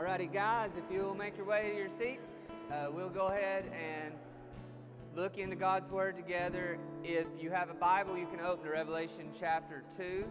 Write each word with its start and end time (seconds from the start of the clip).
Alrighty, 0.00 0.32
guys, 0.32 0.70
if 0.78 0.84
you'll 0.90 1.14
make 1.14 1.36
your 1.36 1.44
way 1.44 1.72
to 1.72 1.76
your 1.76 1.90
seats, 1.90 2.30
uh, 2.72 2.86
we'll 2.90 3.10
go 3.10 3.26
ahead 3.26 3.64
and 3.66 4.14
look 5.14 5.36
into 5.36 5.54
God's 5.54 5.90
Word 5.90 6.16
together. 6.16 6.78
If 7.04 7.26
you 7.38 7.50
have 7.50 7.68
a 7.68 7.74
Bible, 7.74 8.16
you 8.16 8.26
can 8.26 8.40
open 8.40 8.64
to 8.64 8.70
Revelation 8.70 9.30
chapter 9.38 9.84
2. 9.98 10.24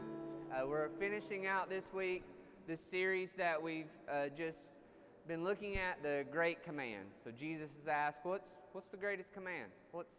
Uh, 0.51 0.67
we're 0.67 0.89
finishing 0.99 1.45
out 1.45 1.69
this 1.69 1.93
week 1.93 2.23
this 2.67 2.81
series 2.81 3.33
that 3.33 3.61
we've 3.61 3.91
uh, 4.11 4.29
just 4.35 4.71
been 5.27 5.43
looking 5.43 5.77
at 5.77 6.01
the 6.01 6.25
Great 6.31 6.63
Command. 6.63 7.05
So 7.23 7.29
Jesus 7.29 7.69
has 7.77 7.87
asked, 7.87 8.21
What's, 8.23 8.49
what's 8.71 8.89
the 8.89 8.97
greatest 8.97 9.35
command? 9.35 9.69
What's, 9.91 10.15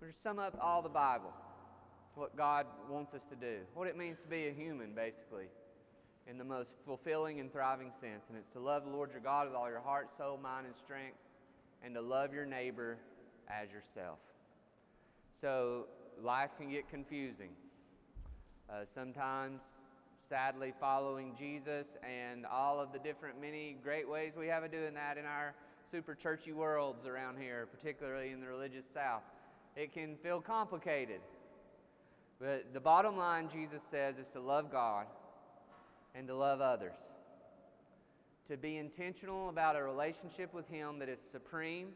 we're 0.00 0.10
sum 0.10 0.38
up 0.38 0.56
all 0.58 0.80
the 0.80 0.88
Bible, 0.88 1.34
what 2.14 2.34
God 2.34 2.64
wants 2.88 3.12
us 3.12 3.24
to 3.24 3.36
do, 3.36 3.58
what 3.74 3.88
it 3.88 3.98
means 3.98 4.16
to 4.20 4.26
be 4.26 4.48
a 4.48 4.52
human, 4.52 4.94
basically 4.94 5.48
in 6.28 6.36
the 6.36 6.44
most 6.44 6.74
fulfilling 6.84 7.40
and 7.40 7.50
thriving 7.50 7.90
sense. 7.90 8.26
And 8.28 8.36
it's 8.36 8.50
to 8.50 8.60
love 8.60 8.84
the 8.84 8.90
Lord 8.90 9.10
your 9.10 9.20
God 9.20 9.46
with 9.46 9.56
all 9.56 9.68
your 9.68 9.80
heart, 9.80 10.14
soul, 10.16 10.38
mind, 10.42 10.66
and 10.66 10.76
strength, 10.76 11.16
and 11.82 11.94
to 11.94 12.00
love 12.00 12.34
your 12.34 12.44
neighbor 12.44 12.98
as 13.48 13.70
yourself. 13.70 14.18
So 15.40 15.86
life 16.22 16.50
can 16.58 16.70
get 16.70 16.88
confusing. 16.90 17.50
Uh, 18.68 18.84
sometimes, 18.84 19.60
sadly, 20.28 20.74
following 20.78 21.32
Jesus 21.38 21.96
and 22.02 22.44
all 22.44 22.78
of 22.78 22.92
the 22.92 22.98
different 22.98 23.40
many 23.40 23.76
great 23.82 24.08
ways 24.08 24.32
we 24.38 24.48
have 24.48 24.64
of 24.64 24.70
doing 24.70 24.94
that 24.94 25.16
in 25.16 25.24
our 25.24 25.54
super 25.90 26.14
churchy 26.14 26.52
worlds 26.52 27.06
around 27.06 27.38
here, 27.38 27.66
particularly 27.72 28.32
in 28.32 28.40
the 28.40 28.46
religious 28.46 28.84
South, 28.84 29.22
it 29.76 29.94
can 29.94 30.16
feel 30.16 30.40
complicated. 30.42 31.20
But 32.38 32.74
the 32.74 32.80
bottom 32.80 33.16
line, 33.16 33.48
Jesus 33.50 33.82
says, 33.82 34.18
is 34.18 34.28
to 34.30 34.40
love 34.40 34.70
God 34.70 35.06
and 36.14 36.26
to 36.28 36.34
love 36.34 36.60
others. 36.60 36.96
To 38.48 38.56
be 38.56 38.78
intentional 38.78 39.50
about 39.50 39.76
a 39.76 39.82
relationship 39.82 40.54
with 40.54 40.68
Him 40.68 40.98
that 41.00 41.08
is 41.08 41.20
supreme. 41.20 41.88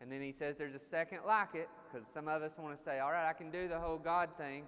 And 0.00 0.10
then 0.10 0.22
He 0.22 0.32
says 0.32 0.56
there's 0.56 0.74
a 0.74 0.78
second 0.78 1.20
like 1.26 1.54
it, 1.54 1.68
because 1.92 2.06
some 2.12 2.26
of 2.26 2.42
us 2.42 2.52
want 2.58 2.76
to 2.76 2.82
say, 2.82 3.00
all 3.00 3.10
right, 3.10 3.28
I 3.28 3.34
can 3.34 3.50
do 3.50 3.68
the 3.68 3.78
whole 3.78 3.98
God 3.98 4.30
thing, 4.38 4.64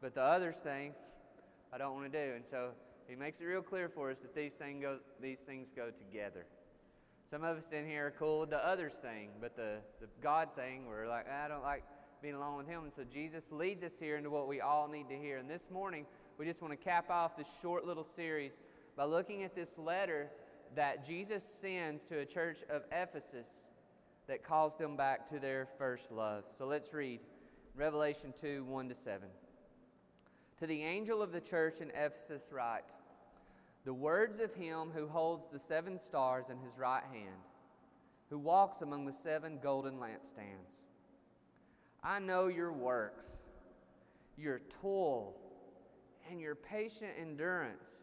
but 0.00 0.14
the 0.14 0.22
others 0.22 0.56
thing, 0.56 0.92
I 1.72 1.78
don't 1.78 1.94
want 1.94 2.12
to 2.12 2.26
do. 2.26 2.34
And 2.34 2.44
so 2.50 2.70
He 3.08 3.14
makes 3.14 3.40
it 3.40 3.44
real 3.44 3.62
clear 3.62 3.88
for 3.88 4.10
us 4.10 4.18
that 4.18 4.34
these, 4.34 4.52
thing 4.54 4.80
go, 4.80 4.98
these 5.20 5.38
things 5.38 5.70
go 5.74 5.90
together. 5.90 6.46
Some 7.30 7.44
of 7.44 7.56
us 7.56 7.72
in 7.72 7.86
here 7.86 8.08
are 8.08 8.10
cool 8.10 8.40
with 8.40 8.50
the 8.50 8.66
others 8.66 8.92
thing, 8.94 9.30
but 9.40 9.56
the, 9.56 9.76
the 10.00 10.08
God 10.20 10.48
thing, 10.56 10.86
we're 10.86 11.08
like, 11.08 11.26
I 11.30 11.48
don't 11.48 11.62
like 11.62 11.84
being 12.20 12.34
alone 12.34 12.56
with 12.56 12.66
Him. 12.66 12.82
And 12.82 12.92
so 12.92 13.04
Jesus 13.04 13.50
leads 13.52 13.82
us 13.84 13.98
here 13.98 14.16
into 14.16 14.30
what 14.30 14.48
we 14.48 14.60
all 14.60 14.88
need 14.88 15.08
to 15.08 15.16
hear. 15.16 15.38
And 15.38 15.48
this 15.48 15.70
morning, 15.70 16.06
we 16.42 16.48
just 16.48 16.60
want 16.60 16.72
to 16.72 16.84
cap 16.84 17.08
off 17.08 17.36
this 17.36 17.46
short 17.60 17.86
little 17.86 18.02
series 18.02 18.50
by 18.96 19.04
looking 19.04 19.44
at 19.44 19.54
this 19.54 19.78
letter 19.78 20.28
that 20.74 21.06
Jesus 21.06 21.44
sends 21.44 22.02
to 22.06 22.18
a 22.18 22.24
church 22.24 22.64
of 22.68 22.82
Ephesus 22.90 23.46
that 24.26 24.42
calls 24.42 24.76
them 24.76 24.96
back 24.96 25.28
to 25.28 25.38
their 25.38 25.68
first 25.78 26.10
love. 26.10 26.42
So 26.58 26.66
let's 26.66 26.92
read 26.92 27.20
Revelation 27.76 28.34
2 28.40 28.64
1 28.64 28.88
to 28.88 28.94
7. 28.96 29.28
To 30.58 30.66
the 30.66 30.82
angel 30.82 31.22
of 31.22 31.30
the 31.30 31.40
church 31.40 31.80
in 31.80 31.90
Ephesus, 31.90 32.42
write 32.50 32.90
The 33.84 33.94
words 33.94 34.40
of 34.40 34.52
him 34.52 34.90
who 34.92 35.06
holds 35.06 35.46
the 35.46 35.60
seven 35.60 35.96
stars 35.96 36.46
in 36.50 36.58
his 36.58 36.76
right 36.76 37.04
hand, 37.12 37.46
who 38.30 38.38
walks 38.40 38.82
among 38.82 39.06
the 39.06 39.12
seven 39.12 39.60
golden 39.62 40.00
lampstands. 40.00 40.74
I 42.02 42.18
know 42.18 42.48
your 42.48 42.72
works, 42.72 43.44
your 44.36 44.60
toil 44.82 45.36
and 46.30 46.40
your 46.40 46.54
patient 46.54 47.10
endurance, 47.20 48.02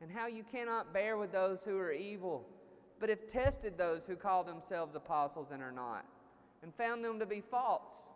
and 0.00 0.10
how 0.10 0.26
you 0.26 0.42
cannot 0.44 0.92
bear 0.92 1.16
with 1.16 1.32
those 1.32 1.64
who 1.64 1.78
are 1.78 1.92
evil, 1.92 2.46
but 2.98 3.08
have 3.08 3.26
tested 3.26 3.76
those 3.76 4.06
who 4.06 4.16
call 4.16 4.44
themselves 4.44 4.94
apostles 4.94 5.50
and 5.50 5.62
are 5.62 5.72
not, 5.72 6.04
and 6.62 6.74
found 6.74 7.04
them 7.04 7.18
to 7.18 7.26
be 7.26 7.40
false. 7.40 8.08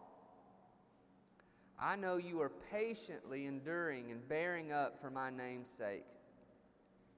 I 1.79 1.97
know 1.97 2.17
you 2.19 2.41
are 2.43 2.51
patiently 2.71 3.47
enduring 3.47 4.11
and 4.11 4.27
bearing 4.29 4.71
up 4.73 5.01
for 5.01 5.11
my 5.11 5.31
name's 5.31 5.71
sake, 5.71 6.05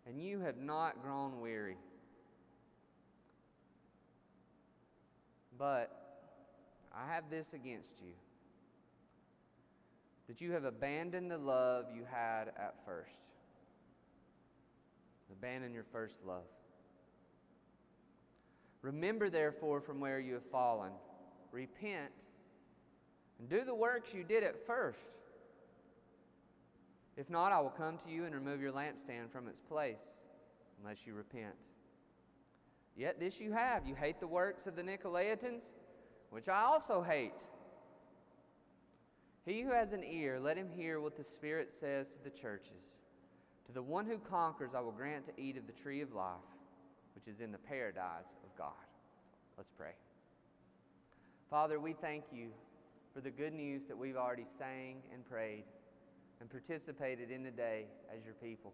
and 0.07 0.21
you 0.21 0.41
have 0.41 0.59
not 0.59 1.03
grown 1.03 1.41
weary. 1.41 1.77
But 5.59 5.91
I 6.95 7.13
have 7.13 7.25
this 7.31 7.55
against 7.55 8.01
you 8.01 8.15
that 10.33 10.41
you 10.41 10.53
have 10.53 10.65
abandoned 10.65 11.31
the 11.31 11.37
love 11.37 11.85
you 11.95 12.05
had 12.11 12.49
at 12.57 12.75
first. 12.87 13.37
Abandon 15.31 15.75
your 15.75 15.85
first 15.85 16.25
love. 16.27 16.47
Remember, 18.81 19.29
therefore, 19.29 19.83
from 19.83 20.01
where 20.01 20.19
you 20.19 20.33
have 20.33 20.47
fallen. 20.47 20.93
Repent 21.51 22.13
and 23.39 23.47
do 23.51 23.63
the 23.63 23.75
works 23.75 24.15
you 24.15 24.25
did 24.25 24.43
at 24.43 24.67
first. 24.67 25.19
If 27.19 27.29
not, 27.29 27.53
I 27.53 27.61
will 27.61 27.69
come 27.69 27.99
to 27.99 28.09
you 28.09 28.25
and 28.25 28.35
remove 28.35 28.63
your 28.63 28.73
lampstand 28.73 29.31
from 29.31 29.49
its 29.49 29.61
place, 29.61 30.15
unless 30.81 31.07
you 31.07 31.13
repent. 31.13 31.57
Yet 32.97 33.21
this 33.21 33.39
you 33.39 33.53
have 33.53 33.87
you 33.87 33.95
hate 33.95 34.19
the 34.19 34.27
works 34.27 34.67
of 34.67 34.77
the 34.77 34.83
Nicolaitans, 34.83 35.65
which 36.31 36.49
I 36.49 36.63
also 36.63 37.03
hate. 37.03 37.45
He 39.45 39.63
who 39.63 39.73
has 39.73 39.93
an 39.93 40.05
ear, 40.05 40.39
let 40.39 40.57
him 40.57 40.69
hear 40.77 41.01
what 41.01 41.17
the 41.17 41.25
Spirit 41.25 41.73
says 41.73 42.09
to 42.11 42.23
the 42.23 42.31
churches. 42.31 42.99
To 43.67 43.73
the 43.73 43.83
one 43.83 44.07
who 44.07 44.19
conquers, 44.19 44.75
I 44.75 44.81
will 44.81 44.93
grant 44.93 45.27
to 45.27 45.41
eat 45.41 45.57
of 45.57 45.67
the 45.67 45.73
tree 45.73 46.01
of 46.01 46.13
life, 46.15 46.37
which 47.15 47.27
is 47.27 47.41
in 47.41 47.51
the 47.51 47.59
paradise 47.59 48.39
of 48.45 48.57
God. 48.57 48.73
Let's 49.57 49.73
pray. 49.77 49.93
Father, 51.51 51.81
we 51.81 51.93
thank 51.93 52.25
you 52.33 52.49
for 53.13 53.21
the 53.21 53.31
good 53.31 53.53
news 53.53 53.83
that 53.89 53.99
we've 53.99 54.17
already 54.17 54.47
sang 54.59 55.03
and 55.13 55.25
prayed 55.29 55.65
and 56.41 56.49
participated 56.49 57.31
in 57.31 57.45
today 57.45 57.87
as 58.17 58.25
your 58.25 58.35
people. 58.35 58.73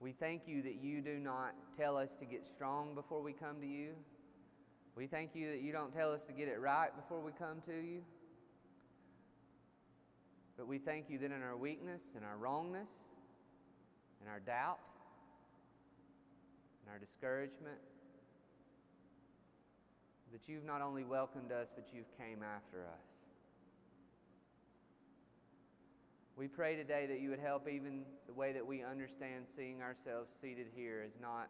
We 0.00 0.12
thank 0.12 0.42
you 0.46 0.62
that 0.62 0.76
you 0.82 1.00
do 1.00 1.18
not 1.18 1.54
tell 1.76 1.96
us 1.96 2.14
to 2.16 2.24
get 2.24 2.46
strong 2.46 2.94
before 2.94 3.22
we 3.22 3.32
come 3.32 3.60
to 3.60 3.66
you. 3.66 3.90
We 4.94 5.06
thank 5.06 5.34
you 5.34 5.50
that 5.50 5.60
you 5.60 5.72
don't 5.72 5.92
tell 5.92 6.12
us 6.12 6.24
to 6.24 6.32
get 6.32 6.48
it 6.48 6.60
right 6.60 6.90
before 6.94 7.20
we 7.20 7.32
come 7.32 7.60
to 7.66 7.72
you. 7.72 8.02
But 10.58 10.66
we 10.66 10.78
thank 10.78 11.08
you 11.08 11.18
that 11.18 11.30
in 11.30 11.40
our 11.40 11.56
weakness 11.56 12.02
and 12.16 12.24
our 12.24 12.36
wrongness 12.36 12.90
and 14.20 14.28
our 14.28 14.40
doubt 14.40 14.80
and 16.82 16.92
our 16.92 16.98
discouragement, 16.98 17.78
that 20.32 20.48
you've 20.48 20.64
not 20.64 20.82
only 20.82 21.04
welcomed 21.04 21.52
us, 21.52 21.68
but 21.72 21.86
you've 21.94 22.10
came 22.18 22.42
after 22.42 22.78
us. 22.78 23.06
We 26.36 26.48
pray 26.48 26.74
today 26.74 27.06
that 27.06 27.20
you 27.20 27.30
would 27.30 27.38
help 27.38 27.68
even 27.68 28.02
the 28.26 28.32
way 28.32 28.52
that 28.52 28.66
we 28.66 28.82
understand 28.82 29.46
seeing 29.46 29.80
ourselves 29.80 30.28
seated 30.40 30.66
here 30.74 31.04
is 31.06 31.14
not 31.22 31.48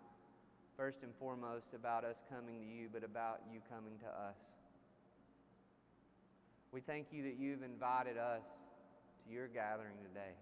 first 0.77 1.03
and 1.03 1.13
foremost 1.19 1.75
about 1.75 2.05
us 2.05 2.23
coming 2.31 2.61
to 2.61 2.67
you, 2.67 2.89
but 2.93 3.03
about 3.05 3.41
you 3.51 3.61
coming 3.71 3.99
to 4.01 4.07
us. 4.07 4.37
We 6.73 6.83
thank 6.83 7.07
you 7.11 7.23
that 7.23 7.37
you've 7.39 7.63
invited 7.63 8.19
us 8.19 8.45
your 9.31 9.49
gathering 9.49 9.97
today. 10.03 10.33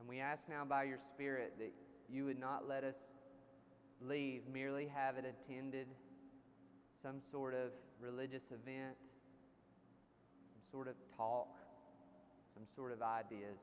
And 0.00 0.08
we 0.08 0.18
ask 0.20 0.48
now 0.48 0.64
by 0.64 0.84
your 0.84 0.98
Spirit 0.98 1.54
that 1.58 1.72
you 2.10 2.24
would 2.24 2.38
not 2.38 2.68
let 2.68 2.84
us 2.84 2.96
leave 4.00 4.42
merely 4.52 4.90
have 4.92 5.16
it 5.16 5.24
attended 5.24 5.86
some 7.02 7.20
sort 7.20 7.54
of 7.54 7.70
religious 8.00 8.46
event, 8.46 8.96
some 10.52 10.62
sort 10.70 10.88
of 10.88 10.94
talk, 11.16 11.58
some 12.54 12.64
sort 12.74 12.92
of 12.92 13.02
ideas. 13.02 13.58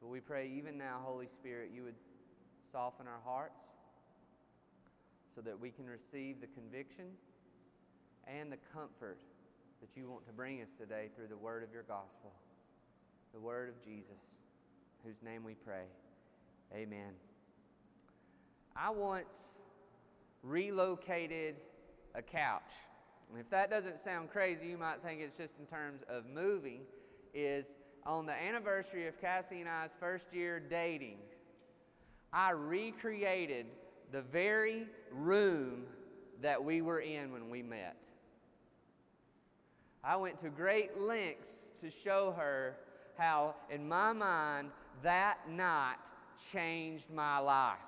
But 0.00 0.08
we 0.08 0.20
pray 0.20 0.50
even 0.56 0.76
now, 0.76 1.00
Holy 1.02 1.26
Spirit, 1.26 1.70
you 1.74 1.82
would 1.84 1.94
soften 2.72 3.06
our 3.06 3.20
hearts 3.24 3.60
so 5.34 5.40
that 5.42 5.58
we 5.58 5.70
can 5.70 5.86
receive 5.86 6.40
the 6.40 6.46
conviction 6.48 7.06
and 8.26 8.50
the 8.50 8.58
comfort 8.72 9.18
that 9.80 9.96
you 9.96 10.08
want 10.08 10.26
to 10.26 10.32
bring 10.32 10.62
us 10.62 10.70
today 10.78 11.08
through 11.14 11.28
the 11.28 11.36
word 11.36 11.62
of 11.62 11.72
your 11.72 11.82
gospel, 11.82 12.32
the 13.32 13.40
word 13.40 13.68
of 13.68 13.84
Jesus, 13.84 14.20
whose 15.04 15.22
name 15.22 15.44
we 15.44 15.54
pray. 15.54 15.84
Amen. 16.74 17.12
I 18.74 18.90
once 18.90 19.58
relocated 20.42 21.56
a 22.14 22.22
couch. 22.22 22.72
And 23.30 23.40
if 23.40 23.50
that 23.50 23.70
doesn't 23.70 23.98
sound 23.98 24.30
crazy, 24.30 24.66
you 24.66 24.78
might 24.78 25.02
think 25.02 25.20
it's 25.20 25.36
just 25.36 25.54
in 25.58 25.66
terms 25.66 26.02
of 26.08 26.24
moving, 26.26 26.80
is 27.34 27.66
on 28.04 28.26
the 28.26 28.32
anniversary 28.32 29.08
of 29.08 29.20
Cassie 29.20 29.60
and 29.60 29.68
I's 29.68 29.90
first 29.98 30.32
year 30.32 30.60
dating, 30.60 31.18
I 32.32 32.50
recreated 32.50 33.66
the 34.12 34.22
very 34.22 34.86
room 35.10 35.84
that 36.42 36.62
we 36.62 36.82
were 36.82 37.00
in 37.00 37.32
when 37.32 37.50
we 37.50 37.62
met. 37.62 37.96
I 40.06 40.14
went 40.14 40.40
to 40.42 40.50
great 40.50 41.00
lengths 41.00 41.64
to 41.80 41.90
show 41.90 42.32
her 42.38 42.76
how, 43.18 43.56
in 43.68 43.88
my 43.88 44.12
mind, 44.12 44.70
that 45.02 45.50
night 45.50 45.96
changed 46.52 47.10
my 47.10 47.38
life. 47.38 47.78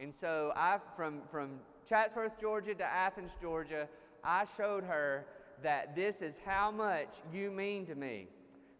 And 0.00 0.12
so 0.12 0.52
I, 0.56 0.80
from, 0.96 1.20
from 1.30 1.60
Chatsworth, 1.88 2.40
Georgia 2.40 2.74
to 2.74 2.84
Athens, 2.84 3.30
Georgia, 3.40 3.88
I 4.24 4.44
showed 4.56 4.82
her 4.82 5.24
that 5.62 5.94
this 5.94 6.20
is 6.20 6.40
how 6.44 6.72
much 6.72 7.18
you 7.32 7.52
mean 7.52 7.86
to 7.86 7.94
me. 7.94 8.26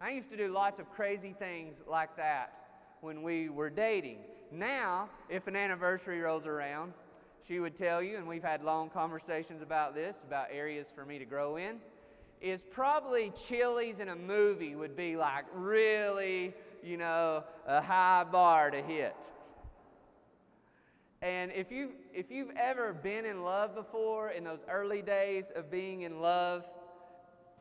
I 0.00 0.10
used 0.10 0.28
to 0.30 0.36
do 0.36 0.52
lots 0.52 0.80
of 0.80 0.90
crazy 0.90 1.36
things 1.38 1.76
like 1.88 2.16
that 2.16 2.52
when 3.00 3.22
we 3.22 3.48
were 3.48 3.70
dating. 3.70 4.18
Now, 4.50 5.08
if 5.28 5.46
an 5.46 5.54
anniversary 5.54 6.20
rolls 6.20 6.46
around, 6.46 6.94
she 7.46 7.60
would 7.60 7.76
tell 7.76 8.02
you, 8.02 8.16
and 8.16 8.26
we've 8.26 8.42
had 8.42 8.64
long 8.64 8.90
conversations 8.90 9.62
about 9.62 9.94
this, 9.94 10.16
about 10.26 10.48
areas 10.50 10.88
for 10.92 11.06
me 11.06 11.20
to 11.20 11.24
grow 11.24 11.56
in, 11.56 11.76
is 12.40 12.62
probably 12.62 13.32
Chili's 13.46 14.00
in 14.00 14.08
a 14.08 14.16
movie 14.16 14.74
would 14.74 14.96
be 14.96 15.16
like 15.16 15.44
really, 15.54 16.54
you 16.82 16.96
know, 16.96 17.44
a 17.66 17.80
high 17.80 18.24
bar 18.24 18.70
to 18.70 18.82
hit. 18.82 19.16
And 21.22 21.50
if 21.52 21.72
you've, 21.72 21.92
if 22.14 22.30
you've 22.30 22.52
ever 22.56 22.92
been 22.92 23.24
in 23.24 23.42
love 23.42 23.74
before, 23.74 24.30
in 24.30 24.44
those 24.44 24.60
early 24.70 25.02
days 25.02 25.50
of 25.56 25.70
being 25.70 26.02
in 26.02 26.20
love, 26.20 26.64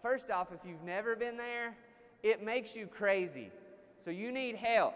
first 0.01 0.29
off, 0.29 0.49
if 0.53 0.59
you've 0.67 0.83
never 0.83 1.15
been 1.15 1.37
there, 1.37 1.75
it 2.21 2.43
makes 2.43 2.75
you 2.75 2.85
crazy. 2.85 3.49
So 4.03 4.11
you 4.11 4.31
need 4.31 4.55
help. 4.55 4.95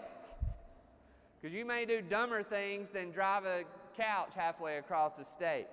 Because 1.42 1.56
you 1.56 1.66
may 1.66 1.86
do 1.86 2.02
dumber 2.02 2.44
things 2.44 2.90
than 2.90 3.12
drive 3.12 3.46
a 3.46 3.64
couch 3.96 4.34
halfway 4.36 4.78
across 4.78 5.16
the 5.16 5.24
state. 5.24 5.68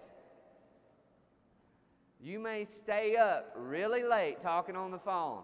You 2.21 2.39
may 2.39 2.65
stay 2.65 3.17
up 3.17 3.53
really 3.57 4.03
late 4.03 4.41
talking 4.41 4.77
on 4.77 4.91
the 4.91 4.99
phone 4.99 5.43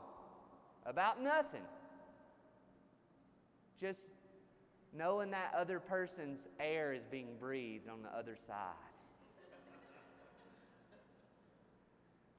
about 0.87 1.23
nothing. 1.23 1.63
Just 3.81 4.01
knowing 4.97 5.31
that 5.31 5.55
other 5.57 5.81
person's 5.81 6.41
air 6.61 6.93
is 6.93 7.03
being 7.11 7.29
breathed 7.39 7.89
on 7.89 8.03
the 8.03 8.09
other 8.17 8.37
side. 8.47 8.75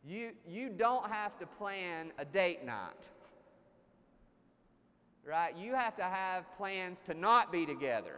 You, 0.06 0.32
you 0.48 0.70
don't 0.70 1.10
have 1.10 1.38
to 1.40 1.46
plan 1.46 2.12
a 2.20 2.26
date 2.26 2.66
night. 2.66 3.10
Right? 5.26 5.56
You 5.56 5.74
have 5.74 5.96
to 5.98 6.04
have 6.04 6.46
plans 6.58 6.98
to 7.06 7.14
not 7.14 7.52
be 7.52 7.66
together. 7.66 8.18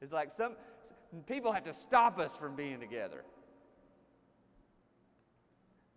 It's 0.00 0.12
like 0.12 0.30
some 0.34 0.54
people 1.26 1.52
have 1.52 1.64
to 1.64 1.74
stop 1.74 2.18
us 2.18 2.36
from 2.36 2.56
being 2.56 2.80
together. 2.80 3.22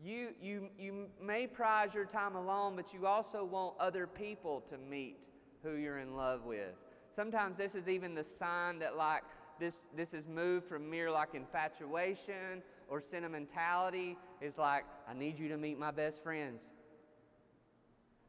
You, 0.03 0.29
you, 0.41 0.69
you 0.77 1.07
may 1.21 1.47
prize 1.47 1.93
your 1.93 2.05
time 2.05 2.35
alone, 2.35 2.75
but 2.75 2.93
you 2.93 3.07
also 3.07 3.45
want 3.45 3.75
other 3.79 4.07
people 4.07 4.61
to 4.69 4.77
meet 4.77 5.17
who 5.63 5.75
you're 5.75 5.99
in 5.99 6.15
love 6.15 6.45
with. 6.45 6.73
Sometimes 7.15 7.57
this 7.57 7.75
is 7.75 7.87
even 7.87 8.13
the 8.13 8.23
sign 8.23 8.79
that, 8.79 8.97
like, 8.97 9.23
this, 9.59 9.87
this 9.95 10.13
is 10.13 10.27
moved 10.27 10.65
from 10.65 10.89
mere 10.89 11.09
like 11.09 11.33
infatuation 11.33 12.61
or 12.89 12.99
sentimentality. 12.99 14.17
Is 14.41 14.57
like, 14.57 14.83
I 15.09 15.13
need 15.13 15.39
you 15.39 15.47
to 15.49 15.57
meet 15.57 15.79
my 15.79 15.91
best 15.91 16.21
friends. 16.21 16.61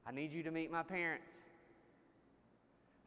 I 0.06 0.12
need 0.12 0.32
you 0.32 0.44
to 0.44 0.52
meet 0.52 0.70
my 0.70 0.84
parents. 0.84 1.32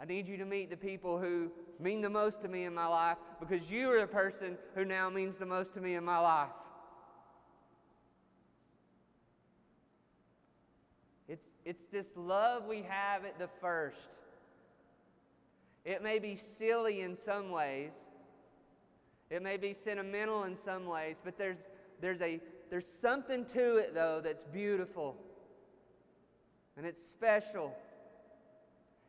I 0.01 0.05
need 0.05 0.27
you 0.27 0.37
to 0.37 0.45
meet 0.45 0.69
the 0.69 0.77
people 0.77 1.17
who 1.17 1.49
mean 1.79 2.01
the 2.01 2.09
most 2.09 2.41
to 2.41 2.47
me 2.47 2.65
in 2.65 2.73
my 2.73 2.87
life 2.87 3.17
because 3.39 3.71
you 3.71 3.89
are 3.91 3.99
the 3.99 4.07
person 4.07 4.57
who 4.75 4.85
now 4.85 5.09
means 5.09 5.37
the 5.37 5.45
most 5.45 5.73
to 5.73 5.81
me 5.81 5.95
in 5.95 6.03
my 6.03 6.19
life. 6.19 6.49
It's, 11.69 11.85
this 11.85 12.07
love 12.15 12.65
we 12.65 12.83
have 12.89 13.25
at 13.25 13.37
the 13.37 13.47
first. 13.61 13.97
It 15.85 16.01
may 16.01 16.17
be 16.17 16.33
silly 16.33 17.01
in 17.01 17.15
some 17.15 17.51
ways, 17.51 17.93
it 19.29 19.43
may 19.43 19.57
be 19.57 19.73
sentimental 19.73 20.45
in 20.45 20.55
some 20.55 20.87
ways, 20.87 21.17
but 21.23 21.37
there's, 21.37 21.69
there's, 22.01 22.21
a, 22.21 22.39
there's 22.71 22.87
something 22.87 23.45
to 23.53 23.77
it, 23.77 23.93
though, 23.93 24.19
that's 24.19 24.43
beautiful 24.45 25.15
and 26.75 26.87
it's 26.87 26.99
special. 26.99 27.75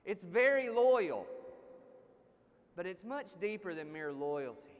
It's 0.05 0.25
very 0.25 0.69
loyal, 0.69 1.25
but 2.77 2.85
it's 2.85 3.05
much 3.05 3.41
deeper 3.41 3.75
than 3.75 3.91
mere 3.91 4.13
loyalty. 4.13 4.77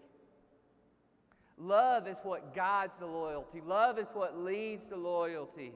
Love 1.57 2.09
is 2.09 2.19
what 2.25 2.55
guides 2.55 2.93
the 2.99 3.07
loyalty, 3.07 3.63
love 3.65 3.99
is 3.99 4.09
what 4.13 4.37
leads 4.37 4.85
to 4.89 4.97
loyalty. 4.97 5.73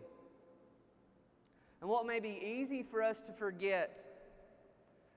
And 1.85 1.91
what 1.91 2.07
may 2.07 2.19
be 2.19 2.41
easy 2.43 2.83
for 2.83 3.03
us 3.03 3.21
to 3.21 3.33
forget 3.35 4.03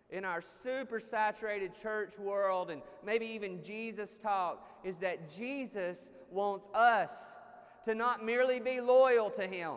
in 0.09 0.25
our 0.25 0.41
super 0.41 0.99
saturated 0.99 1.71
church 1.81 2.19
world 2.19 2.69
and 2.69 2.81
maybe 3.05 3.25
even 3.25 3.63
Jesus 3.63 4.17
talk 4.21 4.69
is 4.83 4.97
that 4.97 5.33
Jesus 5.33 5.97
wants 6.29 6.67
us 6.73 7.37
to 7.85 7.95
not 7.95 8.25
merely 8.25 8.59
be 8.59 8.81
loyal 8.81 9.29
to 9.29 9.47
Him, 9.47 9.75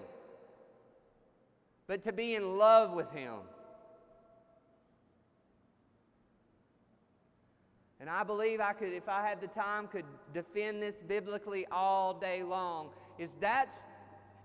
but 1.87 2.03
to 2.03 2.13
be 2.13 2.35
in 2.35 2.59
love 2.59 2.93
with 2.93 3.13
Him. 3.13 3.37
And 8.01 8.11
I 8.11 8.25
believe 8.25 8.61
I 8.61 8.73
could, 8.73 8.93
if 8.93 9.09
I 9.09 9.25
had 9.25 9.41
the 9.41 9.47
time, 9.47 9.87
could 9.87 10.07
defend 10.35 10.83
this 10.83 10.97
biblically 11.07 11.69
all 11.71 12.15
day 12.15 12.43
long. 12.43 12.89
Is 13.17 13.35
that 13.35 13.71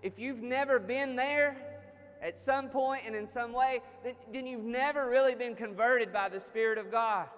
if 0.00 0.16
you've 0.16 0.42
never 0.42 0.78
been 0.78 1.16
there, 1.16 1.75
at 2.22 2.38
some 2.38 2.68
point 2.68 3.02
and 3.06 3.14
in 3.14 3.26
some 3.26 3.52
way, 3.52 3.80
then, 4.32 4.46
you've 4.46 4.64
never 4.64 5.08
really 5.08 5.34
been 5.34 5.54
converted 5.54 6.12
by 6.12 6.28
the 6.28 6.40
Spirit 6.40 6.78
of 6.78 6.90
God. 6.90 7.28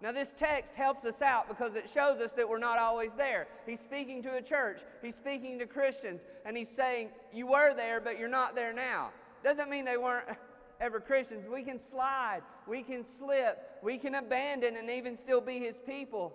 Now, 0.00 0.12
this 0.12 0.34
text 0.36 0.74
helps 0.74 1.04
us 1.04 1.22
out 1.22 1.48
because 1.48 1.74
it 1.76 1.88
shows 1.88 2.20
us 2.20 2.32
that 2.34 2.48
we're 2.48 2.58
not 2.58 2.78
always 2.78 3.14
there. 3.14 3.46
He's 3.64 3.80
speaking 3.80 4.22
to 4.24 4.34
a 4.34 4.42
church, 4.42 4.80
he's 5.00 5.14
speaking 5.14 5.58
to 5.60 5.66
Christians, 5.66 6.20
and 6.44 6.56
he's 6.56 6.68
saying, 6.68 7.08
You 7.32 7.46
were 7.46 7.74
there, 7.74 8.00
but 8.00 8.18
you're 8.18 8.28
not 8.28 8.54
there 8.54 8.72
now. 8.74 9.10
Doesn't 9.42 9.70
mean 9.70 9.84
they 9.84 9.96
weren't 9.96 10.26
ever 10.80 11.00
Christians. 11.00 11.46
We 11.48 11.62
can 11.62 11.78
slide, 11.78 12.42
we 12.66 12.82
can 12.82 13.02
slip, 13.04 13.78
we 13.82 13.96
can 13.96 14.16
abandon 14.16 14.76
and 14.76 14.90
even 14.90 15.16
still 15.16 15.40
be 15.40 15.58
his 15.58 15.76
people. 15.86 16.34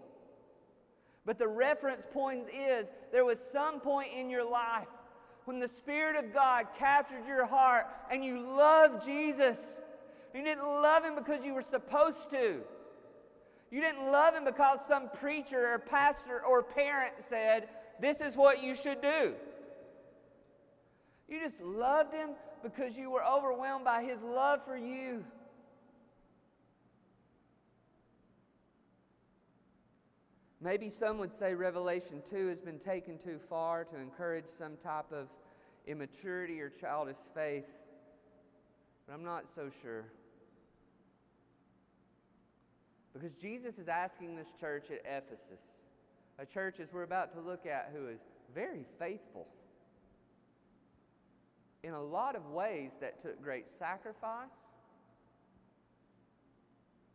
But 1.25 1.38
the 1.38 1.48
reference 1.48 2.07
point 2.12 2.45
is 2.50 2.89
there 3.12 3.25
was 3.25 3.38
some 3.51 3.80
point 3.80 4.10
in 4.18 4.30
your 4.31 4.50
life 4.50 4.88
when 5.50 5.60
the 5.60 5.68
Spirit 5.68 6.16
of 6.16 6.31
God 6.31 6.68
captured 6.78 7.25
your 7.25 7.44
heart 7.44 7.88
and 8.12 8.24
you 8.24 8.40
loved 8.56 9.04
Jesus. 9.04 9.80
You 10.31 10.44
didn't 10.44 10.63
love 10.63 11.04
Him 11.04 11.16
because 11.16 11.44
you 11.44 11.56
were 11.56 11.63
supposed 11.63 12.30
to. 12.30 12.62
You 13.72 13.81
didn't 13.81 14.12
love 14.12 14.36
Him 14.36 14.46
because 14.46 14.79
some 14.88 15.10
preacher 15.10 15.74
or 15.74 15.79
pastor 15.79 16.44
or 16.48 16.62
parent 16.62 17.13
said, 17.18 17.68
This 18.00 18.22
is 18.22 18.38
what 18.38 18.62
you 18.62 18.75
should 18.75 19.01
do. 19.01 19.34
You 21.27 21.39
just 21.39 21.60
loved 21.62 22.13
Him 22.13 22.29
because 22.62 22.96
you 22.96 23.10
were 23.10 23.25
overwhelmed 23.25 23.86
by 23.86 24.03
His 24.03 24.22
love 24.22 24.63
for 24.63 24.77
you. 24.77 25.25
Maybe 30.62 30.89
some 30.89 31.18
would 31.18 31.34
say 31.34 31.56
Revelation 31.56 32.22
2 32.29 32.50
has 32.50 32.60
been 32.60 32.77
taken 32.77 33.18
too 33.18 33.39
far 33.50 33.84
to 33.86 33.98
encourage 33.98 34.46
some 34.46 34.77
type 34.77 35.12
of 35.12 35.29
immaturity 35.89 36.62
or 36.62 36.69
childish 36.69 37.17
faith, 37.34 37.65
but 39.08 39.13
I'm 39.13 39.24
not 39.24 39.46
so 39.53 39.69
sure. 39.81 40.05
Because 43.13 43.34
Jesus 43.34 43.79
is 43.79 43.88
asking 43.88 44.36
this 44.36 44.53
church 44.60 44.86
at 44.91 45.01
Ephesus, 45.05 45.62
a 46.38 46.46
church 46.46 46.79
as 46.79 46.93
we're 46.93 47.03
about 47.03 47.34
to 47.34 47.41
look 47.41 47.65
at, 47.65 47.91
who 47.93 48.08
is 48.08 48.19
very 48.53 48.86
faithful 49.00 49.48
in 51.84 51.93
a 51.93 52.01
lot 52.01 52.36
of 52.36 52.46
ways 52.51 52.91
that 53.01 53.22
took 53.22 53.41
great 53.41 53.67
sacrifice 53.67 54.67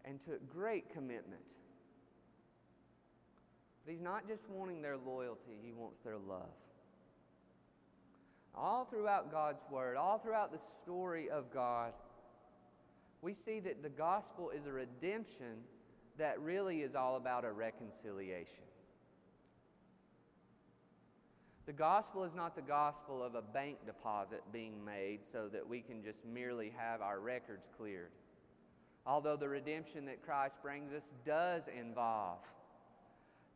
and 0.04 0.20
took 0.20 0.52
great 0.52 0.92
commitment. 0.92 1.40
But 3.84 3.92
he's 3.92 4.02
not 4.02 4.26
just 4.26 4.48
wanting 4.48 4.82
their 4.82 4.96
loyalty, 4.96 5.58
he 5.62 5.72
wants 5.72 6.00
their 6.00 6.16
love. 6.16 6.50
All 8.56 8.84
throughout 8.84 9.32
God's 9.32 9.62
Word, 9.70 9.96
all 9.96 10.18
throughout 10.18 10.52
the 10.52 10.60
story 10.82 11.28
of 11.28 11.52
God, 11.52 11.92
we 13.22 13.32
see 13.32 13.58
that 13.60 13.82
the 13.82 13.88
gospel 13.88 14.50
is 14.50 14.66
a 14.66 14.72
redemption 14.72 15.62
that 16.18 16.40
really 16.40 16.82
is 16.82 16.94
all 16.94 17.16
about 17.16 17.44
a 17.44 17.50
reconciliation. 17.50 18.64
The 21.66 21.72
gospel 21.72 22.24
is 22.24 22.34
not 22.34 22.54
the 22.54 22.62
gospel 22.62 23.22
of 23.22 23.34
a 23.34 23.40
bank 23.40 23.78
deposit 23.86 24.42
being 24.52 24.84
made 24.84 25.20
so 25.32 25.48
that 25.48 25.66
we 25.66 25.80
can 25.80 26.02
just 26.02 26.18
merely 26.26 26.70
have 26.76 27.00
our 27.00 27.20
records 27.20 27.66
cleared. 27.78 28.10
Although 29.06 29.36
the 29.36 29.48
redemption 29.48 30.04
that 30.06 30.22
Christ 30.22 30.56
brings 30.62 30.92
us 30.92 31.04
does 31.24 31.62
involve 31.78 32.38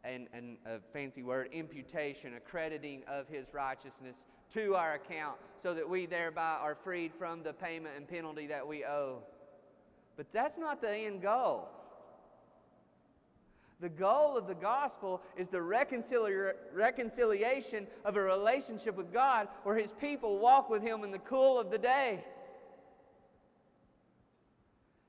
and, 0.05 0.27
and 0.33 0.57
a 0.65 0.79
fancy 0.93 1.23
word, 1.23 1.51
imputation, 1.53 2.35
accrediting 2.35 3.03
of 3.07 3.29
his 3.29 3.53
righteousness 3.53 4.17
to 4.55 4.75
our 4.75 4.95
account 4.95 5.37
so 5.63 5.75
that 5.75 5.89
we 5.89 6.07
thereby 6.07 6.57
are 6.61 6.75
freed 6.75 7.13
from 7.19 7.43
the 7.43 7.53
payment 7.53 7.95
and 7.97 8.09
penalty 8.09 8.47
that 8.47 8.67
we 8.67 8.85
owe. 8.85 9.19
But 10.17 10.27
that's 10.33 10.59
not 10.59 10.81
the 10.81 10.93
end 10.93 11.23
goal. 11.23 11.69
The 13.81 13.89
goal 13.89 14.37
of 14.37 14.49
the 14.49 14.55
gospel 14.55 15.23
is 15.37 15.49
the 15.49 15.59
reconcili- 15.59 16.53
reconciliation 16.75 17.87
of 18.05 18.17
a 18.17 18.21
relationship 18.21 18.97
with 18.97 19.13
God 19.13 19.47
where 19.63 19.77
his 19.77 19.93
people 19.93 20.39
walk 20.39 20.69
with 20.69 20.83
him 20.83 21.05
in 21.05 21.13
the 21.13 21.21
cool 21.21 21.61
of 21.61 21.71
the 21.71 21.79
day. 21.79 22.25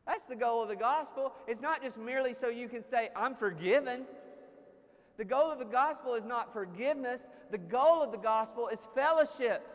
That's 0.06 0.26
the 0.26 0.36
goal 0.36 0.62
of 0.62 0.70
the 0.70 0.76
gospel. 0.76 1.34
It's 1.48 1.62
not 1.62 1.82
just 1.82 1.98
merely 1.98 2.34
so 2.34 2.48
you 2.48 2.68
can 2.68 2.84
say, 2.84 3.10
I'm 3.16 3.36
forgiven. 3.36 4.06
The 5.20 5.26
goal 5.26 5.52
of 5.52 5.60
the 5.60 5.66
gospel 5.66 6.16
is 6.16 6.24
not 6.24 6.54
forgiveness, 6.54 7.28
the 7.52 7.58
goal 7.58 8.02
of 8.02 8.14
the 8.14 8.18
gospel 8.18 8.70
is 8.70 8.80
fellowship. 8.96 9.68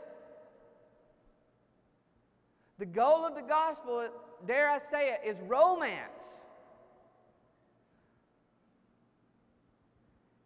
The 2.78 2.86
goal 2.86 3.26
of 3.26 3.34
the 3.34 3.42
gospel, 3.42 4.08
dare 4.46 4.70
I 4.70 4.78
say 4.78 5.10
it, 5.10 5.20
is 5.28 5.38
romance. 5.42 6.44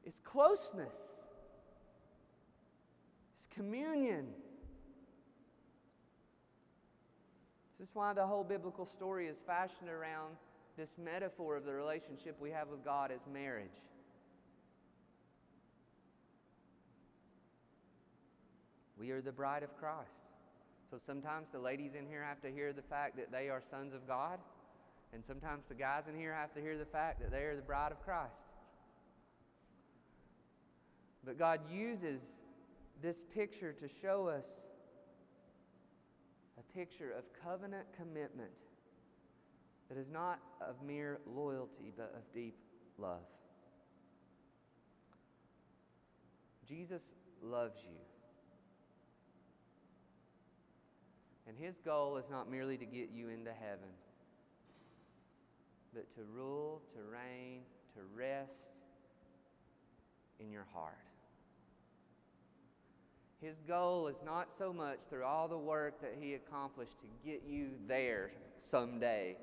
It's 0.05 0.19
closeness. 0.19 1.21
It's 3.37 3.47
communion. 3.55 4.27
This 7.79 7.91
is 7.91 7.95
why 7.95 8.15
the 8.15 8.27
whole 8.27 8.43
biblical 8.43 8.85
story 8.85 9.29
is 9.29 9.37
fashioned 9.47 9.91
around 9.91 10.35
this 10.77 10.91
metaphor 11.01 11.55
of 11.55 11.65
the 11.65 11.73
relationship 11.73 12.35
we 12.41 12.51
have 12.51 12.67
with 12.67 12.85
God 12.85 13.13
as 13.13 13.21
marriage. 13.33 13.81
We 18.99 19.11
are 19.13 19.21
the 19.21 19.33
bride 19.33 19.63
of 19.63 19.77
Christ. 19.79 20.29
So 20.91 20.99
sometimes 20.99 21.49
the 21.53 21.59
ladies 21.59 21.93
in 21.95 22.07
here 22.07 22.25
have 22.25 22.41
to 22.43 22.51
hear 22.51 22.73
the 22.73 22.83
fact 22.83 23.17
that 23.17 23.31
they 23.31 23.49
are 23.49 23.63
sons 23.71 23.95
of 23.95 24.07
God, 24.09 24.39
and 25.13 25.25
sometimes 25.25 25.65
the 25.69 25.75
guys 25.75 26.05
in 26.09 26.19
here 26.19 26.35
have 26.35 26.53
to 26.55 26.61
hear 26.61 26.77
the 26.77 26.85
fact 26.85 27.21
that 27.21 27.31
they 27.31 27.45
are 27.45 27.55
the 27.55 27.63
bride 27.63 27.93
of 27.93 28.03
Christ. 28.03 28.47
But 31.25 31.39
God 31.39 31.61
uses 31.71 32.21
this 33.03 33.23
picture 33.35 33.73
to 33.75 33.87
show 33.87 34.29
us 34.29 34.47
a 36.59 36.77
picture 36.77 37.13
of 37.13 37.25
covenant 37.45 37.87
commitment 37.97 38.51
that 39.89 39.99
is 39.99 40.09
not 40.11 40.39
of 40.61 40.75
mere 40.87 41.21
loyalty, 41.27 41.93
but 41.97 42.13
of 42.17 42.23
deep 42.33 42.57
love. 42.99 43.23
Jesus 46.67 47.03
loves 47.43 47.79
you. 47.85 47.97
And 51.49 51.57
his 51.59 51.79
goal 51.83 52.19
is 52.19 52.27
not 52.31 52.51
merely 52.51 52.77
to 52.77 52.85
get 52.85 53.09
you 53.11 53.29
into 53.31 53.51
heaven, 53.51 53.89
but 55.95 56.15
to 56.15 56.21
rule, 56.31 56.83
to 56.93 57.01
reign, 57.11 57.63
to 57.95 58.01
rest 58.15 58.69
in 60.39 60.51
your 60.51 60.67
heart. 60.75 60.99
His 63.41 63.57
goal 63.67 64.09
is 64.09 64.17
not 64.25 64.49
so 64.59 64.73
much 64.73 64.99
through 65.09 65.25
all 65.25 65.49
the 65.49 65.57
work 65.57 66.03
that 66.03 66.17
he 66.21 66.35
accomplished 66.35 66.97
to 67.01 67.29
get 67.29 67.43
you 67.49 67.69
there 67.87 68.31
someday. 68.61 69.37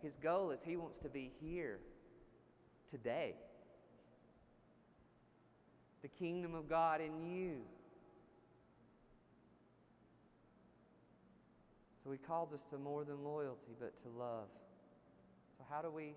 His 0.00 0.16
goal 0.16 0.52
is 0.52 0.60
he 0.64 0.76
wants 0.76 0.98
to 0.98 1.08
be 1.08 1.32
here 1.40 1.80
today. 2.90 3.34
The 6.02 6.08
kingdom 6.08 6.54
of 6.54 6.68
God 6.68 7.00
in 7.00 7.34
you. 7.34 7.56
So 12.08 12.12
he 12.12 12.18
calls 12.18 12.54
us 12.54 12.64
to 12.70 12.78
more 12.78 13.04
than 13.04 13.22
loyalty, 13.22 13.76
but 13.78 13.92
to 14.00 14.08
love. 14.08 14.48
So 15.58 15.64
how 15.68 15.82
do 15.82 15.90
we 15.90 16.14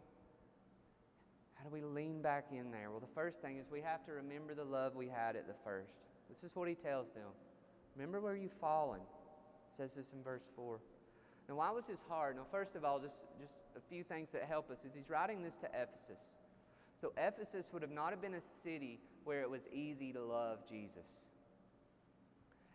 how 1.55 1.65
do 1.65 1.69
we 1.69 1.81
lean 1.81 2.21
back 2.21 2.45
in 2.49 2.71
there? 2.71 2.89
Well, 2.89 3.01
the 3.01 3.13
first 3.13 3.41
thing 3.41 3.57
is 3.57 3.65
we 3.69 3.81
have 3.81 4.05
to 4.05 4.13
remember 4.13 4.55
the 4.55 4.63
love 4.63 4.95
we 4.95 5.09
had 5.09 5.35
at 5.35 5.47
the 5.47 5.53
first. 5.65 5.91
This 6.29 6.45
is 6.45 6.55
what 6.55 6.69
he 6.69 6.75
tells 6.75 7.11
them. 7.11 7.27
Remember 7.97 8.21
where 8.21 8.37
you've 8.37 8.53
fallen. 8.53 9.01
says 9.75 9.93
this 9.93 10.13
in 10.13 10.23
verse 10.23 10.45
4. 10.55 10.79
Now, 11.49 11.55
why 11.55 11.71
was 11.71 11.87
this 11.87 11.99
hard? 12.07 12.37
Now, 12.37 12.45
first 12.49 12.77
of 12.77 12.85
all, 12.85 12.97
just, 12.97 13.19
just 13.37 13.57
a 13.75 13.81
few 13.89 14.05
things 14.05 14.29
that 14.31 14.43
help 14.47 14.71
us 14.71 14.77
is 14.85 14.93
he's 14.95 15.09
writing 15.09 15.43
this 15.43 15.57
to 15.57 15.67
Ephesus. 15.67 16.23
So, 17.01 17.11
Ephesus 17.17 17.69
would 17.73 17.81
have 17.81 17.91
not 17.91 18.11
have 18.11 18.21
been 18.21 18.35
a 18.35 18.63
city 18.63 19.01
where 19.25 19.41
it 19.41 19.49
was 19.49 19.61
easy 19.73 20.13
to 20.13 20.23
love 20.23 20.59
Jesus. 20.67 21.19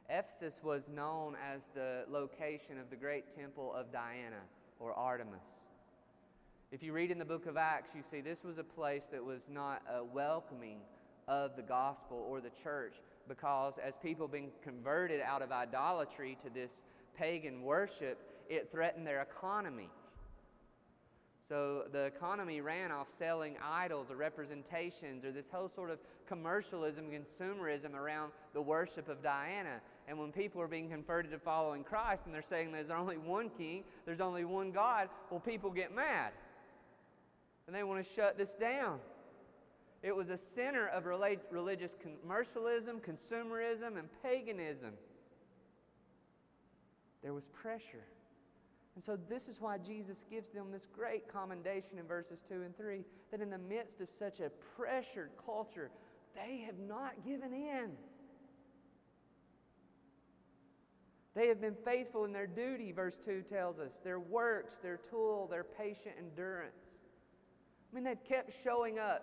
Ephesus 0.08 0.60
was 0.62 0.88
known 0.88 1.36
as 1.52 1.68
the 1.74 2.04
location 2.08 2.78
of 2.78 2.90
the 2.90 2.96
great 2.96 3.36
temple 3.36 3.74
of 3.74 3.92
Diana 3.92 4.40
or 4.78 4.92
Artemis. 4.92 5.42
If 6.70 6.82
you 6.82 6.92
read 6.92 7.10
in 7.10 7.18
the 7.18 7.24
book 7.24 7.46
of 7.46 7.56
Acts, 7.56 7.94
you 7.94 8.02
see 8.08 8.20
this 8.20 8.44
was 8.44 8.58
a 8.58 8.64
place 8.64 9.04
that 9.12 9.24
was 9.24 9.42
not 9.50 9.82
a 9.92 10.04
welcoming 10.04 10.78
of 11.28 11.56
the 11.56 11.62
gospel 11.62 12.24
or 12.28 12.40
the 12.40 12.50
church 12.62 12.94
because 13.28 13.74
as 13.84 13.96
people 13.96 14.28
being 14.28 14.50
converted 14.62 15.20
out 15.20 15.42
of 15.42 15.50
idolatry 15.50 16.36
to 16.42 16.50
this 16.50 16.82
pagan 17.16 17.62
worship, 17.62 18.18
it 18.48 18.70
threatened 18.70 19.06
their 19.06 19.22
economy. 19.22 19.88
So 21.48 21.84
the 21.92 22.04
economy 22.04 22.60
ran 22.60 22.90
off 22.90 23.06
selling 23.16 23.56
idols 23.62 24.10
or 24.10 24.16
representations 24.16 25.24
or 25.24 25.30
this 25.30 25.46
whole 25.50 25.68
sort 25.68 25.90
of 25.90 25.98
commercialism, 26.26 27.06
consumerism 27.10 27.94
around 27.94 28.32
the 28.52 28.62
worship 28.62 29.08
of 29.08 29.22
Diana. 29.22 29.80
And 30.08 30.18
when 30.18 30.30
people 30.30 30.60
are 30.60 30.68
being 30.68 30.88
converted 30.88 31.32
to 31.32 31.38
following 31.38 31.82
Christ 31.82 32.22
and 32.26 32.34
they're 32.34 32.42
saying 32.42 32.70
there's 32.70 32.90
only 32.90 33.16
one 33.16 33.50
king, 33.50 33.82
there's 34.04 34.20
only 34.20 34.44
one 34.44 34.70
God, 34.70 35.08
well, 35.30 35.40
people 35.40 35.70
get 35.70 35.94
mad. 35.94 36.32
And 37.66 37.74
they 37.74 37.82
want 37.82 38.04
to 38.04 38.12
shut 38.12 38.38
this 38.38 38.54
down. 38.54 39.00
It 40.02 40.14
was 40.14 40.30
a 40.30 40.36
center 40.36 40.86
of 40.88 41.06
religious 41.06 41.96
commercialism, 42.00 43.00
consumerism, 43.00 43.98
and 43.98 44.08
paganism. 44.22 44.92
There 47.22 47.32
was 47.32 47.46
pressure. 47.46 48.04
And 48.94 49.02
so, 49.02 49.18
this 49.28 49.48
is 49.48 49.60
why 49.60 49.78
Jesus 49.78 50.24
gives 50.30 50.50
them 50.50 50.70
this 50.70 50.86
great 50.86 51.26
commendation 51.28 51.98
in 51.98 52.06
verses 52.06 52.40
2 52.48 52.62
and 52.62 52.76
3 52.76 53.04
that 53.30 53.40
in 53.40 53.50
the 53.50 53.58
midst 53.58 54.00
of 54.00 54.08
such 54.08 54.38
a 54.40 54.50
pressured 54.76 55.30
culture, 55.44 55.90
they 56.34 56.58
have 56.64 56.78
not 56.78 57.12
given 57.26 57.52
in. 57.52 57.90
They 61.36 61.48
have 61.48 61.60
been 61.60 61.76
faithful 61.84 62.24
in 62.24 62.32
their 62.32 62.46
duty, 62.46 62.92
verse 62.92 63.18
2 63.18 63.42
tells 63.42 63.78
us, 63.78 64.00
their 64.02 64.18
works, 64.18 64.76
their 64.76 64.96
tool, 64.96 65.46
their 65.50 65.64
patient 65.64 66.14
endurance. 66.18 66.80
I 67.92 67.94
mean, 67.94 68.04
they've 68.04 68.24
kept 68.24 68.50
showing 68.64 68.98
up 68.98 69.22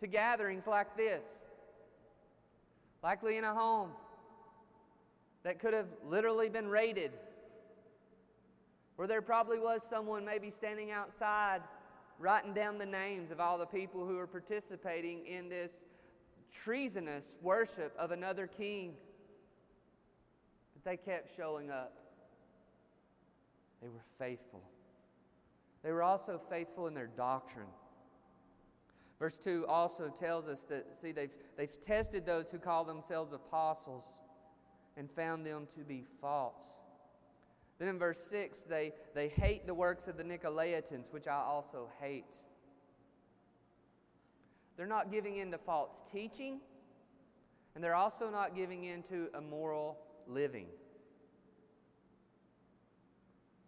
to 0.00 0.06
gatherings 0.06 0.66
like 0.66 0.98
this, 0.98 1.24
likely 3.02 3.38
in 3.38 3.44
a 3.44 3.54
home 3.54 3.88
that 5.44 5.60
could 5.60 5.72
have 5.72 5.88
literally 6.06 6.50
been 6.50 6.68
raided, 6.68 7.12
where 8.96 9.08
there 9.08 9.22
probably 9.22 9.58
was 9.58 9.82
someone 9.82 10.26
maybe 10.26 10.50
standing 10.50 10.90
outside 10.90 11.62
writing 12.18 12.52
down 12.52 12.76
the 12.76 12.86
names 12.86 13.30
of 13.30 13.40
all 13.40 13.56
the 13.56 13.64
people 13.64 14.06
who 14.06 14.16
were 14.16 14.26
participating 14.26 15.26
in 15.26 15.48
this 15.48 15.86
treasonous 16.52 17.34
worship 17.40 17.94
of 17.98 18.10
another 18.10 18.46
king. 18.46 18.92
They 20.84 20.96
kept 20.96 21.34
showing 21.36 21.70
up. 21.70 21.96
They 23.82 23.88
were 23.88 24.04
faithful. 24.18 24.62
They 25.82 25.92
were 25.92 26.02
also 26.02 26.40
faithful 26.50 26.86
in 26.86 26.94
their 26.94 27.06
doctrine. 27.06 27.66
Verse 29.18 29.38
2 29.38 29.66
also 29.68 30.08
tells 30.08 30.48
us 30.48 30.64
that, 30.64 30.94
see, 30.94 31.12
they've, 31.12 31.34
they've 31.56 31.80
tested 31.80 32.26
those 32.26 32.50
who 32.50 32.58
call 32.58 32.84
themselves 32.84 33.32
apostles 33.32 34.04
and 34.96 35.10
found 35.10 35.44
them 35.44 35.66
to 35.74 35.80
be 35.80 36.04
false. 36.20 36.64
Then 37.78 37.88
in 37.88 37.98
verse 37.98 38.18
6, 38.28 38.62
they, 38.62 38.92
they 39.14 39.28
hate 39.28 39.66
the 39.66 39.74
works 39.74 40.08
of 40.08 40.16
the 40.16 40.24
Nicolaitans, 40.24 41.12
which 41.12 41.26
I 41.26 41.36
also 41.36 41.88
hate. 42.00 42.38
They're 44.76 44.86
not 44.86 45.10
giving 45.10 45.36
in 45.36 45.50
to 45.52 45.58
false 45.58 46.02
teaching, 46.10 46.60
and 47.74 47.82
they're 47.82 47.94
also 47.94 48.30
not 48.30 48.54
giving 48.54 48.84
in 48.84 49.02
to 49.04 49.28
immoral 49.36 49.98
living. 50.28 50.66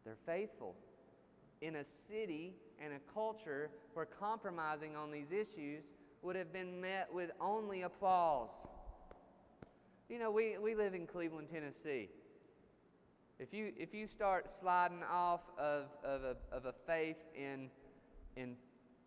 They're 0.05 0.17
faithful 0.25 0.75
in 1.61 1.77
a 1.77 1.85
city 1.85 2.55
and 2.83 2.93
a 2.93 3.13
culture 3.13 3.71
where 3.95 4.07
compromising 4.07 4.95
on 4.95 5.11
these 5.11 5.33
issues 5.33 5.85
would 6.23 6.37
have 6.37 6.53
been 6.53 6.81
met 6.81 7.09
with 7.13 7.31
only 7.41 7.83
applause. 7.83 8.51
You 10.09 10.19
know, 10.19 10.31
we, 10.31 10.57
we 10.59 10.75
live 10.75 10.95
in 10.95 11.07
Cleveland, 11.07 11.49
Tennessee. 11.53 12.09
If 13.39 13.53
you, 13.53 13.73
if 13.77 13.95
you 13.95 14.07
start 14.07 14.49
sliding 14.49 15.03
off 15.11 15.41
of, 15.59 15.87
of, 16.05 16.23
a, 16.23 16.37
of 16.53 16.65
a 16.67 16.73
faith 16.87 17.17
in, 17.35 17.69
in 18.37 18.57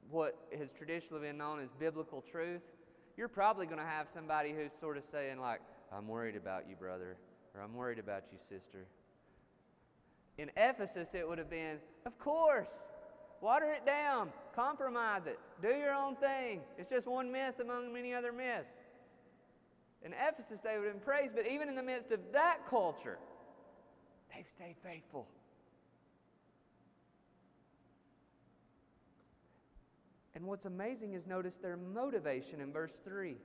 what 0.09 0.37
has 0.57 0.71
traditionally 0.71 1.27
been 1.27 1.37
known 1.37 1.59
as 1.59 1.69
biblical 1.79 2.21
truth, 2.21 2.61
you're 3.17 3.27
probably 3.27 3.65
going 3.65 3.79
to 3.79 3.85
have 3.85 4.07
somebody 4.13 4.53
who's 4.53 4.71
sort 4.79 4.97
of 4.97 5.03
saying, 5.03 5.39
like, 5.39 5.61
I'm 5.91 6.07
worried 6.07 6.35
about 6.35 6.69
you, 6.69 6.75
brother, 6.75 7.17
or 7.55 7.61
I'm 7.61 7.73
worried 7.73 7.99
about 7.99 8.23
you, 8.31 8.37
sister. 8.37 8.85
In 10.37 10.51
Ephesus, 10.55 11.13
it 11.13 11.27
would 11.27 11.37
have 11.37 11.49
been, 11.49 11.77
Of 12.05 12.17
course, 12.17 12.71
Water 13.41 13.71
it 13.71 13.85
down, 13.85 14.29
compromise 14.53 15.25
it, 15.25 15.39
do 15.61 15.69
your 15.69 15.93
own 15.93 16.15
thing. 16.17 16.59
It's 16.77 16.89
just 16.89 17.07
one 17.07 17.31
myth 17.31 17.59
among 17.61 17.93
many 17.93 18.13
other 18.13 18.33
myths. 18.33 18.75
In 20.03 20.13
Ephesus, 20.13 20.59
they 20.61 20.77
would 20.77 20.85
have 20.85 20.93
been 20.93 21.03
praised, 21.03 21.35
but 21.35 21.47
even 21.47 21.69
in 21.69 21.75
the 21.75 21.83
midst 21.83 22.11
of 22.11 22.19
that 22.33 22.59
culture, 22.69 23.17
they've 24.33 24.47
stayed 24.47 24.75
faithful. 24.83 25.27
And 30.35 30.45
what's 30.45 30.65
amazing 30.65 31.13
is 31.13 31.25
notice 31.25 31.55
their 31.55 31.77
motivation 31.77 32.61
in 32.61 32.71
verse 32.71 32.93
3. 33.03 33.35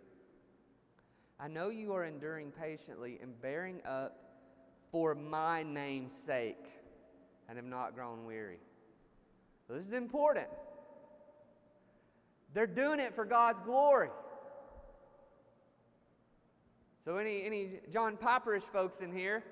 I 1.39 1.49
know 1.49 1.69
you 1.69 1.93
are 1.95 2.05
enduring 2.05 2.53
patiently 2.53 3.19
and 3.21 3.41
bearing 3.41 3.81
up 3.85 4.17
for 4.93 5.15
my 5.15 5.63
name's 5.63 6.13
sake 6.13 6.65
and 7.49 7.57
have 7.57 7.67
not 7.67 7.95
grown 7.95 8.25
weary. 8.25 8.59
This 9.69 9.87
is 9.87 9.93
important. 9.93 10.47
They're 12.53 12.67
doing 12.67 13.01
it 13.01 13.15
for 13.15 13.25
God's 13.25 13.59
glory. 13.61 14.11
So, 17.05 17.17
any, 17.17 17.45
any 17.45 17.81
John 17.93 18.17
Piperish 18.17 18.63
folks 18.63 19.01
in 19.01 19.13
here, 19.13 19.43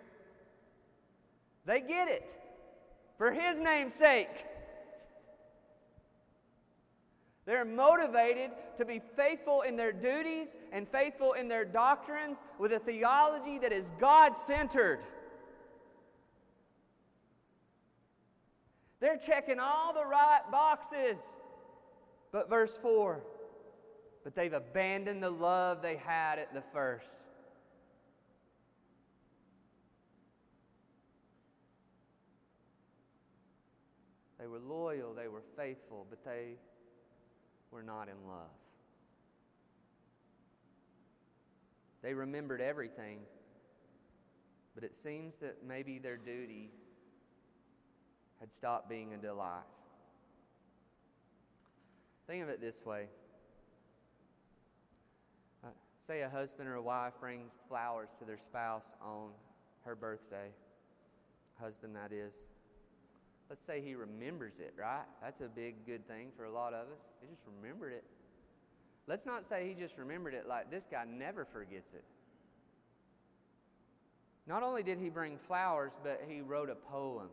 they 1.66 1.80
get 1.80 2.08
it 2.08 2.34
for 3.18 3.32
His 3.32 3.60
name's 3.60 3.94
sake. 3.94 4.46
They're 7.44 7.64
motivated 7.64 8.50
to 8.76 8.84
be 8.84 9.00
faithful 9.16 9.62
in 9.62 9.76
their 9.76 9.92
duties 9.92 10.54
and 10.70 10.88
faithful 10.88 11.32
in 11.32 11.48
their 11.48 11.64
doctrines 11.64 12.38
with 12.58 12.72
a 12.72 12.78
theology 12.78 13.58
that 13.58 13.72
is 13.72 13.92
God 13.98 14.38
centered. 14.38 15.00
They're 19.00 19.16
checking 19.16 19.58
all 19.58 19.92
the 19.92 20.04
right 20.04 20.42
boxes. 20.50 21.18
But 22.30 22.48
verse 22.48 22.78
4 22.80 23.22
but 24.24 24.34
they've 24.34 24.52
abandoned 24.52 25.22
the 25.22 25.30
love 25.30 25.82
they 25.82 25.96
had 25.96 26.38
at 26.38 26.54
the 26.54 26.62
first. 26.72 27.24
They 34.38 34.46
were 34.46 34.58
loyal, 34.58 35.14
they 35.14 35.28
were 35.28 35.42
faithful, 35.56 36.06
but 36.08 36.24
they 36.24 36.56
were 37.72 37.82
not 37.82 38.08
in 38.08 38.28
love. 38.28 38.50
They 42.02 42.14
remembered 42.14 42.60
everything, 42.60 43.18
but 44.74 44.84
it 44.84 44.94
seems 44.94 45.36
that 45.36 45.58
maybe 45.66 45.98
their 45.98 46.16
duty 46.16 46.70
had 48.40 48.52
stopped 48.52 48.88
being 48.88 49.14
a 49.14 49.16
delight. 49.16 49.62
Think 52.26 52.42
of 52.42 52.48
it 52.48 52.60
this 52.60 52.84
way. 52.84 53.06
Uh, 55.64 55.68
say 56.06 56.22
a 56.22 56.28
husband 56.28 56.68
or 56.68 56.74
a 56.74 56.82
wife 56.82 57.14
brings 57.20 57.52
flowers 57.68 58.08
to 58.18 58.24
their 58.24 58.38
spouse 58.38 58.94
on 59.00 59.30
her 59.84 59.94
birthday, 59.94 60.48
husband 61.60 61.94
that 61.96 62.12
is. 62.12 62.34
Let's 63.52 63.64
say 63.66 63.82
he 63.84 63.94
remembers 63.94 64.54
it, 64.60 64.72
right? 64.78 65.04
That's 65.20 65.42
a 65.42 65.48
big 65.48 65.84
good 65.84 66.08
thing 66.08 66.28
for 66.34 66.46
a 66.46 66.50
lot 66.50 66.72
of 66.72 66.86
us. 66.86 67.02
He 67.20 67.28
just 67.28 67.42
remembered 67.60 67.92
it. 67.92 68.04
Let's 69.06 69.26
not 69.26 69.44
say 69.44 69.68
he 69.68 69.74
just 69.78 69.98
remembered 69.98 70.32
it 70.32 70.48
like 70.48 70.70
this 70.70 70.86
guy 70.90 71.04
never 71.04 71.44
forgets 71.44 71.92
it. 71.92 72.04
Not 74.46 74.62
only 74.62 74.82
did 74.82 74.96
he 74.96 75.10
bring 75.10 75.36
flowers, 75.36 75.92
but 76.02 76.22
he 76.26 76.40
wrote 76.40 76.70
a 76.70 76.74
poem 76.74 77.28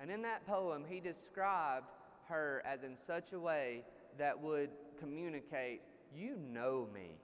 and 0.00 0.10
in 0.10 0.22
that 0.22 0.46
poem, 0.46 0.84
he 0.88 1.00
described 1.00 1.86
her 2.28 2.62
as 2.66 2.82
in 2.82 2.96
such 2.96 3.32
a 3.32 3.38
way 3.38 3.84
that 4.18 4.40
would 4.40 4.70
communicate, 4.98 5.82
You 6.16 6.36
know 6.36 6.88
me. 6.92 7.16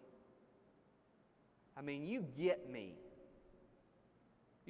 I 1.77 1.83
mean, 1.83 2.07
you 2.07 2.25
get 2.37 2.70
me. 2.70 2.94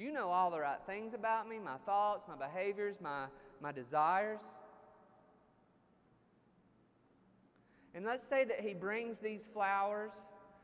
You 0.01 0.11
know 0.11 0.29
all 0.29 0.49
the 0.49 0.59
right 0.59 0.79
things 0.87 1.13
about 1.13 1.47
me 1.47 1.59
my 1.59 1.77
thoughts, 1.85 2.27
my 2.27 2.35
behaviors, 2.35 2.95
my, 2.99 3.25
my 3.61 3.71
desires. 3.71 4.41
And 7.93 8.03
let's 8.03 8.27
say 8.27 8.43
that 8.45 8.61
he 8.61 8.73
brings 8.73 9.19
these 9.19 9.45
flowers, 9.53 10.09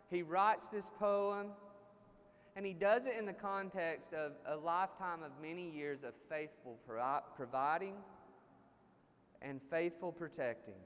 he 0.10 0.24
writes 0.24 0.70
this 0.70 0.90
poem, 0.98 1.50
and 2.56 2.66
he 2.66 2.74
does 2.74 3.06
it 3.06 3.14
in 3.16 3.28
the 3.28 3.34
context 3.34 4.12
of 4.12 4.32
a 4.48 4.56
lifetime 4.56 5.22
of 5.22 5.30
many 5.40 5.70
years 5.70 6.00
of 6.04 6.14
faithful 6.28 6.80
providing 7.36 7.94
and 9.44 9.62
faithful 9.70 10.12
protecting. 10.12 10.82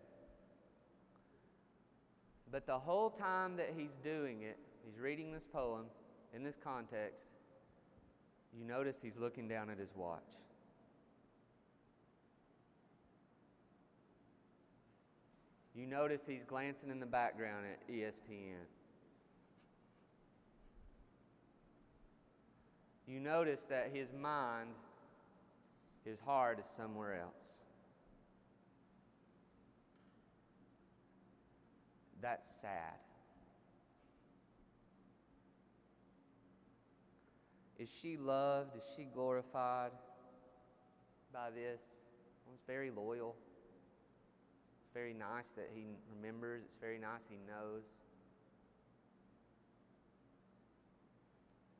But 2.52 2.68
the 2.68 2.80
whole 2.80 3.12
time 3.12 3.56
that 3.56 3.74
he's 3.78 3.96
doing 4.04 4.42
it, 4.42 4.58
he's 4.86 5.00
reading 5.00 5.32
this 5.32 5.48
poem 5.54 5.86
in 6.36 6.44
this 6.44 6.58
context, 6.62 7.28
you 8.58 8.66
notice 8.66 8.98
he's 9.02 9.18
looking 9.18 9.48
down 9.48 9.70
at 9.70 9.78
his 9.78 9.96
watch. 9.96 10.20
You 15.74 15.88
notice 15.88 16.22
he's 16.28 16.44
glancing 16.44 16.90
in 16.90 17.00
the 17.00 17.06
background 17.06 17.66
at 17.66 17.94
ESPN. 17.94 18.66
you 23.12 23.20
notice 23.20 23.64
that 23.64 23.92
his 23.94 24.08
mind, 24.14 24.70
his 26.06 26.18
heart 26.22 26.60
is 26.60 26.66
somewhere 26.78 27.20
else. 27.20 27.34
That's 32.22 32.48
sad. 32.62 33.11
Is 37.82 37.90
she 38.00 38.16
loved? 38.16 38.76
Is 38.76 38.84
she 38.96 39.08
glorified 39.12 39.90
by 41.34 41.50
this? 41.50 41.82
Well, 42.46 42.54
it's 42.54 42.68
very 42.68 42.92
loyal. 42.92 43.36
It's 44.84 44.94
very 44.94 45.16
nice 45.16 45.48
that 45.56 45.72
he 45.74 45.86
remembers. 46.16 46.62
It's 46.64 46.80
very 46.80 47.00
nice 47.00 47.22
he 47.28 47.38
knows. 47.48 47.82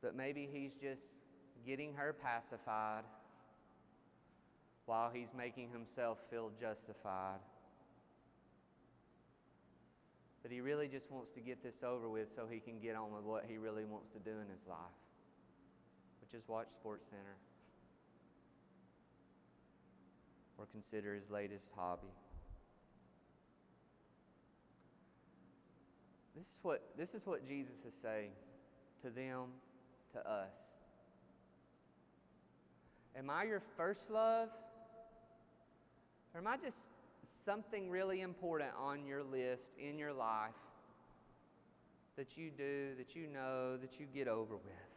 But 0.02 0.16
maybe 0.16 0.48
he's 0.52 0.72
just 0.72 1.02
getting 1.64 1.94
her 1.94 2.12
pacified 2.12 3.04
while 4.86 5.08
he's 5.14 5.32
making 5.38 5.70
himself 5.70 6.18
feel 6.28 6.50
justified. 6.60 7.38
But 10.42 10.50
he 10.50 10.60
really 10.60 10.88
just 10.88 11.08
wants 11.12 11.30
to 11.34 11.40
get 11.40 11.62
this 11.62 11.84
over 11.84 12.08
with 12.08 12.26
so 12.34 12.48
he 12.50 12.58
can 12.58 12.80
get 12.80 12.96
on 12.96 13.12
with 13.14 13.22
what 13.22 13.44
he 13.48 13.56
really 13.56 13.84
wants 13.84 14.10
to 14.14 14.18
do 14.18 14.32
in 14.32 14.48
his 14.50 14.66
life, 14.68 14.98
is 16.34 16.48
watch 16.48 16.68
Sports 16.70 17.06
Center 17.10 17.36
or 20.58 20.66
consider 20.66 21.14
his 21.14 21.30
latest 21.30 21.70
hobby. 21.76 22.12
This 26.36 26.46
is 26.46 26.56
what, 26.62 26.82
this 26.96 27.14
is 27.14 27.26
what 27.26 27.46
Jesus 27.46 27.84
is 27.86 27.94
saying 28.00 28.30
to 29.02 29.10
them, 29.10 29.48
to 30.12 30.30
us. 30.30 30.52
Am 33.16 33.28
I 33.28 33.44
your 33.44 33.60
first 33.76 34.10
love? 34.10 34.48
Or 36.34 36.40
am 36.40 36.46
I 36.46 36.56
just 36.56 36.88
something 37.44 37.90
really 37.90 38.22
important 38.22 38.70
on 38.80 39.06
your 39.06 39.22
list 39.22 39.66
in 39.78 39.98
your 39.98 40.12
life 40.12 40.50
that 42.16 42.36
you 42.36 42.50
do, 42.50 42.90
that 42.96 43.14
you 43.14 43.26
know, 43.26 43.76
that 43.76 44.00
you 44.00 44.06
get 44.14 44.28
over 44.28 44.56
with? 44.56 44.91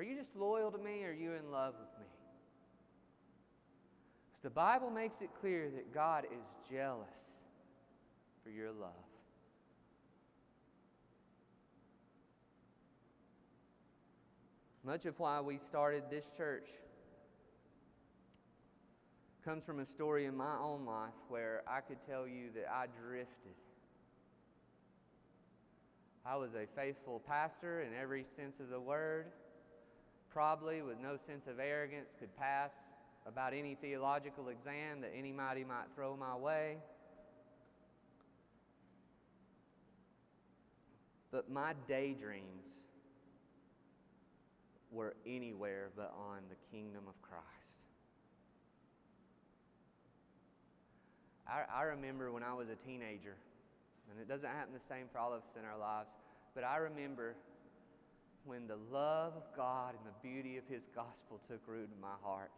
Are 0.00 0.02
you 0.02 0.16
just 0.16 0.34
loyal 0.34 0.70
to 0.70 0.78
me 0.78 1.04
or 1.04 1.10
are 1.10 1.12
you 1.12 1.32
in 1.34 1.50
love 1.52 1.74
with 1.78 1.98
me? 1.98 2.06
Because 4.30 4.42
the 4.42 4.48
Bible 4.48 4.88
makes 4.88 5.20
it 5.20 5.28
clear 5.38 5.68
that 5.74 5.92
God 5.92 6.24
is 6.24 6.42
jealous 6.70 7.42
for 8.42 8.48
your 8.48 8.72
love. 8.72 8.94
Much 14.82 15.04
of 15.04 15.20
why 15.20 15.38
we 15.42 15.58
started 15.58 16.04
this 16.10 16.30
church 16.34 16.70
comes 19.44 19.64
from 19.64 19.80
a 19.80 19.84
story 19.84 20.24
in 20.24 20.34
my 20.34 20.56
own 20.62 20.86
life 20.86 21.12
where 21.28 21.60
I 21.68 21.80
could 21.82 21.98
tell 22.08 22.26
you 22.26 22.48
that 22.54 22.72
I 22.72 22.86
drifted. 22.98 23.52
I 26.24 26.36
was 26.36 26.54
a 26.54 26.66
faithful 26.74 27.20
pastor 27.28 27.82
in 27.82 27.90
every 28.00 28.24
sense 28.34 28.60
of 28.60 28.70
the 28.70 28.80
word, 28.80 29.26
probably 30.32 30.82
with 30.82 30.98
no 31.00 31.16
sense 31.16 31.46
of 31.46 31.58
arrogance, 31.58 32.08
could 32.18 32.34
pass 32.36 32.70
about 33.26 33.52
any 33.52 33.74
theological 33.74 34.48
exam 34.48 35.00
that 35.02 35.12
anybody 35.16 35.64
might 35.64 35.86
throw 35.94 36.16
my 36.16 36.36
way. 36.36 36.76
But 41.30 41.50
my 41.50 41.74
daydreams 41.86 42.66
were 44.90 45.14
anywhere 45.26 45.90
but 45.94 46.12
on 46.16 46.38
the 46.48 46.56
kingdom 46.76 47.04
of 47.06 47.20
Christ. 47.22 47.44
I, 51.46 51.62
I 51.80 51.82
remember 51.82 52.32
when 52.32 52.42
I 52.42 52.54
was 52.54 52.68
a 52.68 52.76
teenager, 52.86 53.36
and 54.10 54.20
it 54.20 54.28
doesn't 54.28 54.48
happen 54.48 54.72
the 54.72 54.80
same 54.80 55.06
for 55.12 55.18
all 55.18 55.32
of 55.32 55.42
us 55.42 55.56
in 55.58 55.64
our 55.64 55.78
lives, 55.78 56.08
but 56.54 56.64
I 56.64 56.76
remember 56.76 57.34
when 58.44 58.66
the 58.66 58.78
love 58.92 59.34
of 59.36 59.44
God 59.56 59.94
and 59.94 60.04
the 60.04 60.28
beauty 60.28 60.56
of 60.56 60.64
His 60.68 60.82
gospel 60.94 61.40
took 61.48 61.60
root 61.66 61.88
in 61.94 62.00
my 62.00 62.16
heart. 62.22 62.50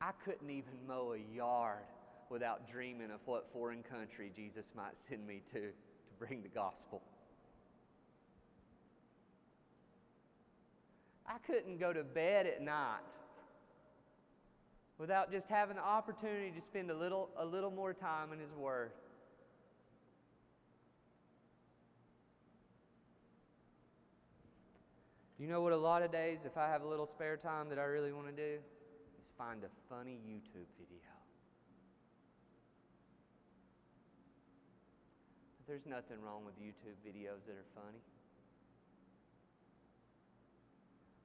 I 0.00 0.10
couldn't 0.24 0.50
even 0.50 0.72
mow 0.86 1.14
a 1.14 1.34
yard 1.34 1.84
without 2.30 2.70
dreaming 2.70 3.10
of 3.10 3.20
what 3.26 3.50
foreign 3.52 3.82
country 3.82 4.30
Jesus 4.34 4.66
might 4.76 4.96
send 4.96 5.26
me 5.26 5.40
to 5.52 5.60
to 5.60 6.26
bring 6.26 6.42
the 6.42 6.48
gospel. 6.48 7.02
I 11.26 11.38
couldn't 11.46 11.78
go 11.78 11.92
to 11.92 12.04
bed 12.04 12.46
at 12.46 12.60
night 12.60 13.00
without 14.98 15.30
just 15.30 15.48
having 15.48 15.76
the 15.76 15.82
opportunity 15.82 16.50
to 16.50 16.60
spend 16.60 16.90
a 16.90 16.94
little, 16.96 17.30
a 17.38 17.44
little 17.44 17.70
more 17.70 17.92
time 17.92 18.32
in 18.32 18.38
His 18.38 18.52
Word. 18.54 18.92
You 25.44 25.50
know 25.50 25.60
what, 25.60 25.74
a 25.74 25.76
lot 25.76 26.00
of 26.00 26.10
days, 26.10 26.38
if 26.46 26.56
I 26.56 26.68
have 26.68 26.80
a 26.80 26.88
little 26.88 27.04
spare 27.04 27.36
time 27.36 27.68
that 27.68 27.78
I 27.78 27.82
really 27.82 28.14
want 28.14 28.28
to 28.28 28.32
do, 28.32 28.54
is 28.54 29.28
find 29.36 29.62
a 29.62 29.68
funny 29.90 30.18
YouTube 30.26 30.64
video. 30.80 31.02
There's 35.68 35.84
nothing 35.84 36.16
wrong 36.24 36.46
with 36.46 36.58
YouTube 36.58 36.96
videos 37.06 37.44
that 37.46 37.52
are 37.52 37.68
funny. 37.74 37.98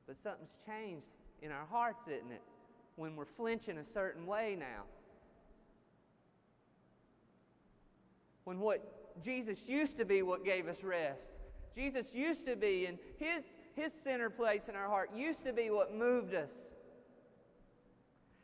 But 0.06 0.18
something's 0.18 0.60
changed 0.66 1.12
in 1.42 1.54
our 1.54 1.66
hearts, 1.72 2.10
isn't 2.10 2.34
it? 2.34 2.44
When 2.98 3.16
we're 3.16 3.24
flinching 3.24 3.78
a 3.78 3.86
certain 3.86 4.28
way 4.28 4.58
now. 4.60 4.84
When 8.44 8.60
what 8.60 9.24
Jesus 9.24 9.70
used 9.70 9.98
to 9.98 10.04
be 10.04 10.24
what 10.24 10.44
gave 10.44 10.68
us 10.68 10.84
rest. 10.84 11.22
Jesus 11.74 12.14
used 12.14 12.46
to 12.48 12.58
be, 12.58 12.86
and 12.86 12.98
his, 13.18 13.46
his 13.80 13.94
center 13.94 14.30
place 14.30 14.68
in 14.68 14.76
our 14.76 14.88
heart 14.88 15.12
used 15.16 15.44
to 15.46 15.54
be 15.54 15.70
what 15.70 15.96
moved 15.96 16.34
us. 16.34 16.52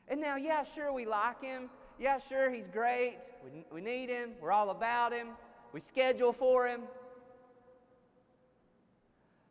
And 0.07 0.21
now, 0.21 0.35
yeah, 0.35 0.63
sure, 0.63 0.93
we 0.93 1.05
like 1.05 1.41
him. 1.41 1.69
Yeah, 1.99 2.17
sure, 2.17 2.49
he's 2.49 2.67
great. 2.67 3.19
We, 3.43 3.65
we 3.71 3.81
need 3.81 4.09
him. 4.09 4.31
We're 4.39 4.51
all 4.51 4.69
about 4.69 5.13
him. 5.13 5.29
We 5.73 5.79
schedule 5.79 6.31
for 6.31 6.67
him. 6.67 6.81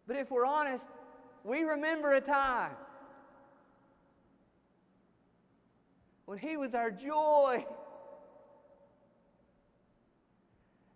But 0.07 0.17
if 0.17 0.31
we're 0.31 0.47
honest, 0.47 0.89
we 1.45 1.63
remember 1.63 2.13
a 2.13 2.21
time 2.21 2.73
when 6.27 6.39
He 6.39 6.57
was 6.57 6.75
our 6.75 6.91
joy. 6.91 7.65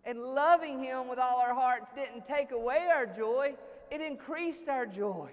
And 0.05 0.19
loving 0.19 0.81
Him 0.81 1.07
with 1.07 1.19
all 1.19 1.39
our 1.39 1.53
hearts 1.53 1.91
didn't 1.93 2.25
take 2.25 2.51
away 2.51 2.87
our 2.91 3.05
joy, 3.05 3.53
it 3.91 4.01
increased 4.01 4.69
our 4.69 4.85
joy. 4.85 5.29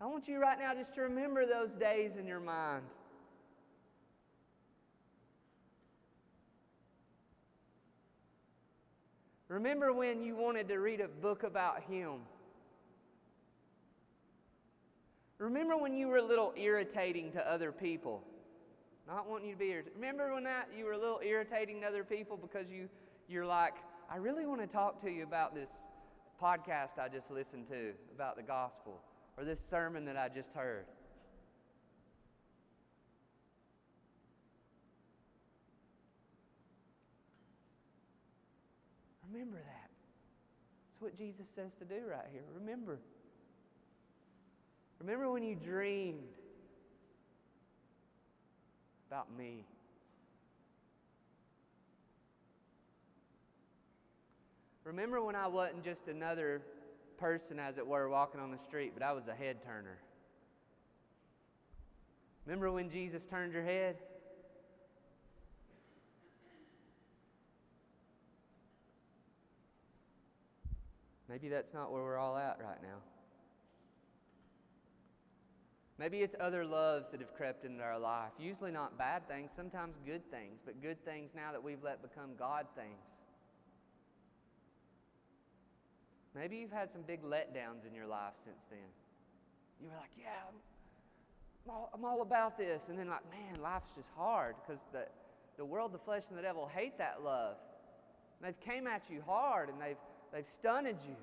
I 0.00 0.06
want 0.06 0.28
you 0.28 0.40
right 0.40 0.58
now 0.58 0.74
just 0.74 0.94
to 0.94 1.02
remember 1.02 1.44
those 1.44 1.72
days 1.72 2.16
in 2.16 2.26
your 2.26 2.40
mind. 2.40 2.82
Remember 9.48 9.92
when 9.92 10.22
you 10.22 10.36
wanted 10.36 10.68
to 10.68 10.78
read 10.78 11.00
a 11.00 11.08
book 11.08 11.42
about 11.42 11.82
Him? 11.82 12.20
Remember 15.38 15.76
when 15.76 15.92
you 15.92 16.06
were 16.06 16.18
a 16.18 16.24
little 16.24 16.54
irritating 16.56 17.32
to 17.32 17.50
other 17.50 17.72
people? 17.72 18.22
Not 19.08 19.28
wanting 19.28 19.48
you 19.48 19.54
to 19.54 19.58
be 19.58 19.70
irritated. 19.70 19.94
Remember 19.96 20.32
when 20.32 20.44
that 20.44 20.68
you 20.76 20.84
were 20.84 20.92
a 20.92 20.98
little 20.98 21.20
irritating 21.22 21.80
to 21.80 21.88
other 21.88 22.04
people 22.04 22.36
because 22.36 22.70
you, 22.70 22.88
you're 23.28 23.44
like, 23.44 23.74
I 24.12 24.16
really 24.16 24.44
want 24.44 24.60
to 24.60 24.66
talk 24.66 25.00
to 25.02 25.10
you 25.10 25.22
about 25.22 25.54
this 25.54 25.70
podcast 26.42 26.98
I 26.98 27.08
just 27.08 27.30
listened 27.30 27.68
to 27.68 27.92
about 28.12 28.34
the 28.34 28.42
gospel 28.42 29.00
or 29.38 29.44
this 29.44 29.60
sermon 29.60 30.04
that 30.06 30.16
I 30.16 30.28
just 30.28 30.52
heard. 30.52 30.86
Remember 39.32 39.58
that. 39.58 39.90
That's 40.90 41.00
what 41.00 41.16
Jesus 41.16 41.48
says 41.48 41.76
to 41.76 41.84
do 41.84 42.00
right 42.10 42.26
here. 42.32 42.42
Remember. 42.52 42.98
Remember 44.98 45.30
when 45.30 45.44
you 45.44 45.54
dreamed 45.54 46.34
about 49.08 49.28
me. 49.38 49.64
Remember 54.90 55.22
when 55.22 55.36
I 55.36 55.46
wasn't 55.46 55.84
just 55.84 56.08
another 56.08 56.62
person, 57.16 57.60
as 57.60 57.78
it 57.78 57.86
were, 57.86 58.08
walking 58.08 58.40
on 58.40 58.50
the 58.50 58.58
street, 58.58 58.90
but 58.92 59.04
I 59.04 59.12
was 59.12 59.28
a 59.28 59.32
head 59.32 59.62
turner. 59.62 59.98
Remember 62.44 62.72
when 62.72 62.90
Jesus 62.90 63.24
turned 63.24 63.52
your 63.52 63.62
head? 63.62 63.98
Maybe 71.28 71.48
that's 71.48 71.72
not 71.72 71.92
where 71.92 72.02
we're 72.02 72.18
all 72.18 72.36
at 72.36 72.58
right 72.60 72.82
now. 72.82 72.98
Maybe 76.00 76.18
it's 76.18 76.34
other 76.40 76.64
loves 76.64 77.12
that 77.12 77.20
have 77.20 77.32
crept 77.36 77.64
into 77.64 77.84
our 77.84 78.00
life. 78.00 78.32
Usually 78.40 78.72
not 78.72 78.98
bad 78.98 79.28
things, 79.28 79.50
sometimes 79.54 79.94
good 80.04 80.28
things, 80.32 80.58
but 80.66 80.82
good 80.82 81.04
things 81.04 81.30
now 81.32 81.52
that 81.52 81.62
we've 81.62 81.84
let 81.84 82.02
become 82.02 82.30
God 82.36 82.66
things. 82.74 82.98
Maybe 86.40 86.56
you've 86.56 86.72
had 86.72 86.90
some 86.90 87.02
big 87.02 87.22
letdowns 87.22 87.86
in 87.86 87.94
your 87.94 88.06
life 88.06 88.32
since 88.44 88.64
then. 88.70 88.88
You 89.80 89.88
were 89.88 89.96
like, 89.96 90.10
yeah, 90.18 90.48
I'm 90.48 91.70
all, 91.70 91.90
I'm 91.92 92.04
all 92.04 92.22
about 92.22 92.56
this. 92.56 92.82
And 92.88 92.98
then, 92.98 93.08
like, 93.08 93.28
man, 93.30 93.62
life's 93.62 93.90
just 93.94 94.08
hard 94.16 94.54
because 94.60 94.80
the, 94.92 95.04
the 95.58 95.64
world, 95.64 95.92
the 95.92 95.98
flesh, 95.98 96.22
and 96.30 96.38
the 96.38 96.42
devil 96.42 96.66
hate 96.74 96.96
that 96.96 97.22
love. 97.22 97.56
And 98.40 98.48
they've 98.48 98.60
came 98.60 98.86
at 98.86 99.10
you 99.10 99.22
hard 99.26 99.68
and 99.68 99.78
they've 99.78 99.98
They've 100.32 100.46
stunted 100.46 100.96
you. 101.06 101.16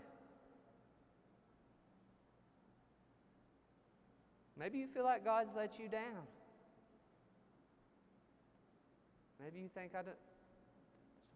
Maybe 4.60 4.80
you 4.80 4.88
feel 4.88 5.04
like 5.04 5.24
God's 5.24 5.52
let 5.56 5.80
you 5.80 5.88
down. 5.88 6.26
Maybe 9.42 9.60
you 9.60 9.70
think, 9.74 9.92
I 9.94 10.02
don't, 10.02 10.08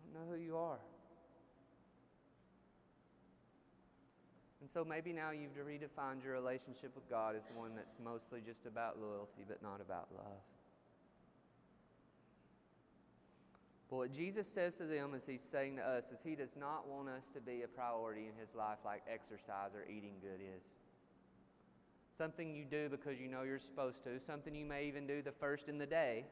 just 0.02 0.13
don't 0.13 0.26
know 0.26 0.36
who 0.36 0.41
you 0.41 0.58
are. 0.58 0.80
And 4.62 4.69
so 4.69 4.86
maybe 4.86 5.12
now 5.12 5.32
you've 5.32 5.58
redefined 5.58 6.24
your 6.24 6.34
relationship 6.34 6.93
with 6.93 7.10
God 7.10 7.36
as 7.36 7.41
one 7.56 7.71
that's 7.76 7.97
mostly 8.04 8.41
just 8.45 8.67
about 8.67 9.02
loyalty, 9.02 9.43
but 9.47 9.62
not 9.63 9.82
about 9.82 10.08
love. 10.15 10.45
But 13.89 13.95
what 13.97 14.13
Jesus 14.13 14.47
says 14.47 14.78
to 14.78 14.86
them 14.86 15.13
as 15.15 15.26
he's 15.26 15.41
saying 15.41 15.78
to 15.78 15.82
us 15.82 16.06
is 16.13 16.19
he 16.24 16.36
does 16.36 16.56
not 16.58 16.88
want 16.88 17.10
us 17.10 17.24
to 17.34 17.41
be 17.41 17.63
a 17.63 17.67
priority 17.67 18.21
in 18.21 18.39
his 18.39 18.56
life 18.56 18.78
like 18.86 19.02
exercise 19.12 19.76
or 19.76 19.84
eating 19.89 20.13
good 20.21 20.39
is. 20.39 20.63
Something 22.17 22.56
you 22.56 22.63
do 22.63 22.88
because 22.88 23.19
you 23.19 23.28
know 23.28 23.41
you're 23.41 23.60
supposed 23.60 24.04
to, 24.04 24.19
something 24.26 24.54
you 24.54 24.65
may 24.65 24.86
even 24.86 25.08
do 25.08 25.24
the 25.24 25.32
first 25.32 25.67
in 25.67 25.80
the 25.80 25.88
day. 25.88 26.24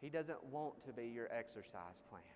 He 0.00 0.10
doesn't 0.10 0.42
want 0.50 0.84
to 0.84 0.92
be 0.92 1.06
your 1.06 1.32
exercise 1.32 2.02
plan. 2.10 2.33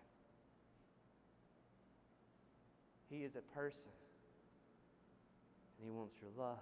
He 3.11 3.25
is 3.25 3.37
a 3.37 3.43
person, 3.55 3.91
and 5.79 5.87
He 5.87 5.91
wants 5.91 6.15
your 6.21 6.31
love. 6.37 6.59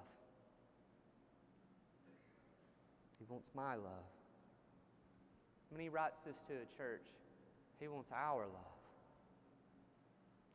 He 3.19 3.25
wants 3.29 3.49
my 3.55 3.75
love. 3.75 4.07
When 5.71 5.81
he 5.81 5.89
writes 5.89 6.19
this 6.25 6.37
to 6.49 6.55
a 6.55 6.77
church, 6.77 7.07
he 7.81 7.89
wants 7.89 8.11
our 8.15 8.43
love. 8.43 8.77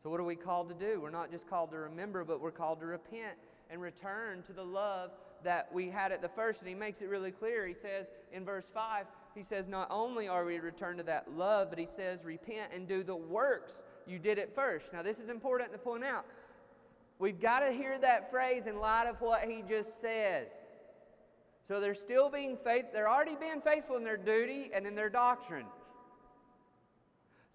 So, 0.01 0.09
what 0.09 0.19
are 0.19 0.23
we 0.23 0.35
called 0.35 0.69
to 0.69 0.75
do? 0.75 0.99
We're 1.01 1.11
not 1.11 1.31
just 1.31 1.47
called 1.47 1.71
to 1.71 1.77
remember, 1.77 2.23
but 2.23 2.41
we're 2.41 2.51
called 2.51 2.79
to 2.79 2.85
repent 2.85 3.37
and 3.69 3.81
return 3.81 4.41
to 4.43 4.53
the 4.53 4.63
love 4.63 5.11
that 5.43 5.71
we 5.73 5.89
had 5.89 6.11
at 6.11 6.21
the 6.21 6.29
first. 6.29 6.61
And 6.61 6.69
he 6.69 6.75
makes 6.75 7.01
it 7.01 7.09
really 7.09 7.31
clear. 7.31 7.67
He 7.67 7.73
says 7.73 8.07
in 8.31 8.45
verse 8.45 8.65
5, 8.73 9.05
he 9.35 9.43
says, 9.43 9.67
Not 9.67 9.87
only 9.91 10.27
are 10.27 10.45
we 10.45 10.55
to 10.55 10.61
return 10.61 10.97
to 10.97 11.03
that 11.03 11.31
love, 11.35 11.69
but 11.69 11.77
he 11.77 11.85
says, 11.85 12.25
Repent 12.25 12.71
and 12.73 12.87
do 12.87 13.03
the 13.03 13.15
works 13.15 13.83
you 14.07 14.19
did 14.19 14.37
it 14.37 14.53
first. 14.53 14.93
Now, 14.93 15.01
this 15.01 15.19
is 15.19 15.29
important 15.29 15.71
to 15.71 15.77
point 15.77 16.03
out. 16.03 16.25
We've 17.19 17.39
got 17.39 17.59
to 17.59 17.71
hear 17.71 17.99
that 17.99 18.31
phrase 18.31 18.65
in 18.65 18.79
light 18.79 19.07
of 19.07 19.21
what 19.21 19.43
he 19.43 19.63
just 19.67 20.01
said. 20.01 20.47
So 21.67 21.79
they're 21.79 21.93
still 21.93 22.29
being 22.29 22.57
faith, 22.57 22.85
they're 22.91 23.09
already 23.09 23.35
being 23.35 23.61
faithful 23.61 23.95
in 23.95 24.03
their 24.03 24.17
duty 24.17 24.71
and 24.73 24.85
in 24.87 24.95
their 24.95 25.09
doctrine. 25.09 25.67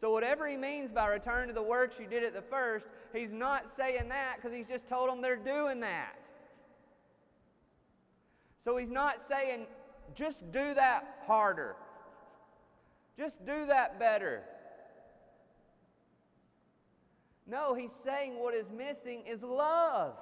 So, 0.01 0.11
whatever 0.11 0.47
he 0.47 0.57
means 0.57 0.93
by 0.93 1.09
return 1.09 1.49
to 1.49 1.55
the 1.55 1.63
works 1.63 1.99
you 1.99 2.07
did 2.07 2.23
at 2.23 2.35
the 2.35 2.43
first, 2.43 2.87
he's 3.15 3.33
not 3.33 3.69
saying 3.69 4.11
that 4.11 4.37
because 4.37 4.55
he's 4.55 4.69
just 4.69 4.87
told 4.89 5.09
them 5.09 5.23
they're 5.23 5.37
doing 5.37 5.81
that. 5.81 6.17
So, 8.63 8.77
he's 8.77 8.91
not 8.91 9.23
saying 9.23 9.67
just 10.15 10.53
do 10.53 10.75
that 10.75 11.23
harder, 11.27 11.77
just 13.19 13.45
do 13.45 13.67
that 13.67 13.99
better. 13.99 14.43
No, 17.47 17.75
he's 17.75 17.93
saying 18.05 18.39
what 18.39 18.55
is 18.55 18.67
missing 18.77 19.23
is 19.27 19.43
love. 19.43 20.15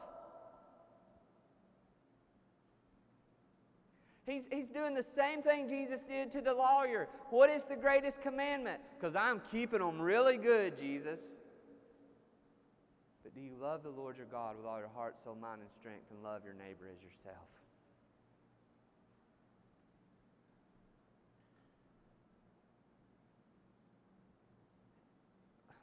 He's, 4.27 4.49
he's 4.51 4.69
doing 4.69 4.95
the 4.95 5.03
same 5.03 5.43
thing 5.43 5.69
Jesus 5.69 6.03
did 6.03 6.31
to 6.33 6.41
the 6.41 6.55
lawyer. 6.55 7.09
What 7.31 7.51
is 7.51 7.65
the 7.67 7.77
greatest 7.77 8.23
commandment? 8.23 8.81
Because 8.99 9.15
I'm 9.15 9.43
keeping 9.51 9.81
them 9.81 10.01
really 10.01 10.39
good, 10.39 10.79
Jesus. 10.79 11.21
But 13.23 13.35
do 13.35 13.41
you 13.41 13.53
love 13.61 13.83
the 13.83 13.91
Lord 13.91 14.17
your 14.17 14.27
God 14.27 14.57
with 14.57 14.65
all 14.65 14.79
your 14.79 14.91
heart, 14.95 15.17
soul, 15.23 15.37
mind, 15.41 15.61
and 15.61 15.71
strength, 15.79 16.05
and 16.11 16.23
love 16.23 16.43
your 16.45 16.55
neighbor 16.55 16.89
as 16.91 17.03
yourself? 17.03 17.49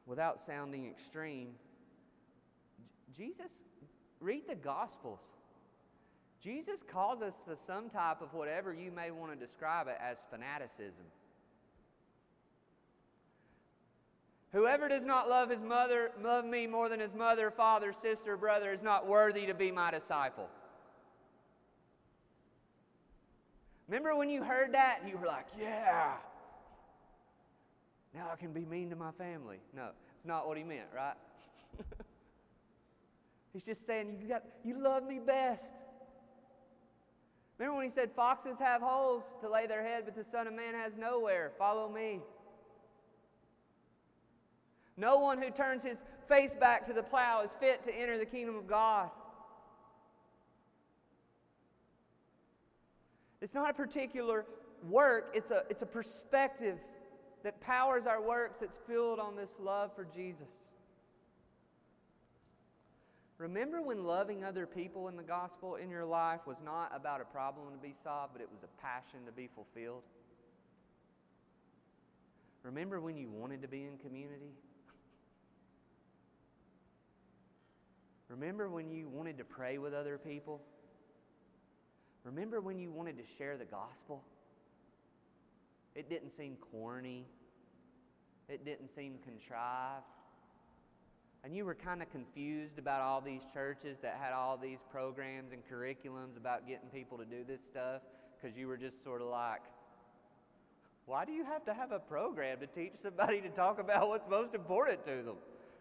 Without 0.05 0.39
sounding 0.39 0.87
extreme, 0.87 1.49
Jesus, 3.15 3.51
read 4.19 4.43
the 4.47 4.55
Gospels. 4.55 5.19
Jesus 6.41 6.81
calls 6.81 7.21
us 7.21 7.35
to 7.47 7.55
some 7.55 7.89
type 7.89 8.21
of 8.21 8.33
whatever 8.33 8.73
you 8.73 8.91
may 8.91 9.11
want 9.11 9.31
to 9.31 9.37
describe 9.37 9.87
it 9.87 9.97
as 10.01 10.17
fanaticism. 10.31 11.05
Whoever 14.51 14.89
does 14.89 15.03
not 15.03 15.29
love 15.29 15.49
his 15.49 15.61
mother, 15.61 16.11
love 16.21 16.43
me 16.43 16.67
more 16.67 16.89
than 16.89 16.99
his 16.99 17.13
mother, 17.13 17.51
father, 17.51 17.93
sister, 17.93 18.35
brother, 18.35 18.71
is 18.71 18.81
not 18.81 19.07
worthy 19.07 19.45
to 19.45 19.53
be 19.53 19.71
my 19.71 19.91
disciple. 19.91 20.49
Remember 23.87 24.15
when 24.15 24.29
you 24.29 24.43
heard 24.43 24.73
that 24.73 24.99
and 25.01 25.09
you 25.09 25.17
were 25.17 25.27
like, 25.27 25.47
yeah, 25.59 26.13
now 28.13 28.27
I 28.31 28.35
can 28.35 28.51
be 28.51 28.65
mean 28.65 28.89
to 28.89 28.95
my 28.95 29.11
family. 29.11 29.57
No, 29.75 29.89
it's 30.15 30.25
not 30.25 30.47
what 30.47 30.57
he 30.57 30.63
meant, 30.63 30.87
right? 30.95 31.15
He's 33.53 33.63
just 33.63 33.85
saying, 33.85 34.17
you, 34.21 34.27
got, 34.27 34.43
you 34.63 34.81
love 34.81 35.03
me 35.05 35.19
best. 35.19 35.65
Remember 37.57 37.77
when 37.77 37.85
he 37.85 37.91
said, 37.91 38.11
Foxes 38.11 38.57
have 38.59 38.81
holes 38.81 39.23
to 39.41 39.49
lay 39.49 39.67
their 39.67 39.83
head, 39.83 40.03
but 40.05 40.15
the 40.15 40.23
Son 40.23 40.47
of 40.47 40.53
Man 40.53 40.73
has 40.73 40.97
nowhere? 40.97 41.51
Follow 41.57 41.89
me. 41.89 42.21
No 44.97 45.19
one 45.19 45.41
who 45.41 45.49
turns 45.49 45.83
his 45.83 45.99
face 46.27 46.55
back 46.55 46.85
to 46.85 46.93
the 46.93 47.03
plow 47.03 47.43
is 47.43 47.51
fit 47.59 47.83
to 47.83 47.93
enter 47.93 48.17
the 48.17 48.25
kingdom 48.25 48.55
of 48.55 48.67
God. 48.67 49.09
It's 53.41 53.53
not 53.53 53.69
a 53.69 53.73
particular 53.73 54.45
work, 54.89 55.31
it's 55.33 55.51
a, 55.51 55.63
it's 55.69 55.81
a 55.81 55.87
perspective 55.87 56.77
that 57.43 57.59
powers 57.61 58.05
our 58.05 58.21
works 58.21 58.59
that's 58.59 58.77
filled 58.87 59.19
on 59.19 59.35
this 59.35 59.55
love 59.59 59.95
for 59.95 60.05
Jesus. 60.05 60.49
Remember 63.37 63.81
when 63.81 64.03
loving 64.03 64.43
other 64.43 64.67
people 64.67 65.07
in 65.07 65.15
the 65.15 65.23
gospel 65.23 65.75
in 65.75 65.89
your 65.89 66.05
life 66.05 66.41
was 66.45 66.57
not 66.63 66.91
about 66.95 67.21
a 67.21 67.25
problem 67.25 67.71
to 67.71 67.77
be 67.79 67.95
solved, 68.03 68.33
but 68.33 68.41
it 68.41 68.49
was 68.51 68.61
a 68.63 68.81
passion 68.81 69.25
to 69.25 69.31
be 69.31 69.49
fulfilled? 69.55 70.03
Remember 72.61 73.01
when 73.01 73.17
you 73.17 73.29
wanted 73.29 73.63
to 73.63 73.67
be 73.67 73.83
in 73.83 73.97
community? 73.97 74.53
Remember 78.29 78.69
when 78.69 78.91
you 78.91 79.09
wanted 79.09 79.39
to 79.39 79.43
pray 79.43 79.79
with 79.79 79.93
other 79.93 80.17
people? 80.17 80.61
Remember 82.23 82.61
when 82.61 82.77
you 82.77 82.91
wanted 82.91 83.17
to 83.17 83.23
share 83.37 83.57
the 83.57 83.65
gospel? 83.65 84.23
It 85.95 86.09
didn't 86.09 86.31
seem 86.31 86.57
corny. 86.71 87.25
It 88.49 88.65
didn't 88.65 88.93
seem 88.93 89.19
contrived 89.23 90.05
and 91.43 91.55
you 91.55 91.65
were 91.65 91.73
kind 91.73 92.01
of 92.01 92.11
confused 92.11 92.77
about 92.77 93.01
all 93.01 93.19
these 93.19 93.41
churches 93.51 93.97
that 94.01 94.19
had 94.21 94.31
all 94.31 94.57
these 94.57 94.77
programs 94.91 95.51
and 95.51 95.61
curriculums 95.71 96.37
about 96.37 96.67
getting 96.67 96.89
people 96.89 97.17
to 97.17 97.25
do 97.25 97.43
this 97.47 97.61
stuff 97.65 98.01
because 98.39 98.55
you 98.55 98.67
were 98.67 98.77
just 98.77 99.03
sort 99.03 99.21
of 99.21 99.27
like, 99.27 99.61
why 101.07 101.25
do 101.25 101.31
you 101.31 101.43
have 101.43 101.65
to 101.65 101.73
have 101.73 101.91
a 101.91 101.99
program 101.99 102.59
to 102.59 102.67
teach 102.67 102.93
somebody 102.95 103.41
to 103.41 103.49
talk 103.49 103.79
about 103.79 104.07
what's 104.07 104.29
most 104.29 104.53
important 104.53 105.03
to 105.05 105.23
them? 105.23 105.35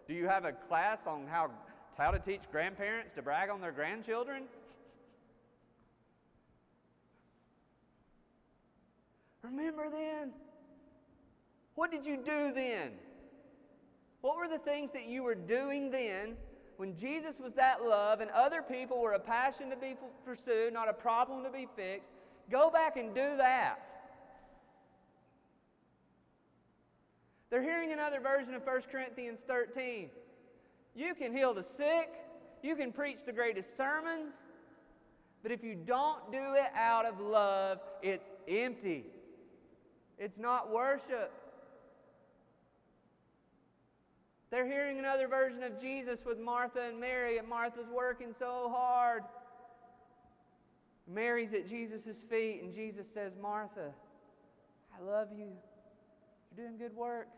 Do 0.09 0.15
you 0.15 0.27
have 0.27 0.47
a 0.47 0.53
class 0.53 1.07
on 1.07 1.27
how, 1.27 1.51
how 1.99 2.11
to 2.11 2.19
teach 2.19 2.51
grandparents 2.51 3.13
to 3.15 3.23
brag 3.23 3.51
on 3.51 3.61
their 3.61 3.73
grandchildren? 3.73 4.45
Remember 9.43 9.89
then? 9.91 10.33
What 11.75 11.91
did 11.91 12.05
you 12.05 12.17
do 12.17 12.53
then? 12.53 12.93
What 14.21 14.37
were 14.37 14.49
the 14.49 14.59
things 14.59 14.91
that 14.93 15.07
you 15.07 15.23
were 15.23 15.35
doing 15.35 15.91
then 15.91 16.37
when 16.77 16.97
Jesus 16.97 17.39
was 17.39 17.55
that 17.55 17.83
love 17.83 18.21
and 18.21 18.31
other 18.31 18.63
people 18.63 19.01
were 19.01 19.13
a 19.13 19.19
passion 19.19 19.71
to 19.71 19.77
be 19.77 19.97
pursued, 20.25 20.73
not 20.73 20.89
a 20.89 20.93
problem 20.93 21.43
to 21.45 21.51
be 21.51 21.67
fixed? 21.75 22.11
Go 22.51 22.71
back 22.71 22.97
and 22.97 23.15
do 23.15 23.37
that. 23.37 23.79
They're 27.49 27.63
hearing 27.63 27.93
another 27.93 28.21
version 28.21 28.55
of 28.55 28.65
1 28.65 28.83
Corinthians 28.93 29.41
13. 29.47 30.11
You 30.95 31.15
can 31.15 31.33
heal 31.33 31.55
the 31.55 31.63
sick, 31.63 32.11
you 32.63 32.77
can 32.77 32.93
preach 32.93 33.25
the 33.25 33.33
greatest 33.33 33.77
sermons, 33.77 34.43
but 35.43 35.51
if 35.51 35.65
you 35.65 35.75
don't 35.75 36.31
do 36.31 36.55
it 36.55 36.71
out 36.77 37.07
of 37.07 37.21
love, 37.21 37.79
it's 38.03 38.31
empty. 38.47 39.07
It's 40.21 40.39
not 40.39 40.71
worship. 40.71 41.33
They're 44.51 44.67
hearing 44.67 44.99
another 44.99 45.27
version 45.27 45.63
of 45.63 45.81
Jesus 45.81 46.25
with 46.27 46.39
Martha 46.39 46.83
and 46.83 47.01
Mary, 47.01 47.39
and 47.39 47.49
Martha's 47.49 47.89
working 47.89 48.35
so 48.39 48.71
hard. 48.73 49.23
Mary's 51.09 51.55
at 51.55 51.67
Jesus' 51.67 52.23
feet, 52.29 52.61
and 52.63 52.75
Jesus 52.75 53.09
says, 53.09 53.33
Martha, 53.41 53.93
I 54.95 55.03
love 55.03 55.29
you. 55.33 55.47
You're 56.57 56.67
doing 56.67 56.77
good 56.77 56.95
work. 56.95 57.29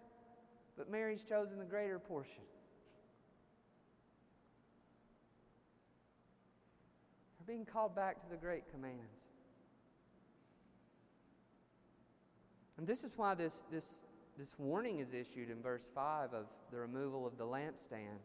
But 0.77 0.90
Mary's 0.90 1.23
chosen 1.23 1.59
the 1.59 1.64
greater 1.64 1.99
portion. 1.99 2.42
They're 7.38 7.55
being 7.55 7.66
called 7.66 7.95
back 7.95 8.21
to 8.23 8.31
the 8.31 8.37
great 8.37 8.64
commands. 8.73 9.32
And 12.79 12.87
this 12.87 13.05
is 13.05 13.13
why 13.17 13.35
this, 13.35 13.63
this 13.71 14.03
this 14.39 14.55
warning 14.59 15.01
is 15.01 15.13
issued 15.13 15.51
in 15.51 15.61
verse 15.61 15.89
5 15.95 16.33
of 16.33 16.47
the 16.71 16.79
removal 16.79 17.27
of 17.27 17.37
the 17.37 17.45
lampstand. 17.45 18.21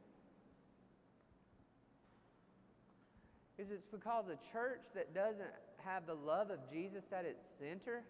Is 3.58 3.72
it's 3.72 3.88
because 3.88 4.26
a 4.28 4.38
church 4.52 4.84
that 4.96 5.14
doesn't 5.14 5.52
have 5.84 6.06
the 6.06 6.14
love 6.14 6.50
of 6.50 6.60
Jesus 6.72 7.04
at 7.12 7.26
its 7.26 7.46
center 7.60 8.04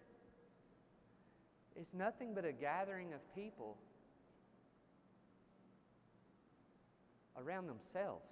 is 1.78 1.86
nothing 1.92 2.34
but 2.34 2.44
a 2.44 2.52
gathering 2.52 3.12
of 3.14 3.34
people 3.34 3.76
around 7.36 7.66
themselves. 7.66 8.26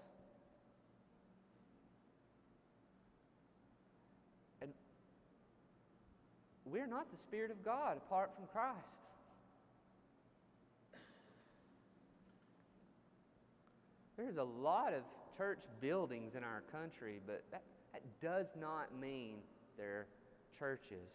We're 6.70 6.86
not 6.86 7.10
the 7.10 7.16
Spirit 7.16 7.50
of 7.50 7.64
God 7.64 7.96
apart 7.96 8.30
from 8.34 8.46
Christ. 8.52 8.76
There's 14.16 14.38
a 14.38 14.44
lot 14.44 14.92
of 14.92 15.02
church 15.36 15.60
buildings 15.80 16.34
in 16.34 16.42
our 16.42 16.62
country, 16.72 17.20
but 17.26 17.44
that, 17.50 17.62
that 17.92 18.02
does 18.20 18.46
not 18.58 18.98
mean 18.98 19.36
they're 19.76 20.06
churches 20.58 21.12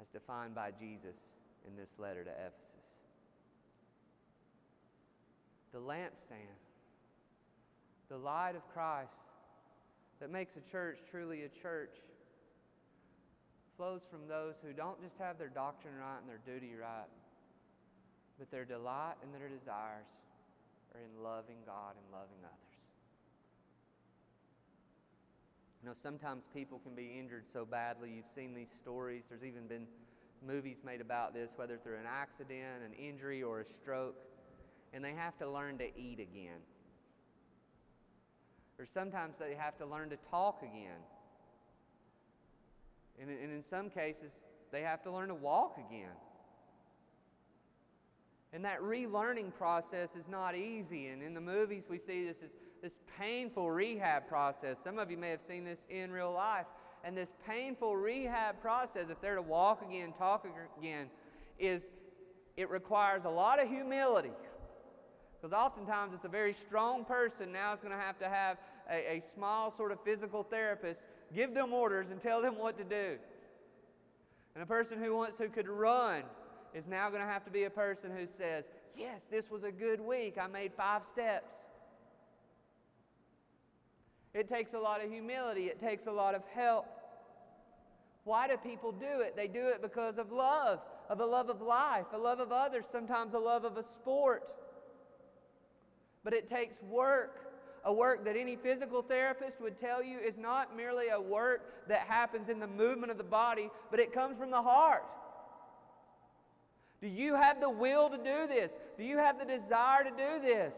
as 0.00 0.08
defined 0.08 0.54
by 0.54 0.70
Jesus 0.70 1.16
in 1.66 1.76
this 1.76 1.88
letter 1.98 2.22
to 2.24 2.30
Ephesus. 2.30 2.58
The 5.72 5.78
lampstand, 5.78 6.58
the 8.08 8.18
light 8.18 8.56
of 8.56 8.68
Christ 8.74 9.14
that 10.20 10.30
makes 10.30 10.54
a 10.56 10.60
church 10.60 10.98
truly 11.10 11.42
a 11.42 11.48
church, 11.48 11.96
flows 13.76 14.02
from 14.10 14.28
those 14.28 14.54
who 14.64 14.72
don't 14.72 15.00
just 15.02 15.18
have 15.18 15.38
their 15.38 15.48
doctrine 15.48 15.94
right 15.98 16.18
and 16.20 16.28
their 16.28 16.40
duty 16.44 16.74
right, 16.74 17.08
but 18.38 18.50
their 18.50 18.64
delight 18.64 19.14
and 19.22 19.34
their 19.34 19.48
desires 19.48 20.06
are 20.94 21.00
in 21.00 21.22
loving 21.22 21.56
God 21.66 21.94
and 21.96 22.06
loving 22.12 22.38
others. 22.44 22.72
You 25.82 25.88
know, 25.88 25.94
sometimes 25.94 26.44
people 26.54 26.78
can 26.78 26.94
be 26.94 27.18
injured 27.18 27.48
so 27.52 27.64
badly. 27.64 28.10
You've 28.14 28.30
seen 28.34 28.54
these 28.54 28.70
stories. 28.80 29.24
There's 29.28 29.42
even 29.42 29.66
been 29.66 29.86
movies 30.46 30.82
made 30.84 31.00
about 31.00 31.34
this, 31.34 31.50
whether 31.56 31.76
through 31.76 31.96
an 31.96 32.06
accident, 32.06 32.82
an 32.84 32.92
injury, 32.92 33.42
or 33.42 33.60
a 33.60 33.64
stroke, 33.64 34.16
and 34.92 35.04
they 35.04 35.12
have 35.12 35.36
to 35.38 35.50
learn 35.50 35.78
to 35.78 35.98
eat 35.98 36.20
again. 36.20 36.60
Or 38.78 38.86
sometimes 38.86 39.34
they 39.38 39.54
have 39.54 39.76
to 39.78 39.86
learn 39.86 40.10
to 40.10 40.16
talk 40.16 40.62
again. 40.62 41.00
And, 43.22 43.30
and 43.30 43.52
in 43.52 43.62
some 43.62 43.88
cases, 43.88 44.32
they 44.72 44.82
have 44.82 45.02
to 45.04 45.12
learn 45.12 45.28
to 45.28 45.34
walk 45.34 45.78
again. 45.88 46.10
And 48.52 48.64
that 48.64 48.82
relearning 48.82 49.54
process 49.54 50.14
is 50.14 50.28
not 50.28 50.54
easy. 50.54 51.06
And 51.06 51.22
in 51.22 51.32
the 51.32 51.40
movies, 51.40 51.86
we 51.88 51.98
see 51.98 52.26
this, 52.26 52.38
this, 52.38 52.50
this 52.82 52.96
painful 53.18 53.70
rehab 53.70 54.28
process. 54.28 54.78
Some 54.78 54.98
of 54.98 55.10
you 55.10 55.16
may 55.16 55.30
have 55.30 55.40
seen 55.40 55.64
this 55.64 55.86
in 55.88 56.10
real 56.10 56.32
life. 56.32 56.66
And 57.04 57.16
this 57.16 57.32
painful 57.46 57.96
rehab 57.96 58.60
process, 58.60 59.08
if 59.08 59.20
they're 59.20 59.36
to 59.36 59.42
walk 59.42 59.82
again, 59.82 60.12
talk 60.18 60.46
again, 60.78 61.08
is 61.58 61.88
it 62.56 62.68
requires 62.70 63.24
a 63.24 63.30
lot 63.30 63.62
of 63.62 63.68
humility. 63.68 64.32
Because 65.40 65.52
oftentimes 65.52 66.14
it's 66.14 66.24
a 66.24 66.28
very 66.28 66.52
strong 66.52 67.04
person 67.04 67.52
now 67.52 67.72
is 67.72 67.80
going 67.80 67.92
to 67.92 67.98
have 67.98 68.18
to 68.18 68.28
have 68.28 68.58
a, 68.88 69.16
a 69.16 69.20
small 69.20 69.70
sort 69.70 69.90
of 69.90 70.00
physical 70.04 70.42
therapist 70.42 71.02
give 71.34 71.54
them 71.54 71.72
orders 71.72 72.10
and 72.10 72.20
tell 72.20 72.42
them 72.42 72.58
what 72.58 72.78
to 72.78 72.84
do. 72.84 73.18
And 74.54 74.62
a 74.62 74.66
person 74.66 75.02
who 75.02 75.16
wants 75.16 75.36
to 75.38 75.48
could 75.48 75.68
run 75.68 76.22
is 76.74 76.86
now 76.86 77.08
going 77.08 77.22
to 77.22 77.28
have 77.28 77.44
to 77.44 77.50
be 77.50 77.64
a 77.64 77.70
person 77.70 78.10
who 78.16 78.26
says, 78.26 78.64
Yes, 78.96 79.22
this 79.30 79.50
was 79.50 79.64
a 79.64 79.72
good 79.72 80.00
week. 80.00 80.36
I 80.38 80.46
made 80.46 80.72
five 80.74 81.04
steps. 81.04 81.50
It 84.34 84.48
takes 84.48 84.74
a 84.74 84.78
lot 84.78 85.04
of 85.04 85.10
humility, 85.10 85.64
it 85.64 85.78
takes 85.78 86.06
a 86.06 86.12
lot 86.12 86.34
of 86.34 86.42
help. 86.54 86.86
Why 88.24 88.48
do 88.48 88.56
people 88.56 88.92
do 88.92 89.20
it? 89.20 89.34
They 89.36 89.48
do 89.48 89.68
it 89.68 89.82
because 89.82 90.16
of 90.16 90.30
love, 90.30 90.80
of 91.10 91.20
a 91.20 91.26
love 91.26 91.50
of 91.50 91.60
life, 91.60 92.06
a 92.12 92.18
love 92.18 92.38
of 92.38 92.52
others, 92.52 92.86
sometimes 92.90 93.34
a 93.34 93.38
love 93.38 93.64
of 93.64 93.76
a 93.76 93.82
sport. 93.82 94.52
But 96.22 96.32
it 96.32 96.48
takes 96.48 96.80
work. 96.82 97.51
A 97.84 97.92
work 97.92 98.24
that 98.24 98.36
any 98.36 98.56
physical 98.56 99.02
therapist 99.02 99.60
would 99.60 99.76
tell 99.76 100.02
you 100.02 100.18
is 100.18 100.36
not 100.36 100.76
merely 100.76 101.08
a 101.08 101.20
work 101.20 101.88
that 101.88 102.00
happens 102.00 102.48
in 102.48 102.60
the 102.60 102.66
movement 102.66 103.10
of 103.10 103.18
the 103.18 103.24
body, 103.24 103.70
but 103.90 103.98
it 103.98 104.12
comes 104.12 104.38
from 104.38 104.50
the 104.50 104.62
heart. 104.62 105.04
Do 107.00 107.08
you 107.08 107.34
have 107.34 107.60
the 107.60 107.68
will 107.68 108.08
to 108.08 108.16
do 108.16 108.46
this? 108.46 108.70
Do 108.96 109.02
you 109.02 109.18
have 109.18 109.38
the 109.38 109.44
desire 109.44 110.04
to 110.04 110.10
do 110.10 110.40
this? 110.40 110.74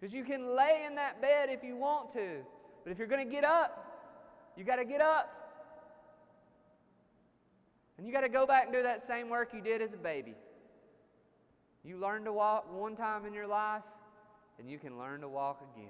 Because 0.00 0.12
you 0.12 0.24
can 0.24 0.56
lay 0.56 0.84
in 0.84 0.96
that 0.96 1.22
bed 1.22 1.48
if 1.50 1.62
you 1.62 1.76
want 1.76 2.12
to, 2.12 2.44
but 2.82 2.90
if 2.90 2.98
you're 2.98 3.06
going 3.06 3.24
to 3.24 3.32
get 3.32 3.44
up, 3.44 3.84
you 4.56 4.64
got 4.64 4.76
to 4.76 4.84
get 4.84 5.00
up. 5.00 5.34
And 7.96 8.06
you 8.06 8.12
got 8.12 8.22
to 8.22 8.28
go 8.28 8.46
back 8.46 8.64
and 8.64 8.72
do 8.72 8.82
that 8.82 9.02
same 9.02 9.28
work 9.28 9.52
you 9.52 9.60
did 9.60 9.82
as 9.82 9.92
a 9.92 9.96
baby. 9.96 10.34
You 11.84 11.98
learned 11.98 12.24
to 12.26 12.32
walk 12.32 12.72
one 12.72 12.96
time 12.96 13.24
in 13.24 13.32
your 13.32 13.46
life, 13.46 13.82
and 14.58 14.68
you 14.68 14.78
can 14.78 14.98
learn 14.98 15.20
to 15.20 15.28
walk 15.28 15.62
again. 15.74 15.88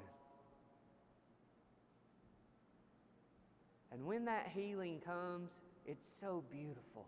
And 3.91 4.07
when 4.07 4.27
that 4.27 4.51
healing 4.55 5.01
comes, 5.05 5.51
it's 5.87 6.07
so 6.07 6.45
beautiful. 6.51 7.07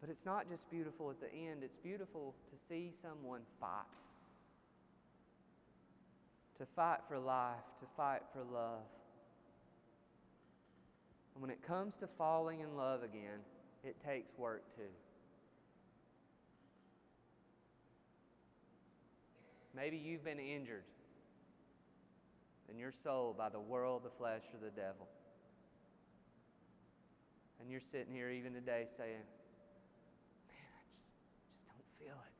But 0.00 0.08
it's 0.08 0.24
not 0.24 0.48
just 0.48 0.70
beautiful 0.70 1.10
at 1.10 1.20
the 1.20 1.32
end, 1.32 1.62
it's 1.62 1.76
beautiful 1.76 2.34
to 2.50 2.56
see 2.68 2.92
someone 3.02 3.40
fight. 3.60 3.84
To 6.58 6.66
fight 6.76 7.00
for 7.08 7.18
life, 7.18 7.56
to 7.80 7.86
fight 7.96 8.22
for 8.32 8.42
love. 8.52 8.86
And 11.34 11.42
when 11.42 11.50
it 11.50 11.62
comes 11.66 11.96
to 11.96 12.06
falling 12.06 12.60
in 12.60 12.76
love 12.76 13.02
again, 13.02 13.40
it 13.82 13.96
takes 14.04 14.36
work 14.38 14.62
too. 14.76 14.82
Maybe 19.74 19.96
you've 19.96 20.24
been 20.24 20.38
injured 20.38 20.84
in 22.68 22.78
your 22.78 22.92
soul 22.92 23.34
by 23.36 23.48
the 23.48 23.60
world, 23.60 24.02
the 24.04 24.10
flesh, 24.10 24.42
or 24.52 24.64
the 24.64 24.70
devil. 24.70 25.08
And 27.60 27.70
you're 27.70 27.80
sitting 27.80 28.14
here 28.14 28.30
even 28.30 28.52
today 28.52 28.86
saying, 28.96 29.22
Man, 30.48 30.70
I 30.70 30.82
just, 30.88 31.10
just 31.44 31.66
don't 31.66 31.84
feel 31.98 32.16
it. 32.16 32.34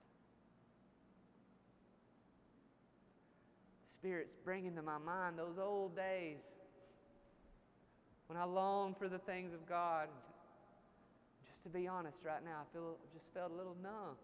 The 3.85 3.93
Spirit's 3.93 4.35
bringing 4.45 4.75
to 4.77 4.83
my 4.83 4.99
mind 4.99 5.39
those 5.39 5.59
old 5.59 5.95
days 5.95 6.39
when 8.29 8.39
I 8.39 8.45
longed 8.45 8.97
for 8.97 9.09
the 9.09 9.19
things 9.19 9.53
of 9.53 9.69
God. 9.69 10.09
Just 11.49 11.65
to 11.65 11.69
be 11.69 11.87
honest, 11.87 12.19
right 12.25 12.45
now, 12.45 12.63
I 12.63 12.73
feel 12.73 12.97
just 13.13 13.27
felt 13.35 13.53
a 13.53 13.55
little 13.55 13.77
numb. 13.83 14.17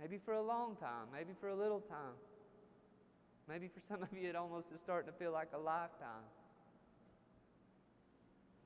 Maybe 0.00 0.18
for 0.18 0.34
a 0.34 0.42
long 0.42 0.76
time, 0.76 1.08
maybe 1.12 1.32
for 1.40 1.48
a 1.48 1.54
little 1.54 1.80
time. 1.80 2.14
Maybe 3.48 3.68
for 3.68 3.80
some 3.80 4.02
of 4.02 4.08
you, 4.12 4.28
it 4.28 4.36
almost 4.36 4.72
is 4.74 4.80
starting 4.80 5.10
to 5.10 5.18
feel 5.18 5.32
like 5.32 5.48
a 5.54 5.58
lifetime. 5.58 6.26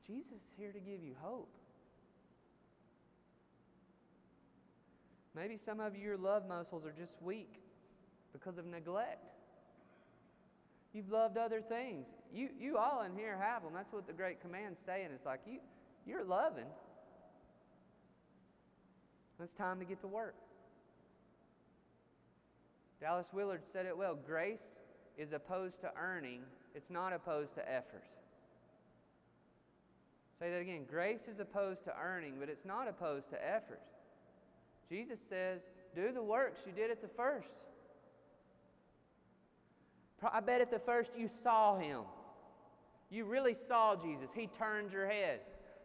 Jesus 0.06 0.32
is 0.32 0.52
here 0.58 0.72
to 0.72 0.80
give 0.80 1.02
you 1.02 1.14
hope. 1.20 1.48
Maybe 5.34 5.56
some 5.56 5.78
of 5.78 5.96
your 5.96 6.16
love 6.16 6.48
muscles 6.48 6.84
are 6.84 6.92
just 6.92 7.22
weak 7.22 7.60
because 8.32 8.58
of 8.58 8.66
neglect. 8.66 9.32
You've 10.92 11.10
loved 11.10 11.36
other 11.36 11.60
things. 11.60 12.06
You, 12.34 12.48
you 12.58 12.76
all 12.76 13.02
in 13.02 13.14
here 13.14 13.38
have 13.40 13.62
them. 13.62 13.72
That's 13.74 13.92
what 13.92 14.08
the 14.08 14.12
Great 14.12 14.40
Command's 14.40 14.80
saying. 14.80 15.08
It's 15.14 15.26
like 15.26 15.40
you, 15.46 15.60
you're 16.06 16.24
loving. 16.24 16.66
It's 19.40 19.54
time 19.54 19.78
to 19.78 19.84
get 19.84 20.00
to 20.00 20.08
work. 20.08 20.34
Dallas 23.00 23.28
Willard 23.32 23.62
said 23.64 23.86
it 23.86 23.96
well 23.96 24.14
grace 24.26 24.76
is 25.16 25.32
opposed 25.32 25.80
to 25.80 25.90
earning, 25.96 26.42
it's 26.74 26.90
not 26.90 27.12
opposed 27.12 27.54
to 27.54 27.72
effort. 27.72 28.04
Say 30.38 30.50
that 30.50 30.60
again. 30.60 30.84
Grace 30.90 31.28
is 31.28 31.38
opposed 31.38 31.84
to 31.84 31.92
earning, 32.02 32.34
but 32.40 32.48
it's 32.48 32.64
not 32.64 32.88
opposed 32.88 33.28
to 33.30 33.36
effort. 33.46 33.80
Jesus 34.88 35.20
says, 35.20 35.60
Do 35.94 36.12
the 36.12 36.22
works 36.22 36.62
you 36.66 36.72
did 36.72 36.90
at 36.90 37.02
the 37.02 37.08
first. 37.08 37.50
I 40.32 40.40
bet 40.40 40.60
at 40.60 40.70
the 40.70 40.78
first 40.78 41.12
you 41.16 41.28
saw 41.42 41.78
him. 41.78 42.00
You 43.10 43.24
really 43.24 43.54
saw 43.54 43.96
Jesus. 43.96 44.30
He 44.34 44.46
turned 44.46 44.92
your 44.92 45.06
head. 45.06 45.40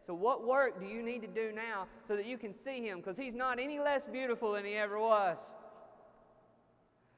So, 0.06 0.14
what 0.14 0.46
work 0.46 0.80
do 0.80 0.86
you 0.86 1.02
need 1.02 1.22
to 1.22 1.26
do 1.26 1.52
now 1.52 1.86
so 2.06 2.16
that 2.16 2.26
you 2.26 2.38
can 2.38 2.52
see 2.52 2.80
him? 2.80 2.98
Because 2.98 3.16
he's 3.16 3.34
not 3.34 3.58
any 3.58 3.78
less 3.78 4.06
beautiful 4.06 4.52
than 4.52 4.64
he 4.64 4.74
ever 4.74 4.98
was. 4.98 5.38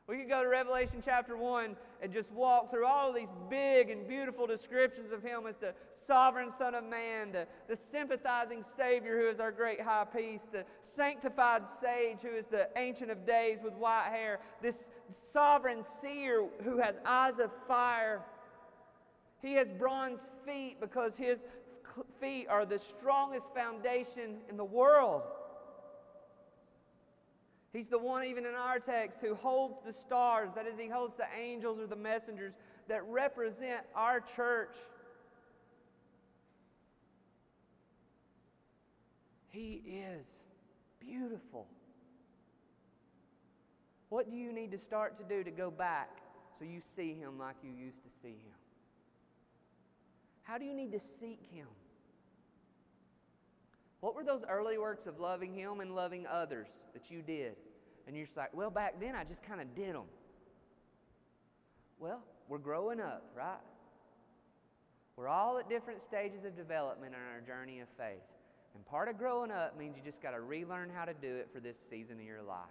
We 0.08 0.16
could 0.16 0.30
go 0.30 0.42
to 0.42 0.48
Revelation 0.48 1.02
chapter 1.04 1.36
1 1.36 1.76
and 2.00 2.10
just 2.10 2.32
walk 2.32 2.70
through 2.70 2.86
all 2.86 3.10
of 3.10 3.14
these 3.14 3.28
big 3.50 3.90
and 3.90 4.08
beautiful 4.08 4.46
descriptions 4.46 5.12
of 5.12 5.22
Him 5.22 5.46
as 5.46 5.58
the 5.58 5.74
sovereign 5.92 6.50
Son 6.50 6.74
of 6.74 6.84
Man, 6.84 7.30
the, 7.30 7.46
the 7.68 7.76
sympathizing 7.76 8.64
Savior 8.74 9.18
who 9.20 9.28
is 9.28 9.38
our 9.38 9.52
great 9.52 9.82
high 9.82 10.06
priest, 10.06 10.52
the 10.52 10.64
sanctified 10.80 11.68
sage 11.68 12.22
who 12.22 12.34
is 12.34 12.46
the 12.46 12.70
Ancient 12.76 13.10
of 13.10 13.26
Days 13.26 13.58
with 13.62 13.74
white 13.74 14.08
hair, 14.10 14.40
this 14.62 14.88
sovereign 15.12 15.82
seer 15.82 16.48
who 16.64 16.78
has 16.78 16.98
eyes 17.04 17.38
of 17.38 17.50
fire. 17.66 18.22
He 19.42 19.52
has 19.54 19.68
bronze 19.68 20.20
feet 20.46 20.80
because 20.80 21.18
His 21.18 21.44
feet 22.18 22.46
are 22.48 22.64
the 22.64 22.78
strongest 22.78 23.52
foundation 23.54 24.38
in 24.48 24.56
the 24.56 24.64
world. 24.64 25.22
He's 27.78 27.88
the 27.88 27.96
one, 27.96 28.24
even 28.24 28.44
in 28.44 28.56
our 28.56 28.80
text, 28.80 29.20
who 29.20 29.36
holds 29.36 29.76
the 29.86 29.92
stars. 29.92 30.50
That 30.56 30.66
is, 30.66 30.76
he 30.76 30.88
holds 30.88 31.16
the 31.16 31.28
angels 31.40 31.78
or 31.78 31.86
the 31.86 31.94
messengers 31.94 32.54
that 32.88 33.06
represent 33.06 33.82
our 33.94 34.18
church. 34.18 34.74
He 39.50 39.80
is 39.86 40.26
beautiful. 40.98 41.68
What 44.08 44.28
do 44.28 44.36
you 44.36 44.52
need 44.52 44.72
to 44.72 44.78
start 44.78 45.16
to 45.18 45.22
do 45.22 45.44
to 45.44 45.50
go 45.52 45.70
back 45.70 46.18
so 46.58 46.64
you 46.64 46.80
see 46.80 47.14
him 47.14 47.38
like 47.38 47.54
you 47.62 47.70
used 47.70 48.02
to 48.02 48.10
see 48.20 48.30
him? 48.30 48.56
How 50.42 50.58
do 50.58 50.64
you 50.64 50.74
need 50.74 50.90
to 50.90 50.98
seek 50.98 51.42
him? 51.52 51.68
What 54.00 54.14
were 54.14 54.24
those 54.24 54.42
early 54.48 54.78
works 54.78 55.06
of 55.06 55.18
loving 55.18 55.54
Him 55.54 55.80
and 55.80 55.94
loving 55.94 56.26
others 56.26 56.68
that 56.92 57.10
you 57.10 57.20
did? 57.20 57.56
And 58.08 58.16
you're 58.16 58.24
just 58.24 58.38
like, 58.38 58.56
well, 58.56 58.70
back 58.70 58.98
then 58.98 59.14
I 59.14 59.22
just 59.22 59.42
kind 59.42 59.60
of 59.60 59.74
did 59.74 59.94
them. 59.94 60.06
Well, 62.00 62.22
we're 62.48 62.56
growing 62.56 63.00
up, 63.00 63.22
right? 63.36 63.60
We're 65.14 65.28
all 65.28 65.58
at 65.58 65.68
different 65.68 66.00
stages 66.00 66.46
of 66.46 66.56
development 66.56 67.14
in 67.14 67.20
our 67.20 67.42
journey 67.42 67.80
of 67.80 67.88
faith. 67.98 68.24
And 68.74 68.86
part 68.86 69.10
of 69.10 69.18
growing 69.18 69.50
up 69.50 69.78
means 69.78 69.94
you 69.96 70.02
just 70.02 70.22
got 70.22 70.30
to 70.30 70.40
relearn 70.40 70.88
how 70.88 71.04
to 71.04 71.12
do 71.12 71.36
it 71.36 71.50
for 71.52 71.60
this 71.60 71.76
season 71.90 72.18
of 72.18 72.24
your 72.24 72.40
life. 72.40 72.64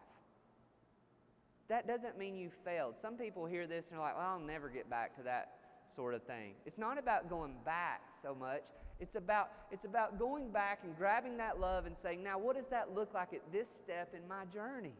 That 1.69 1.87
doesn't 1.87 2.17
mean 2.17 2.35
you 2.35 2.49
failed. 2.65 2.95
Some 2.99 3.15
people 3.15 3.45
hear 3.45 3.67
this 3.67 3.87
and 3.87 3.93
they're 3.93 4.05
like, 4.05 4.17
well, 4.17 4.25
I'll 4.25 4.39
never 4.39 4.69
get 4.69 4.89
back 4.89 5.15
to 5.17 5.23
that 5.23 5.51
sort 5.95 6.15
of 6.15 6.23
thing. 6.23 6.53
It's 6.65 6.79
not 6.79 6.97
about 6.97 7.29
going 7.29 7.53
back 7.63 8.01
so 8.23 8.33
much. 8.33 8.63
It's 8.99 9.15
about, 9.15 9.49
it's 9.69 9.85
about 9.85 10.17
going 10.17 10.49
back 10.49 10.79
and 10.83 10.97
grabbing 10.97 11.37
that 11.37 11.59
love 11.59 11.85
and 11.85 11.95
saying, 11.95 12.23
now, 12.23 12.39
what 12.39 12.55
does 12.55 12.67
that 12.71 12.95
look 12.95 13.13
like 13.13 13.33
at 13.33 13.41
this 13.51 13.67
step 13.69 14.15
in 14.15 14.27
my 14.27 14.45
journey? 14.45 14.93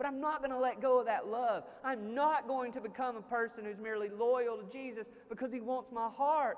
But 0.00 0.06
I'm 0.06 0.18
not 0.18 0.38
going 0.38 0.50
to 0.50 0.58
let 0.58 0.80
go 0.80 1.00
of 1.00 1.04
that 1.04 1.28
love. 1.28 1.64
I'm 1.84 2.14
not 2.14 2.48
going 2.48 2.72
to 2.72 2.80
become 2.80 3.18
a 3.18 3.20
person 3.20 3.66
who's 3.66 3.76
merely 3.76 4.08
loyal 4.08 4.56
to 4.56 4.64
Jesus 4.72 5.10
because 5.28 5.52
he 5.52 5.60
wants 5.60 5.92
my 5.92 6.08
heart. 6.08 6.56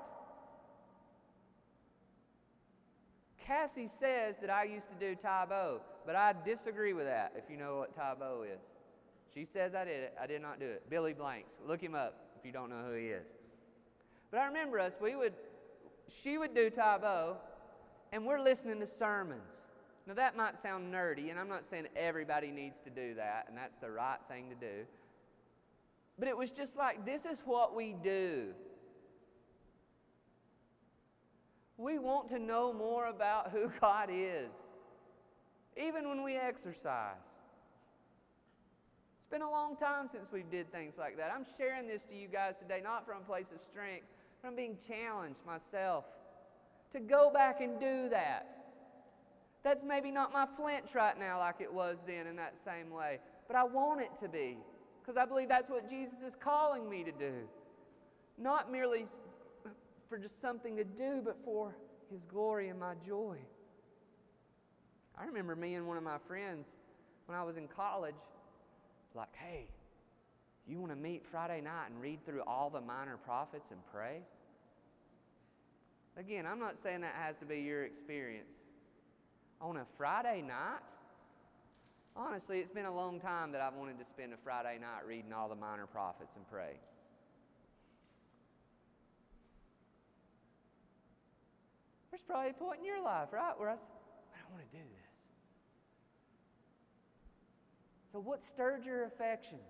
Cassie 3.45 3.87
says 3.87 4.37
that 4.37 4.49
I 4.49 4.63
used 4.63 4.87
to 4.87 4.95
do 4.97 5.13
Tae 5.13 5.43
Bo, 5.49 5.81
but 6.05 6.15
I 6.15 6.33
disagree 6.45 6.93
with 6.93 7.05
that, 7.05 7.33
if 7.35 7.49
you 7.51 7.57
know 7.57 7.79
what 7.79 7.93
Tae 7.93 8.13
Bo 8.17 8.43
is. 8.43 8.61
She 9.33 9.43
says 9.43 9.75
I 9.75 9.83
did 9.83 10.03
it. 10.03 10.13
I 10.21 10.25
did 10.25 10.41
not 10.41 10.61
do 10.61 10.65
it. 10.65 10.89
Billy 10.89 11.11
Blanks. 11.11 11.55
Look 11.67 11.81
him 11.81 11.95
up 11.95 12.37
if 12.39 12.45
you 12.45 12.53
don't 12.53 12.69
know 12.69 12.85
who 12.87 12.93
he 12.93 13.07
is. 13.07 13.27
But 14.31 14.39
I 14.39 14.45
remember 14.45 14.79
us, 14.79 14.93
we 15.01 15.17
would, 15.17 15.33
she 16.07 16.37
would 16.37 16.55
do 16.55 16.69
Tae 16.69 16.95
Bo, 17.01 17.35
and 18.13 18.25
we're 18.25 18.39
listening 18.39 18.79
to 18.79 18.85
sermons. 18.85 19.41
Now, 20.05 20.13
that 20.15 20.35
might 20.35 20.57
sound 20.57 20.93
nerdy, 20.93 21.29
and 21.29 21.39
I'm 21.39 21.47
not 21.47 21.65
saying 21.65 21.87
everybody 21.95 22.51
needs 22.51 22.79
to 22.81 22.89
do 22.89 23.13
that, 23.15 23.45
and 23.47 23.57
that's 23.57 23.77
the 23.77 23.89
right 23.89 24.17
thing 24.27 24.49
to 24.49 24.55
do. 24.55 24.83
But 26.19 26.27
it 26.27 26.37
was 26.37 26.51
just 26.51 26.75
like, 26.75 27.05
this 27.05 27.25
is 27.25 27.41
what 27.45 27.75
we 27.75 27.95
do. 28.03 28.47
We 31.77 31.99
want 31.99 32.29
to 32.29 32.39
know 32.39 32.73
more 32.73 33.07
about 33.07 33.51
who 33.51 33.71
God 33.81 34.09
is, 34.11 34.51
even 35.77 36.07
when 36.09 36.23
we 36.23 36.35
exercise. 36.35 37.15
It's 39.21 39.31
been 39.31 39.41
a 39.41 39.49
long 39.49 39.75
time 39.77 40.09
since 40.11 40.31
we've 40.33 40.49
did 40.51 40.71
things 40.71 40.95
like 40.97 41.17
that. 41.17 41.31
I'm 41.33 41.45
sharing 41.57 41.87
this 41.87 42.03
to 42.05 42.15
you 42.15 42.27
guys 42.27 42.55
today, 42.57 42.81
not 42.83 43.05
from 43.05 43.17
a 43.17 43.25
place 43.25 43.47
of 43.55 43.61
strength, 43.61 44.05
but 44.41 44.49
I'm 44.49 44.55
being 44.55 44.77
challenged 44.85 45.39
myself 45.45 46.03
to 46.91 46.99
go 46.99 47.31
back 47.33 47.61
and 47.61 47.79
do 47.79 48.09
that. 48.09 48.62
That's 49.63 49.83
maybe 49.83 50.11
not 50.11 50.33
my 50.33 50.45
flinch 50.57 50.93
right 50.93 51.17
now 51.17 51.39
like 51.39 51.61
it 51.61 51.73
was 51.73 51.97
then 52.05 52.27
in 52.27 52.35
that 52.35 52.57
same 52.57 52.89
way, 52.89 53.19
but 53.47 53.55
I 53.55 53.63
want 53.63 54.01
it 54.01 54.11
to 54.21 54.27
be 54.27 54.57
because 55.01 55.17
I 55.17 55.25
believe 55.25 55.49
that's 55.49 55.69
what 55.69 55.89
Jesus 55.89 56.21
is 56.21 56.35
calling 56.35 56.89
me 56.89 57.03
to 57.03 57.11
do. 57.11 57.33
Not 58.37 58.71
merely 58.71 59.05
for 60.09 60.17
just 60.17 60.41
something 60.41 60.75
to 60.77 60.83
do, 60.83 61.21
but 61.23 61.37
for 61.43 61.75
His 62.11 62.25
glory 62.25 62.69
and 62.69 62.79
my 62.79 62.93
joy. 63.05 63.37
I 65.17 65.25
remember 65.25 65.55
me 65.55 65.75
and 65.75 65.87
one 65.87 65.97
of 65.97 66.03
my 66.03 66.17
friends 66.27 66.69
when 67.25 67.37
I 67.37 67.43
was 67.43 67.57
in 67.57 67.67
college, 67.67 68.15
like, 69.15 69.33
hey, 69.33 69.67
you 70.67 70.79
want 70.79 70.91
to 70.91 70.97
meet 70.97 71.25
Friday 71.25 71.61
night 71.61 71.87
and 71.89 72.01
read 72.01 72.25
through 72.25 72.41
all 72.47 72.69
the 72.69 72.81
minor 72.81 73.17
prophets 73.17 73.71
and 73.71 73.79
pray? 73.91 74.21
Again, 76.17 76.45
I'm 76.45 76.59
not 76.59 76.77
saying 76.77 77.01
that 77.01 77.15
has 77.15 77.37
to 77.37 77.45
be 77.45 77.59
your 77.61 77.83
experience. 77.83 78.53
On 79.63 79.77
a 79.77 79.85
Friday 79.97 80.43
night? 80.45 80.81
Honestly, 82.17 82.59
it's 82.59 82.69
been 82.69 82.85
a 82.85 82.93
long 82.93 83.21
time 83.21 83.53
that 83.53 83.61
I've 83.61 83.75
wanted 83.75 83.97
to 83.97 84.05
spend 84.05 84.33
a 84.33 84.37
Friday 84.37 84.77
night 84.79 85.07
reading 85.07 85.31
all 85.31 85.47
the 85.47 85.55
minor 85.55 85.87
prophets 85.87 86.33
and 86.35 86.45
pray. 86.51 86.73
There's 92.11 92.21
probably 92.21 92.49
a 92.49 92.53
point 92.53 92.79
in 92.79 92.85
your 92.85 93.01
life, 93.01 93.29
right, 93.31 93.57
where 93.57 93.69
I, 93.69 93.75
said, 93.75 93.87
I 94.35 94.41
don't 94.41 94.51
want 94.51 94.69
to 94.69 94.77
do 94.77 94.83
this. 94.83 95.03
So, 98.11 98.19
what 98.19 98.43
stirred 98.43 98.85
your 98.85 99.05
affections? 99.05 99.61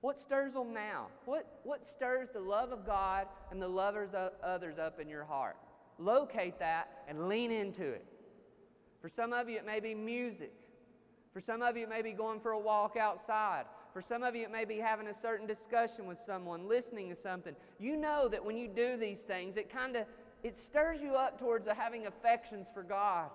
What 0.00 0.18
stirs 0.18 0.54
them 0.54 0.72
now? 0.72 1.08
What, 1.26 1.60
what 1.64 1.86
stirs 1.86 2.30
the 2.32 2.40
love 2.40 2.72
of 2.72 2.86
God 2.86 3.26
and 3.50 3.60
the 3.60 3.68
lovers 3.68 4.14
of 4.14 4.32
others 4.42 4.78
up 4.78 4.98
in 4.98 5.08
your 5.08 5.24
heart? 5.24 5.56
Locate 5.98 6.58
that 6.58 7.04
and 7.08 7.28
lean 7.28 7.50
into 7.50 7.84
it. 7.84 8.04
For 9.00 9.08
some 9.08 9.32
of 9.32 9.48
you, 9.48 9.56
it 9.56 9.66
may 9.66 9.80
be 9.80 9.94
music. 9.94 10.52
For 11.32 11.40
some 11.40 11.62
of 11.62 11.76
you, 11.76 11.84
it 11.84 11.88
may 11.88 12.02
be 12.02 12.12
going 12.12 12.40
for 12.40 12.52
a 12.52 12.58
walk 12.58 12.96
outside. 12.96 13.64
For 13.92 14.00
some 14.00 14.22
of 14.22 14.34
you, 14.34 14.42
it 14.42 14.50
may 14.50 14.64
be 14.64 14.78
having 14.78 15.06
a 15.06 15.14
certain 15.14 15.46
discussion 15.46 16.06
with 16.06 16.18
someone, 16.18 16.68
listening 16.68 17.08
to 17.10 17.14
something. 17.14 17.54
You 17.78 17.96
know 17.96 18.28
that 18.28 18.44
when 18.44 18.56
you 18.56 18.68
do 18.68 18.96
these 18.96 19.20
things, 19.20 19.56
it 19.56 19.70
kind 19.70 19.96
of 19.96 20.06
it 20.42 20.54
stirs 20.54 21.00
you 21.00 21.14
up 21.14 21.38
towards 21.38 21.66
having 21.66 22.06
affections 22.06 22.68
for 22.72 22.82
God. 22.82 23.30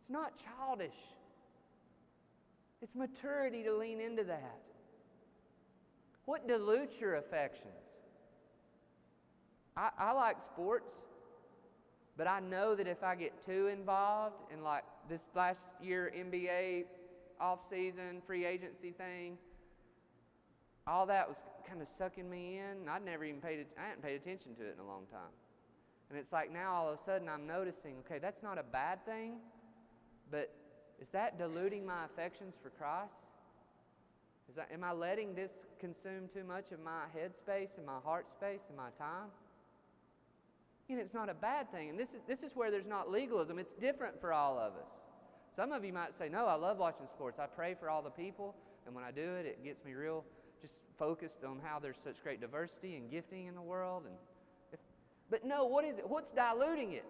It's 0.00 0.10
not 0.10 0.32
childish. 0.58 0.96
It's 2.80 2.94
maturity 2.94 3.62
to 3.62 3.76
lean 3.76 4.00
into 4.00 4.24
that. 4.24 4.58
What 6.24 6.48
dilutes 6.48 7.00
your 7.00 7.16
affections? 7.16 7.81
I, 9.76 9.90
I 9.98 10.12
like 10.12 10.40
sports, 10.40 11.00
but 12.16 12.26
I 12.26 12.40
know 12.40 12.74
that 12.74 12.86
if 12.86 13.02
I 13.02 13.14
get 13.14 13.42
too 13.42 13.68
involved 13.68 14.36
in 14.52 14.62
like 14.62 14.84
this 15.08 15.22
last 15.34 15.70
year 15.82 16.12
NBA 16.16 16.84
off-season 17.40 18.22
free 18.26 18.44
agency 18.44 18.90
thing, 18.90 19.38
all 20.86 21.06
that 21.06 21.28
was 21.28 21.38
kind 21.68 21.80
of 21.80 21.88
sucking 21.88 22.28
me 22.28 22.58
in. 22.58 22.88
I'd 22.88 23.04
never 23.04 23.24
even 23.24 23.40
paid, 23.40 23.66
I 23.78 23.88
hadn't 23.88 24.02
paid 24.02 24.16
attention 24.16 24.54
to 24.56 24.62
it 24.62 24.74
in 24.78 24.84
a 24.84 24.86
long 24.86 25.06
time. 25.10 25.32
And 26.10 26.18
it's 26.18 26.32
like 26.32 26.52
now 26.52 26.74
all 26.74 26.92
of 26.92 26.98
a 26.98 27.02
sudden 27.02 27.28
I'm 27.28 27.46
noticing, 27.46 27.94
okay, 28.04 28.18
that's 28.18 28.42
not 28.42 28.58
a 28.58 28.62
bad 28.62 29.04
thing, 29.06 29.36
but 30.30 30.52
is 31.00 31.08
that 31.10 31.38
diluting 31.38 31.86
my 31.86 32.04
affections 32.04 32.54
for 32.62 32.70
Christ? 32.70 33.14
Is 34.48 34.56
that, 34.56 34.68
am 34.72 34.84
I 34.84 34.92
letting 34.92 35.34
this 35.34 35.52
consume 35.80 36.28
too 36.32 36.44
much 36.44 36.72
of 36.72 36.80
my 36.80 37.04
head 37.14 37.34
space 37.36 37.74
and 37.78 37.86
my 37.86 37.98
heart 38.04 38.30
space 38.30 38.60
and 38.68 38.76
my 38.76 38.90
time? 38.98 39.30
And 40.88 40.98
it's 40.98 41.14
not 41.14 41.28
a 41.28 41.34
bad 41.34 41.70
thing. 41.72 41.90
And 41.90 41.98
this 41.98 42.10
is, 42.10 42.20
this 42.26 42.42
is 42.42 42.54
where 42.54 42.70
there's 42.70 42.86
not 42.86 43.10
legalism. 43.10 43.58
It's 43.58 43.72
different 43.72 44.20
for 44.20 44.32
all 44.32 44.58
of 44.58 44.74
us. 44.74 44.90
Some 45.54 45.72
of 45.72 45.84
you 45.84 45.92
might 45.92 46.14
say, 46.14 46.28
No, 46.28 46.46
I 46.46 46.54
love 46.54 46.78
watching 46.78 47.06
sports. 47.06 47.38
I 47.38 47.46
pray 47.46 47.74
for 47.78 47.88
all 47.88 48.02
the 48.02 48.10
people. 48.10 48.54
And 48.86 48.94
when 48.94 49.04
I 49.04 49.10
do 49.10 49.22
it, 49.22 49.46
it 49.46 49.64
gets 49.64 49.84
me 49.84 49.94
real 49.94 50.24
just 50.60 50.80
focused 50.96 51.44
on 51.44 51.58
how 51.62 51.78
there's 51.78 51.98
such 52.02 52.22
great 52.22 52.40
diversity 52.40 52.96
and 52.96 53.10
gifting 53.10 53.46
in 53.46 53.54
the 53.54 53.62
world. 53.62 54.04
And 54.06 54.14
if, 54.72 54.78
but 55.28 55.44
no, 55.44 55.64
what 55.64 55.84
is 55.84 55.98
it? 55.98 56.08
What's 56.08 56.30
diluting 56.30 56.92
it? 56.92 57.04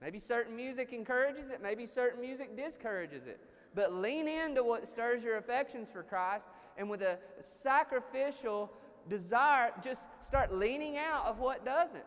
Maybe 0.00 0.18
certain 0.18 0.56
music 0.56 0.92
encourages 0.92 1.50
it, 1.50 1.62
maybe 1.62 1.86
certain 1.86 2.20
music 2.20 2.56
discourages 2.56 3.26
it. 3.26 3.40
But 3.74 3.94
lean 3.94 4.28
into 4.28 4.62
what 4.62 4.86
stirs 4.86 5.22
your 5.24 5.36
affections 5.36 5.90
for 5.90 6.02
Christ, 6.02 6.48
and 6.76 6.88
with 6.88 7.02
a 7.02 7.18
sacrificial 7.40 8.70
desire, 9.08 9.72
just 9.82 10.08
start 10.22 10.54
leaning 10.54 10.96
out 10.96 11.26
of 11.26 11.38
what 11.38 11.64
doesn't. 11.64 12.04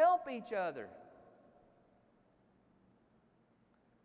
Help 0.00 0.30
each 0.30 0.54
other. 0.54 0.88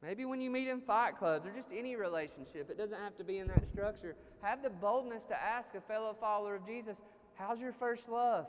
Maybe 0.04 0.26
when 0.26 0.42
you 0.42 0.50
meet 0.52 0.68
in 0.68 0.82
fight 0.82 1.18
clubs 1.18 1.46
or 1.46 1.52
just 1.52 1.70
any 1.74 1.96
relationship, 1.96 2.70
it 2.70 2.78
doesn't 2.78 3.00
have 3.00 3.16
to 3.16 3.24
be 3.24 3.38
in 3.38 3.48
that 3.48 3.66
structure. 3.72 4.18
Have 4.42 4.62
the 4.62 4.70
boldness 4.70 5.24
to 5.30 5.42
ask 5.42 5.74
a 5.74 5.80
fellow 5.80 6.14
follower 6.20 6.56
of 6.56 6.66
Jesus, 6.66 6.98
How's 7.36 7.62
your 7.62 7.72
first 7.72 8.10
love? 8.10 8.46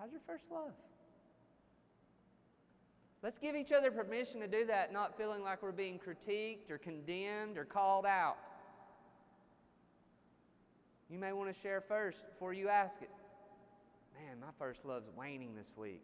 How's 0.00 0.10
your 0.10 0.22
first 0.26 0.46
love? 0.50 0.72
Let's 3.22 3.38
give 3.38 3.54
each 3.54 3.70
other 3.70 3.92
permission 3.92 4.40
to 4.40 4.48
do 4.48 4.66
that, 4.66 4.92
not 4.92 5.16
feeling 5.16 5.44
like 5.44 5.62
we're 5.62 5.70
being 5.70 6.00
critiqued 6.00 6.68
or 6.68 6.78
condemned 6.78 7.56
or 7.56 7.64
called 7.64 8.06
out. 8.06 8.38
You 11.08 11.20
may 11.20 11.32
want 11.32 11.54
to 11.54 11.60
share 11.60 11.80
first 11.80 12.18
before 12.28 12.52
you 12.52 12.68
ask 12.68 12.96
it. 13.00 13.10
Man, 14.14 14.40
my 14.40 14.52
first 14.58 14.84
love's 14.84 15.08
waning 15.16 15.54
this 15.54 15.76
week. 15.76 16.02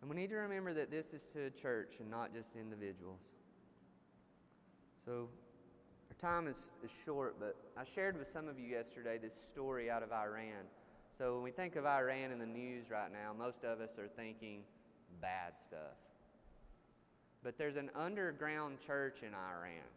And 0.00 0.08
we 0.08 0.16
need 0.16 0.30
to 0.30 0.36
remember 0.36 0.72
that 0.74 0.90
this 0.90 1.12
is 1.12 1.26
to 1.34 1.46
a 1.46 1.50
church 1.50 1.94
and 2.00 2.10
not 2.10 2.32
just 2.32 2.48
individuals. 2.58 3.20
So, 5.04 5.28
our 6.10 6.16
time 6.30 6.46
is, 6.46 6.56
is 6.82 6.90
short, 7.04 7.36
but 7.38 7.56
I 7.76 7.82
shared 7.94 8.18
with 8.18 8.32
some 8.32 8.48
of 8.48 8.58
you 8.58 8.66
yesterday 8.66 9.18
this 9.18 9.34
story 9.52 9.90
out 9.90 10.02
of 10.02 10.12
Iran. 10.12 10.64
So, 11.18 11.34
when 11.34 11.42
we 11.42 11.50
think 11.50 11.76
of 11.76 11.84
Iran 11.84 12.32
in 12.32 12.38
the 12.38 12.46
news 12.46 12.90
right 12.90 13.10
now, 13.12 13.34
most 13.36 13.64
of 13.64 13.80
us 13.80 13.98
are 13.98 14.08
thinking 14.08 14.62
bad 15.20 15.52
stuff. 15.66 15.98
But 17.42 17.58
there's 17.58 17.76
an 17.76 17.90
underground 17.94 18.78
church 18.86 19.18
in 19.22 19.34
Iran, 19.34 19.88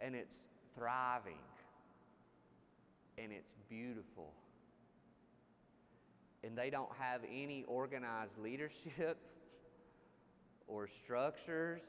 and 0.00 0.14
it's 0.14 0.36
thriving, 0.76 1.38
and 3.18 3.32
it's 3.32 3.54
beautiful 3.68 4.32
and 6.44 6.56
they 6.56 6.68
don't 6.68 6.90
have 6.98 7.22
any 7.24 7.64
organized 7.66 8.36
leadership 8.38 9.16
or 10.68 10.86
structures, 10.86 11.82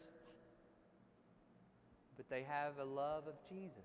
but 2.16 2.30
they 2.30 2.44
have 2.44 2.78
a 2.80 2.86
love 2.86 3.28
of 3.28 3.34
Jesus. 3.50 3.84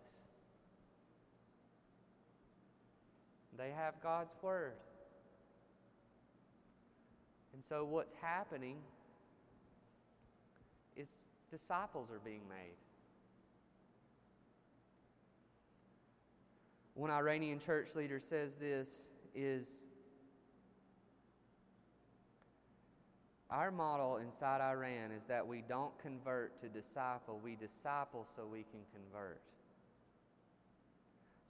They 3.59 3.71
have 3.77 3.95
God's 4.03 4.33
Word. 4.43 4.75
And 7.53 7.63
so, 7.69 7.85
what's 7.85 8.15
happening 8.23 8.77
is 10.97 11.09
disciples 11.51 12.11
are 12.11 12.21
being 12.25 12.43
made. 12.49 12.77
One 17.01 17.11
Iranian 17.11 17.59
church 17.59 17.95
leader 17.95 18.21
says 18.21 18.57
this 18.57 19.07
is 19.35 19.67
our 23.49 23.71
model 23.71 24.19
inside 24.19 24.61
Iran 24.61 25.11
is 25.11 25.25
that 25.25 25.47
we 25.47 25.65
don't 25.67 25.99
convert 25.99 26.61
to 26.61 26.69
disciple, 26.69 27.41
we 27.43 27.57
disciple 27.57 28.27
so 28.37 28.45
we 28.45 28.67
can 28.71 28.81
convert. 28.93 29.41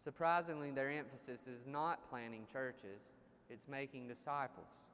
Surprisingly, 0.05 0.70
their 0.70 0.88
emphasis 0.88 1.40
is 1.48 1.66
not 1.66 2.09
planting 2.09 2.46
churches, 2.53 3.01
it's 3.48 3.66
making 3.66 4.07
disciples. 4.07 4.86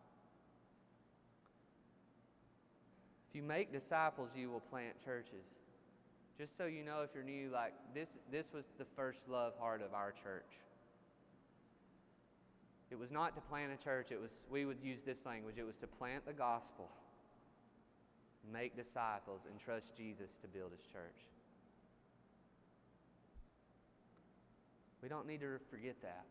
If 3.28 3.36
you 3.36 3.42
make 3.42 3.72
disciples, 3.72 4.30
you 4.34 4.50
will 4.50 4.60
plant 4.60 4.94
churches. 5.04 5.55
Just 6.38 6.56
so 6.58 6.66
you 6.66 6.84
know, 6.84 7.00
if 7.02 7.10
you're 7.14 7.24
new, 7.24 7.50
like 7.50 7.72
this, 7.94 8.10
this 8.30 8.52
was 8.52 8.64
the 8.78 8.84
first 8.84 9.20
love 9.28 9.54
heart 9.58 9.80
of 9.80 9.94
our 9.94 10.12
church. 10.12 10.60
It 12.90 12.98
was 12.98 13.10
not 13.10 13.34
to 13.34 13.40
plant 13.40 13.72
a 13.72 13.82
church, 13.82 14.12
it 14.12 14.20
was, 14.20 14.30
we 14.50 14.64
would 14.64 14.78
use 14.82 15.00
this 15.04 15.24
language, 15.24 15.56
it 15.58 15.66
was 15.66 15.76
to 15.76 15.86
plant 15.86 16.26
the 16.26 16.32
gospel, 16.32 16.88
make 18.52 18.76
disciples, 18.76 19.40
and 19.50 19.58
trust 19.58 19.96
Jesus 19.96 20.30
to 20.42 20.46
build 20.46 20.70
his 20.70 20.82
church. 20.82 21.26
We 25.02 25.08
don't 25.08 25.26
need 25.26 25.40
to 25.40 25.58
forget 25.70 25.96
that. 26.02 26.26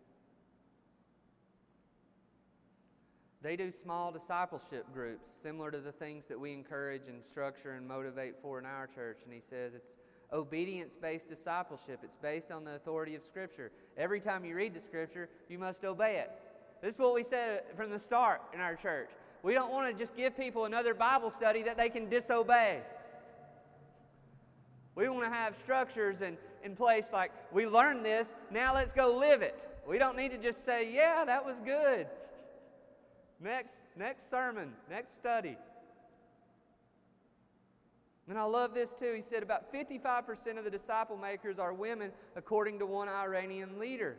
They 3.46 3.56
do 3.56 3.70
small 3.70 4.12
discipleship 4.12 4.92
groups, 4.92 5.30
similar 5.44 5.70
to 5.70 5.80
the 5.80 5.92
things 5.92 6.26
that 6.26 6.40
we 6.40 6.52
encourage 6.52 7.04
and 7.08 7.24
structure 7.24 7.74
and 7.74 7.88
motivate 7.88 8.34
for 8.42 8.58
in 8.58 8.66
our 8.66 8.88
church. 8.88 9.20
And 9.24 9.32
he 9.32 9.40
says 9.40 9.76
it's 9.76 9.94
obedience 10.34 10.96
based 11.00 11.30
discipleship, 11.30 12.00
it's 12.02 12.16
based 12.16 12.52
on 12.52 12.64
the 12.64 12.74
authority 12.74 13.14
of 13.14 13.22
Scripture. 13.22 13.72
Every 13.98 14.20
time 14.20 14.46
you 14.46 14.56
read 14.56 14.74
the 14.74 14.80
Scripture, 14.80 15.30
you 15.48 15.60
must 15.60 15.86
obey 15.86 16.16
it. 16.16 16.32
This 16.82 16.96
is 16.96 17.00
what 17.00 17.14
we 17.14 17.22
said 17.22 17.62
from 17.78 17.92
the 17.92 18.00
start 18.00 18.42
in 18.52 18.62
our 18.62 18.74
church. 18.76 19.12
We 19.44 19.54
don't 19.54 19.72
want 19.72 19.96
to 19.96 20.04
just 20.04 20.18
give 20.18 20.36
people 20.36 20.66
another 20.66 20.96
Bible 20.96 21.30
study 21.30 21.62
that 21.62 21.78
they 21.78 21.90
can 21.90 22.10
disobey. 22.10 22.80
We 24.96 25.08
want 25.08 25.24
to 25.24 25.30
have 25.30 25.56
structures 25.56 26.22
in, 26.22 26.36
in 26.64 26.76
place 26.76 27.10
like 27.14 27.32
we 27.54 27.68
learned 27.68 28.04
this, 28.04 28.34
now 28.50 28.74
let's 28.74 28.92
go 28.92 29.16
live 29.16 29.44
it. 29.44 29.56
We 29.88 30.00
don't 30.00 30.18
need 30.18 30.32
to 30.32 30.40
just 30.40 30.66
say, 30.66 30.92
yeah, 30.92 31.24
that 31.26 31.46
was 31.46 31.60
good. 31.60 32.08
Next, 33.46 33.76
next 33.96 34.28
sermon, 34.32 34.72
next 34.90 35.14
study. 35.14 35.56
And 38.28 38.40
I 38.40 38.44
love 38.44 38.74
this 38.74 38.92
too. 38.92 39.14
He 39.16 39.22
said 39.22 39.44
about 39.44 39.72
55% 39.72 40.58
of 40.58 40.64
the 40.64 40.72
disciple 40.72 41.16
makers 41.16 41.60
are 41.60 41.72
women, 41.72 42.10
according 42.36 42.80
to 42.80 42.88
one 42.88 43.08
Iranian 43.08 43.78
leader. 43.78 44.18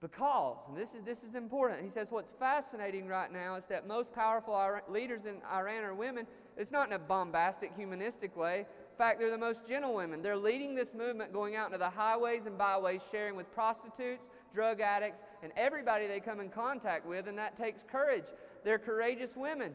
Because, 0.00 0.56
and 0.66 0.76
this 0.76 0.94
is, 0.94 1.04
this 1.04 1.22
is 1.22 1.36
important, 1.36 1.84
he 1.84 1.88
says 1.88 2.10
what's 2.10 2.32
fascinating 2.32 3.06
right 3.06 3.32
now 3.32 3.54
is 3.54 3.66
that 3.66 3.86
most 3.86 4.12
powerful 4.12 4.80
leaders 4.88 5.26
in 5.26 5.36
Iran 5.52 5.84
are 5.84 5.94
women. 5.94 6.26
It's 6.56 6.72
not 6.72 6.88
in 6.88 6.92
a 6.92 6.98
bombastic, 6.98 7.72
humanistic 7.76 8.36
way 8.36 8.66
fact, 8.98 9.20
they're 9.20 9.30
the 9.30 9.38
most 9.38 9.66
gentle 9.66 9.94
women. 9.94 10.20
They're 10.22 10.36
leading 10.36 10.74
this 10.74 10.92
movement 10.92 11.32
going 11.32 11.56
out 11.56 11.66
into 11.66 11.78
the 11.78 11.88
highways 11.88 12.46
and 12.46 12.58
byways, 12.58 13.02
sharing 13.10 13.36
with 13.36 13.50
prostitutes, 13.52 14.28
drug 14.52 14.80
addicts, 14.80 15.22
and 15.42 15.52
everybody 15.56 16.06
they 16.06 16.20
come 16.20 16.40
in 16.40 16.50
contact 16.50 17.06
with, 17.06 17.28
and 17.28 17.38
that 17.38 17.56
takes 17.56 17.82
courage. 17.82 18.24
They're 18.64 18.78
courageous 18.78 19.36
women. 19.36 19.74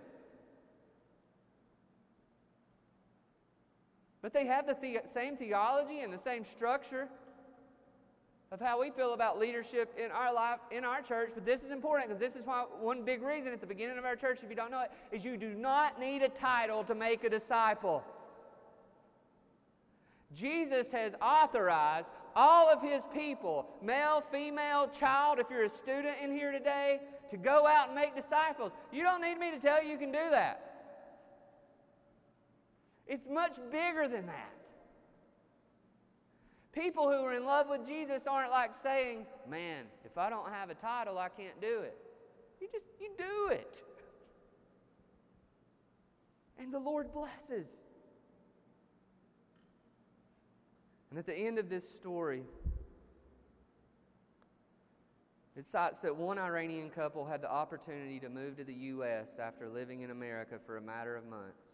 But 4.22 4.34
they 4.34 4.46
have 4.46 4.68
the, 4.68 4.76
the 4.76 5.02
same 5.06 5.38
theology 5.38 6.02
and 6.02 6.14
the 6.14 6.18
same 6.18 6.44
structure 6.44 7.08
of 8.52 8.62
how 8.62 8.80
we 8.80 8.92
feel 8.92 9.14
about 9.14 9.40
leadership 9.40 9.98
in 9.98 10.12
our 10.12 10.32
life, 10.32 10.60
in 10.72 10.86
our 10.86 11.02
church. 11.02 11.32
But 11.34 11.44
this 11.44 11.64
is 11.64 11.72
important 11.72 12.10
because 12.10 12.22
this 12.22 12.40
is 12.40 12.46
why 12.46 12.66
one 12.80 13.04
big 13.04 13.24
reason 13.24 13.52
at 13.52 13.60
the 13.60 13.68
beginning 13.68 13.98
of 13.98 14.06
our 14.06 14.16
church, 14.16 14.40
if 14.44 14.50
you 14.50 14.56
don't 14.56 14.70
know 14.70 14.82
it, 14.82 14.92
is 15.12 15.26
you 15.26 15.38
do 15.38 15.56
not 15.56 16.00
need 16.00 16.22
a 16.22 16.30
title 16.30 16.84
to 16.84 16.94
make 16.94 17.24
a 17.24 17.30
disciple. 17.30 18.04
Jesus 20.34 20.92
has 20.92 21.14
authorized 21.22 22.10
all 22.36 22.70
of 22.70 22.82
his 22.82 23.04
people, 23.14 23.68
male, 23.82 24.24
female, 24.32 24.88
child, 24.88 25.40
if 25.40 25.50
you're 25.50 25.66
a 25.66 25.70
student 25.70 26.16
in 26.22 26.32
here 26.32 26.52
today, 26.52 27.00
to 27.30 27.38
go 27.38 27.68
out 27.68 27.88
and 27.88 27.96
make 27.96 28.16
disciples. 28.16 28.72
You 28.92 29.04
don't 29.04 29.22
need 29.22 29.38
me 29.38 29.52
to 29.52 29.60
tell 29.60 29.84
you 29.84 29.92
you 29.92 29.98
can 29.98 30.12
do 30.12 30.30
that. 30.32 30.74
It's 33.08 33.28
much 33.30 33.58
bigger 33.72 34.08
than 34.08 34.26
that. 34.28 34.54
People 36.72 37.04
who 37.04 37.24
are 37.24 37.34
in 37.34 37.46
love 37.46 37.70
with 37.70 37.86
Jesus 37.86 38.26
aren't 38.26 38.50
like 38.50 38.74
saying, 38.74 39.26
Man, 39.48 39.84
if 40.06 40.18
I 40.18 40.30
don't 40.30 40.50
have 40.50 40.72
a 40.72 40.76
title, 40.76 41.20
I 41.20 41.30
can't 41.30 41.60
do 41.62 41.82
it. 41.82 41.98
You 42.60 42.68
just, 42.72 42.86
you 43.00 43.12
do 43.18 43.50
it. 43.52 43.82
And 46.58 46.74
the 46.74 46.80
Lord 46.80 47.14
blesses. 47.14 47.84
And 51.14 51.20
at 51.20 51.28
the 51.28 51.38
end 51.38 51.60
of 51.60 51.70
this 51.70 51.88
story, 51.88 52.42
it 55.56 55.68
cites 55.68 56.00
that 56.00 56.16
one 56.16 56.40
Iranian 56.40 56.90
couple 56.90 57.24
had 57.24 57.44
the 57.44 57.52
opportunity 57.52 58.20
to 58.20 58.30
move 58.30 58.58
to 58.58 58.64
the 58.64 58.74
U.S. 58.74 59.38
after 59.40 59.70
living 59.70 60.02
in 60.02 60.10
America 60.10 60.56
for 60.66 60.78
a 60.78 60.82
matter 60.82 61.16
of 61.16 61.28
months. 61.28 61.68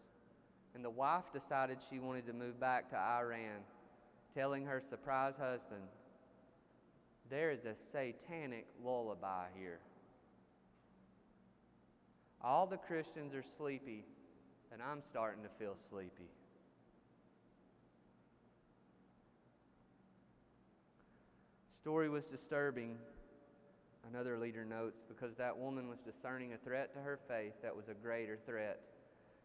And 0.74 0.84
the 0.84 0.90
wife 0.90 1.32
decided 1.32 1.78
she 1.88 1.98
wanted 1.98 2.26
to 2.26 2.34
move 2.34 2.60
back 2.60 2.90
to 2.90 2.98
Iran, 2.98 3.62
telling 4.34 4.66
her 4.66 4.78
surprise 4.78 5.36
husband, 5.40 5.84
There 7.30 7.50
is 7.50 7.64
a 7.64 7.74
satanic 7.74 8.66
lullaby 8.84 9.46
here. 9.58 9.78
All 12.42 12.66
the 12.66 12.76
Christians 12.76 13.34
are 13.34 13.44
sleepy, 13.56 14.04
and 14.70 14.82
I'm 14.82 15.00
starting 15.00 15.42
to 15.44 15.48
feel 15.58 15.76
sleepy. 15.88 16.28
Story 21.80 22.10
was 22.10 22.26
disturbing, 22.26 22.98
another 24.06 24.38
leader 24.38 24.66
notes, 24.66 25.00
because 25.08 25.34
that 25.36 25.56
woman 25.56 25.88
was 25.88 25.98
discerning 26.00 26.52
a 26.52 26.58
threat 26.58 26.92
to 26.92 27.00
her 27.00 27.18
faith 27.26 27.54
that 27.62 27.74
was 27.74 27.88
a 27.88 27.94
greater 27.94 28.36
threat 28.44 28.80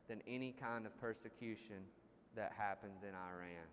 than 0.09 0.21
any 0.27 0.51
kind 0.51 0.85
of 0.85 0.99
persecution 0.99 1.77
that 2.35 2.51
happens 2.57 3.03
in 3.03 3.09
Iran. 3.09 3.67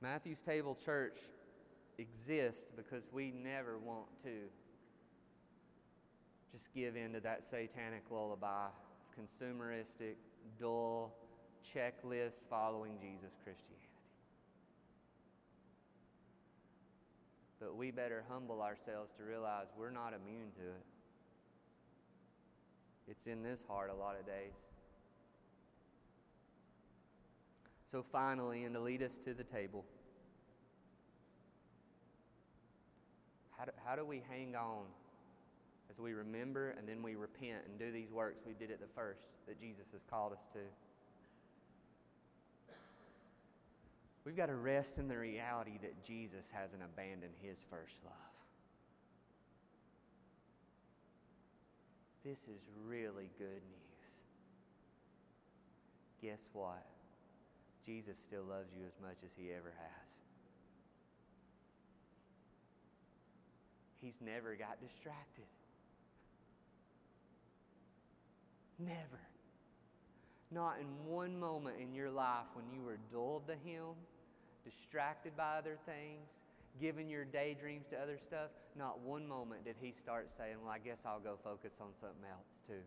Matthew's 0.00 0.40
Table 0.40 0.78
Church 0.82 1.18
exists 1.98 2.64
because 2.74 3.02
we 3.12 3.32
never 3.32 3.76
want 3.78 4.06
to 4.24 4.30
just 6.52 6.72
give 6.74 6.96
in 6.96 7.12
to 7.12 7.20
that 7.20 7.44
satanic 7.44 8.04
lullaby 8.10 8.66
of 8.66 9.18
consumeristic, 9.18 10.14
dull, 10.58 11.12
checklist 11.74 12.40
following 12.48 12.92
Jesus 13.00 13.32
Christianity. 13.42 13.86
But 17.60 17.74
we 17.76 17.90
better 17.90 18.24
humble 18.28 18.60
ourselves 18.60 19.10
to 19.18 19.24
realize 19.24 19.66
we're 19.78 19.90
not 19.90 20.12
immune 20.12 20.52
to 20.56 20.62
it. 20.62 20.86
It's 23.08 23.26
in 23.26 23.42
this 23.42 23.62
heart 23.66 23.90
a 23.90 23.94
lot 23.94 24.16
of 24.18 24.26
days. 24.26 24.52
So, 27.90 28.02
finally, 28.02 28.64
and 28.64 28.74
to 28.74 28.80
lead 28.80 29.02
us 29.02 29.12
to 29.24 29.32
the 29.32 29.44
table, 29.44 29.84
how 33.56 33.64
do, 33.64 33.70
how 33.84 33.96
do 33.96 34.04
we 34.04 34.22
hang 34.28 34.54
on 34.54 34.84
as 35.90 35.98
we 35.98 36.12
remember 36.12 36.70
and 36.70 36.86
then 36.88 37.02
we 37.02 37.14
repent 37.14 37.62
and 37.64 37.78
do 37.78 37.90
these 37.92 38.10
works 38.10 38.40
we 38.46 38.54
did 38.54 38.70
at 38.70 38.80
the 38.80 38.88
first 38.94 39.20
that 39.46 39.60
Jesus 39.60 39.86
has 39.92 40.02
called 40.10 40.32
us 40.32 40.44
to? 40.52 40.58
We've 44.26 44.36
got 44.36 44.46
to 44.46 44.56
rest 44.56 44.98
in 44.98 45.06
the 45.06 45.16
reality 45.16 45.78
that 45.82 46.04
Jesus 46.04 46.46
hasn't 46.52 46.82
abandoned 46.82 47.34
his 47.40 47.58
first 47.70 47.94
love. 48.04 48.12
This 52.24 52.38
is 52.52 52.60
really 52.88 53.30
good 53.38 53.62
news. 53.62 53.86
Guess 56.20 56.40
what? 56.52 56.84
Jesus 57.86 58.16
still 58.26 58.42
loves 58.42 58.66
you 58.76 58.84
as 58.84 59.00
much 59.00 59.18
as 59.24 59.30
he 59.38 59.52
ever 59.52 59.72
has. 59.78 60.08
He's 64.02 64.16
never 64.20 64.56
got 64.56 64.80
distracted. 64.80 65.46
Never. 68.80 69.20
Not 70.50 70.78
in 70.80 70.88
one 71.08 71.38
moment 71.38 71.76
in 71.80 71.94
your 71.94 72.10
life 72.10 72.46
when 72.54 72.64
you 72.74 72.84
were 72.84 72.98
dulled 73.12 73.46
to 73.46 73.54
him 73.54 73.94
distracted 74.68 75.36
by 75.36 75.58
other 75.58 75.78
things, 75.86 76.26
giving 76.80 77.08
your 77.08 77.24
daydreams 77.24 77.86
to 77.90 77.96
other 77.96 78.18
stuff, 78.18 78.50
not 78.76 79.00
one 79.00 79.26
moment 79.26 79.64
did 79.64 79.76
he 79.80 79.94
start 80.02 80.28
saying, 80.36 80.56
Well, 80.62 80.72
I 80.72 80.78
guess 80.78 80.98
I'll 81.06 81.20
go 81.20 81.38
focus 81.42 81.72
on 81.80 81.88
something 82.00 82.28
else 82.30 82.48
too. 82.66 82.74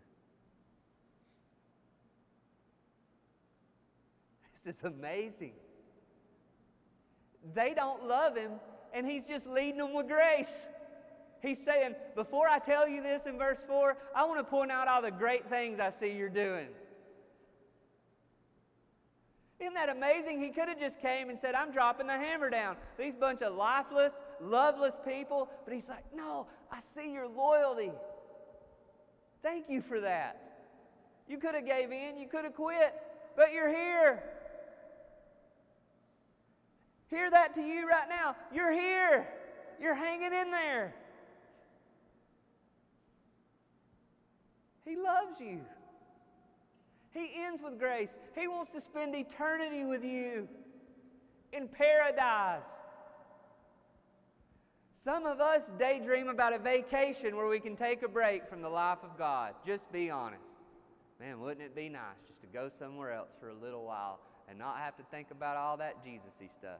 This 4.65 4.75
is 4.75 4.83
amazing. 4.83 5.53
They 7.53 7.73
don't 7.73 8.05
love 8.05 8.35
him, 8.35 8.51
and 8.93 9.07
he's 9.07 9.23
just 9.23 9.47
leading 9.47 9.77
them 9.77 9.93
with 9.93 10.09
grace. 10.09 10.51
He's 11.41 11.63
saying, 11.63 11.95
Before 12.13 12.47
I 12.47 12.59
tell 12.59 12.87
you 12.87 13.01
this 13.01 13.25
in 13.25 13.37
verse 13.37 13.63
4, 13.65 13.95
I 14.13 14.25
want 14.25 14.39
to 14.39 14.43
point 14.43 14.69
out 14.69 14.89
all 14.89 15.01
the 15.01 15.11
great 15.11 15.49
things 15.49 15.79
I 15.79 15.91
see 15.91 16.11
you're 16.11 16.27
doing. 16.27 16.67
Isn't 19.59 19.73
that 19.73 19.89
amazing? 19.89 20.41
He 20.41 20.49
could 20.49 20.69
have 20.69 20.79
just 20.79 21.01
came 21.01 21.29
and 21.29 21.37
said, 21.39 21.53
I'm 21.53 21.71
dropping 21.71 22.07
the 22.07 22.13
hammer 22.13 22.49
down. 22.49 22.77
These 22.97 23.15
bunch 23.15 23.41
of 23.41 23.55
lifeless, 23.55 24.21
loveless 24.41 24.99
people. 25.05 25.49
But 25.65 25.73
he's 25.73 25.89
like, 25.89 26.03
No, 26.15 26.47
I 26.71 26.79
see 26.79 27.11
your 27.11 27.27
loyalty. 27.27 27.91
Thank 29.43 29.69
you 29.69 29.81
for 29.81 29.99
that. 30.01 30.41
You 31.27 31.37
could 31.37 31.55
have 31.55 31.65
gave 31.65 31.91
in, 31.91 32.17
you 32.17 32.27
could 32.27 32.45
have 32.45 32.55
quit, 32.55 32.93
but 33.35 33.53
you're 33.53 33.69
here. 33.69 34.23
Hear 37.07 37.29
that 37.29 37.53
to 37.55 37.61
you 37.61 37.87
right 37.87 38.07
now. 38.07 38.35
You're 38.53 38.71
here. 38.71 39.27
You're 39.81 39.95
hanging 39.95 40.33
in 40.33 40.51
there. 40.51 40.93
He 44.85 44.95
loves 44.95 45.39
you. 45.39 45.61
He 47.11 47.31
ends 47.35 47.61
with 47.63 47.79
grace. 47.79 48.15
He 48.35 48.47
wants 48.47 48.71
to 48.71 48.81
spend 48.81 49.15
eternity 49.15 49.83
with 49.83 50.03
you 50.03 50.47
in 51.51 51.67
paradise. 51.67 52.69
Some 54.93 55.25
of 55.25 55.39
us 55.39 55.71
daydream 55.79 56.27
about 56.27 56.53
a 56.53 56.59
vacation 56.59 57.37
where 57.37 57.47
we 57.47 57.59
can 57.59 57.75
take 57.75 58.03
a 58.03 58.07
break 58.07 58.47
from 58.47 58.61
the 58.61 58.69
life 58.69 58.99
of 59.03 59.17
God. 59.17 59.53
Just 59.65 59.91
be 59.91 60.09
honest. 60.09 60.43
Man, 61.19 61.39
wouldn't 61.39 61.61
it 61.61 61.75
be 61.75 61.89
nice 61.89 62.19
just 62.27 62.41
to 62.41 62.47
go 62.47 62.69
somewhere 62.79 63.11
else 63.11 63.29
for 63.39 63.49
a 63.49 63.53
little 63.53 63.85
while 63.85 64.19
and 64.47 64.59
not 64.59 64.77
have 64.77 64.95
to 64.97 65.03
think 65.03 65.31
about 65.31 65.57
all 65.57 65.77
that 65.77 66.03
Jesus 66.03 66.33
y 66.39 66.49
stuff? 66.59 66.79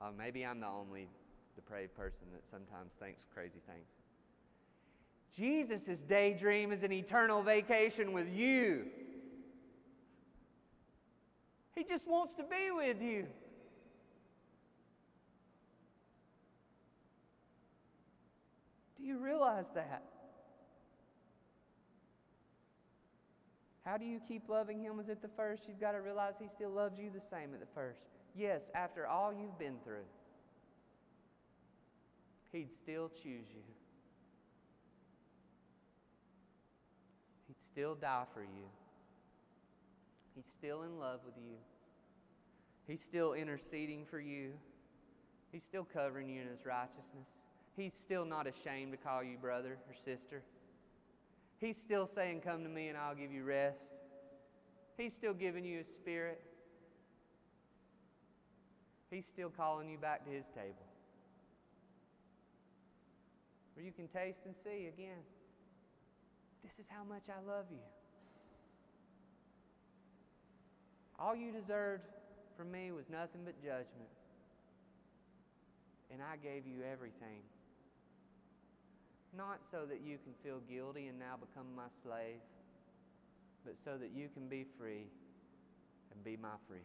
Uh, 0.00 0.10
maybe 0.16 0.44
I'm 0.44 0.60
the 0.60 0.68
only 0.68 1.08
depraved 1.56 1.94
person 1.94 2.26
that 2.32 2.42
sometimes 2.50 2.92
thinks 3.00 3.24
crazy 3.34 3.60
things. 3.66 3.86
Jesus' 5.34 6.00
daydream 6.00 6.72
is 6.72 6.82
an 6.82 6.92
eternal 6.92 7.42
vacation 7.42 8.12
with 8.12 8.28
you. 8.28 8.86
He 11.78 11.84
just 11.84 12.08
wants 12.08 12.34
to 12.34 12.42
be 12.42 12.72
with 12.74 13.00
you. 13.00 13.26
Do 18.96 19.04
you 19.04 19.18
realize 19.18 19.66
that? 19.76 20.02
How 23.84 23.96
do 23.96 24.04
you 24.04 24.18
keep 24.26 24.48
loving 24.48 24.80
Him 24.80 24.98
as 24.98 25.08
at 25.08 25.22
the 25.22 25.28
first? 25.28 25.68
You've 25.68 25.80
got 25.80 25.92
to 25.92 25.98
realize 25.98 26.34
He 26.40 26.48
still 26.48 26.70
loves 26.70 26.98
you 26.98 27.10
the 27.14 27.20
same 27.20 27.54
at 27.54 27.60
the 27.60 27.72
first. 27.72 28.00
Yes, 28.34 28.72
after 28.74 29.06
all 29.06 29.32
you've 29.32 29.56
been 29.56 29.76
through, 29.84 30.06
He'd 32.50 32.72
still 32.74 33.08
choose 33.08 33.46
you. 33.54 33.62
He'd 37.46 37.62
still 37.62 37.94
die 37.94 38.24
for 38.34 38.42
you. 38.42 38.66
He's 40.38 40.46
still 40.56 40.82
in 40.82 41.00
love 41.00 41.18
with 41.26 41.34
you. 41.36 41.56
He's 42.86 43.00
still 43.00 43.32
interceding 43.32 44.04
for 44.06 44.20
you. 44.20 44.52
He's 45.50 45.64
still 45.64 45.82
covering 45.82 46.28
you 46.28 46.40
in 46.40 46.46
His 46.46 46.64
righteousness. 46.64 47.26
He's 47.76 47.92
still 47.92 48.24
not 48.24 48.46
ashamed 48.46 48.92
to 48.92 48.98
call 48.98 49.24
you 49.24 49.36
brother 49.36 49.78
or 49.88 49.94
sister. 50.04 50.44
He's 51.58 51.76
still 51.76 52.06
saying, 52.06 52.42
Come 52.42 52.62
to 52.62 52.68
me 52.68 52.86
and 52.86 52.96
I'll 52.96 53.16
give 53.16 53.32
you 53.32 53.42
rest. 53.42 53.90
He's 54.96 55.12
still 55.12 55.34
giving 55.34 55.64
you 55.64 55.80
a 55.80 55.84
spirit. 55.84 56.40
He's 59.10 59.26
still 59.26 59.50
calling 59.50 59.90
you 59.90 59.98
back 59.98 60.24
to 60.24 60.30
His 60.30 60.46
table. 60.46 60.86
Where 63.74 63.84
you 63.84 63.90
can 63.90 64.06
taste 64.06 64.42
and 64.44 64.54
see 64.62 64.86
again. 64.86 65.18
This 66.62 66.78
is 66.78 66.86
how 66.88 67.02
much 67.02 67.24
I 67.28 67.44
love 67.44 67.64
you. 67.72 67.78
All 71.18 71.34
you 71.34 71.50
deserved 71.50 72.04
from 72.56 72.70
me 72.70 72.92
was 72.92 73.04
nothing 73.10 73.42
but 73.44 73.60
judgment. 73.62 74.12
And 76.12 76.20
I 76.22 76.36
gave 76.36 76.66
you 76.66 76.78
everything. 76.90 77.42
Not 79.36 79.60
so 79.70 79.84
that 79.88 80.00
you 80.00 80.18
can 80.18 80.32
feel 80.42 80.60
guilty 80.70 81.08
and 81.08 81.18
now 81.18 81.36
become 81.36 81.66
my 81.76 81.88
slave, 82.02 82.40
but 83.64 83.74
so 83.84 83.98
that 83.98 84.10
you 84.14 84.28
can 84.32 84.48
be 84.48 84.64
free 84.78 85.04
and 86.12 86.24
be 86.24 86.36
my 86.40 86.56
friend. 86.66 86.82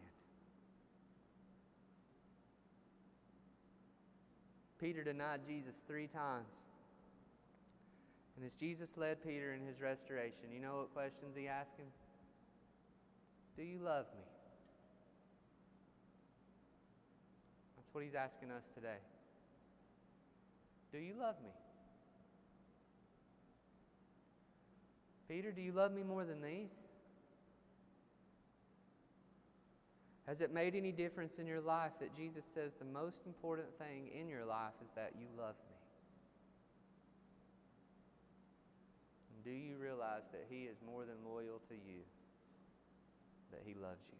Peter 4.80 5.02
denied 5.02 5.40
Jesus 5.48 5.76
three 5.86 6.08
times. 6.08 6.44
And 8.36 8.44
as 8.44 8.52
Jesus 8.58 8.96
led 8.96 9.24
Peter 9.24 9.54
in 9.54 9.64
his 9.64 9.80
restoration, 9.80 10.52
you 10.52 10.60
know 10.60 10.76
what 10.76 10.92
questions 10.92 11.36
he 11.36 11.46
asked 11.46 11.78
him? 11.78 11.86
Do 13.56 13.62
you 13.62 13.78
love 13.78 14.06
me? 14.14 14.24
That's 17.76 17.88
what 17.92 18.04
he's 18.04 18.14
asking 18.14 18.50
us 18.50 18.64
today. 18.74 18.98
Do 20.92 20.98
you 20.98 21.14
love 21.18 21.36
me? 21.42 21.50
Peter, 25.28 25.52
do 25.52 25.60
you 25.60 25.72
love 25.72 25.92
me 25.92 26.02
more 26.02 26.24
than 26.24 26.42
these? 26.42 26.70
Has 30.26 30.40
it 30.40 30.52
made 30.52 30.74
any 30.74 30.92
difference 30.92 31.38
in 31.38 31.46
your 31.46 31.60
life 31.60 31.92
that 32.00 32.16
Jesus 32.16 32.44
says 32.54 32.72
the 32.78 32.84
most 32.84 33.26
important 33.26 33.68
thing 33.78 34.08
in 34.18 34.28
your 34.28 34.44
life 34.44 34.72
is 34.82 34.90
that 34.96 35.12
you 35.18 35.26
love 35.38 35.54
me? 35.68 35.76
And 39.34 39.44
do 39.44 39.50
you 39.50 39.76
realize 39.76 40.22
that 40.32 40.46
He 40.48 40.62
is 40.62 40.76
more 40.86 41.04
than 41.04 41.16
loyal 41.26 41.60
to 41.68 41.74
you, 41.74 42.00
that 43.54 43.62
He 43.64 43.74
loves 43.74 44.04
you? 44.10 44.18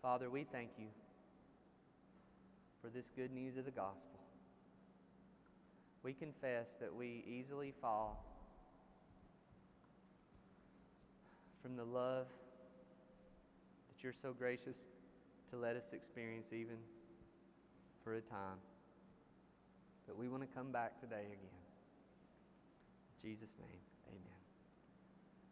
Father, 0.00 0.30
we 0.30 0.44
thank 0.44 0.70
you 0.78 0.86
for 2.80 2.88
this 2.88 3.10
good 3.16 3.32
news 3.32 3.56
of 3.56 3.64
the 3.64 3.72
gospel. 3.72 4.20
We 6.04 6.12
confess 6.12 6.74
that 6.80 6.94
we 6.94 7.24
easily 7.26 7.74
fall 7.80 8.24
from 11.60 11.74
the 11.76 11.84
love 11.84 12.26
that 13.88 14.04
you're 14.04 14.12
so 14.12 14.32
gracious 14.32 14.78
to 15.50 15.56
let 15.56 15.74
us 15.74 15.92
experience 15.92 16.52
even 16.52 16.76
for 18.04 18.14
a 18.14 18.20
time. 18.20 18.60
But 20.06 20.16
we 20.16 20.28
want 20.28 20.42
to 20.42 20.56
come 20.56 20.70
back 20.70 21.00
today 21.00 21.24
again. 21.26 21.58
In 23.24 23.30
Jesus' 23.30 23.56
name. 23.58 23.95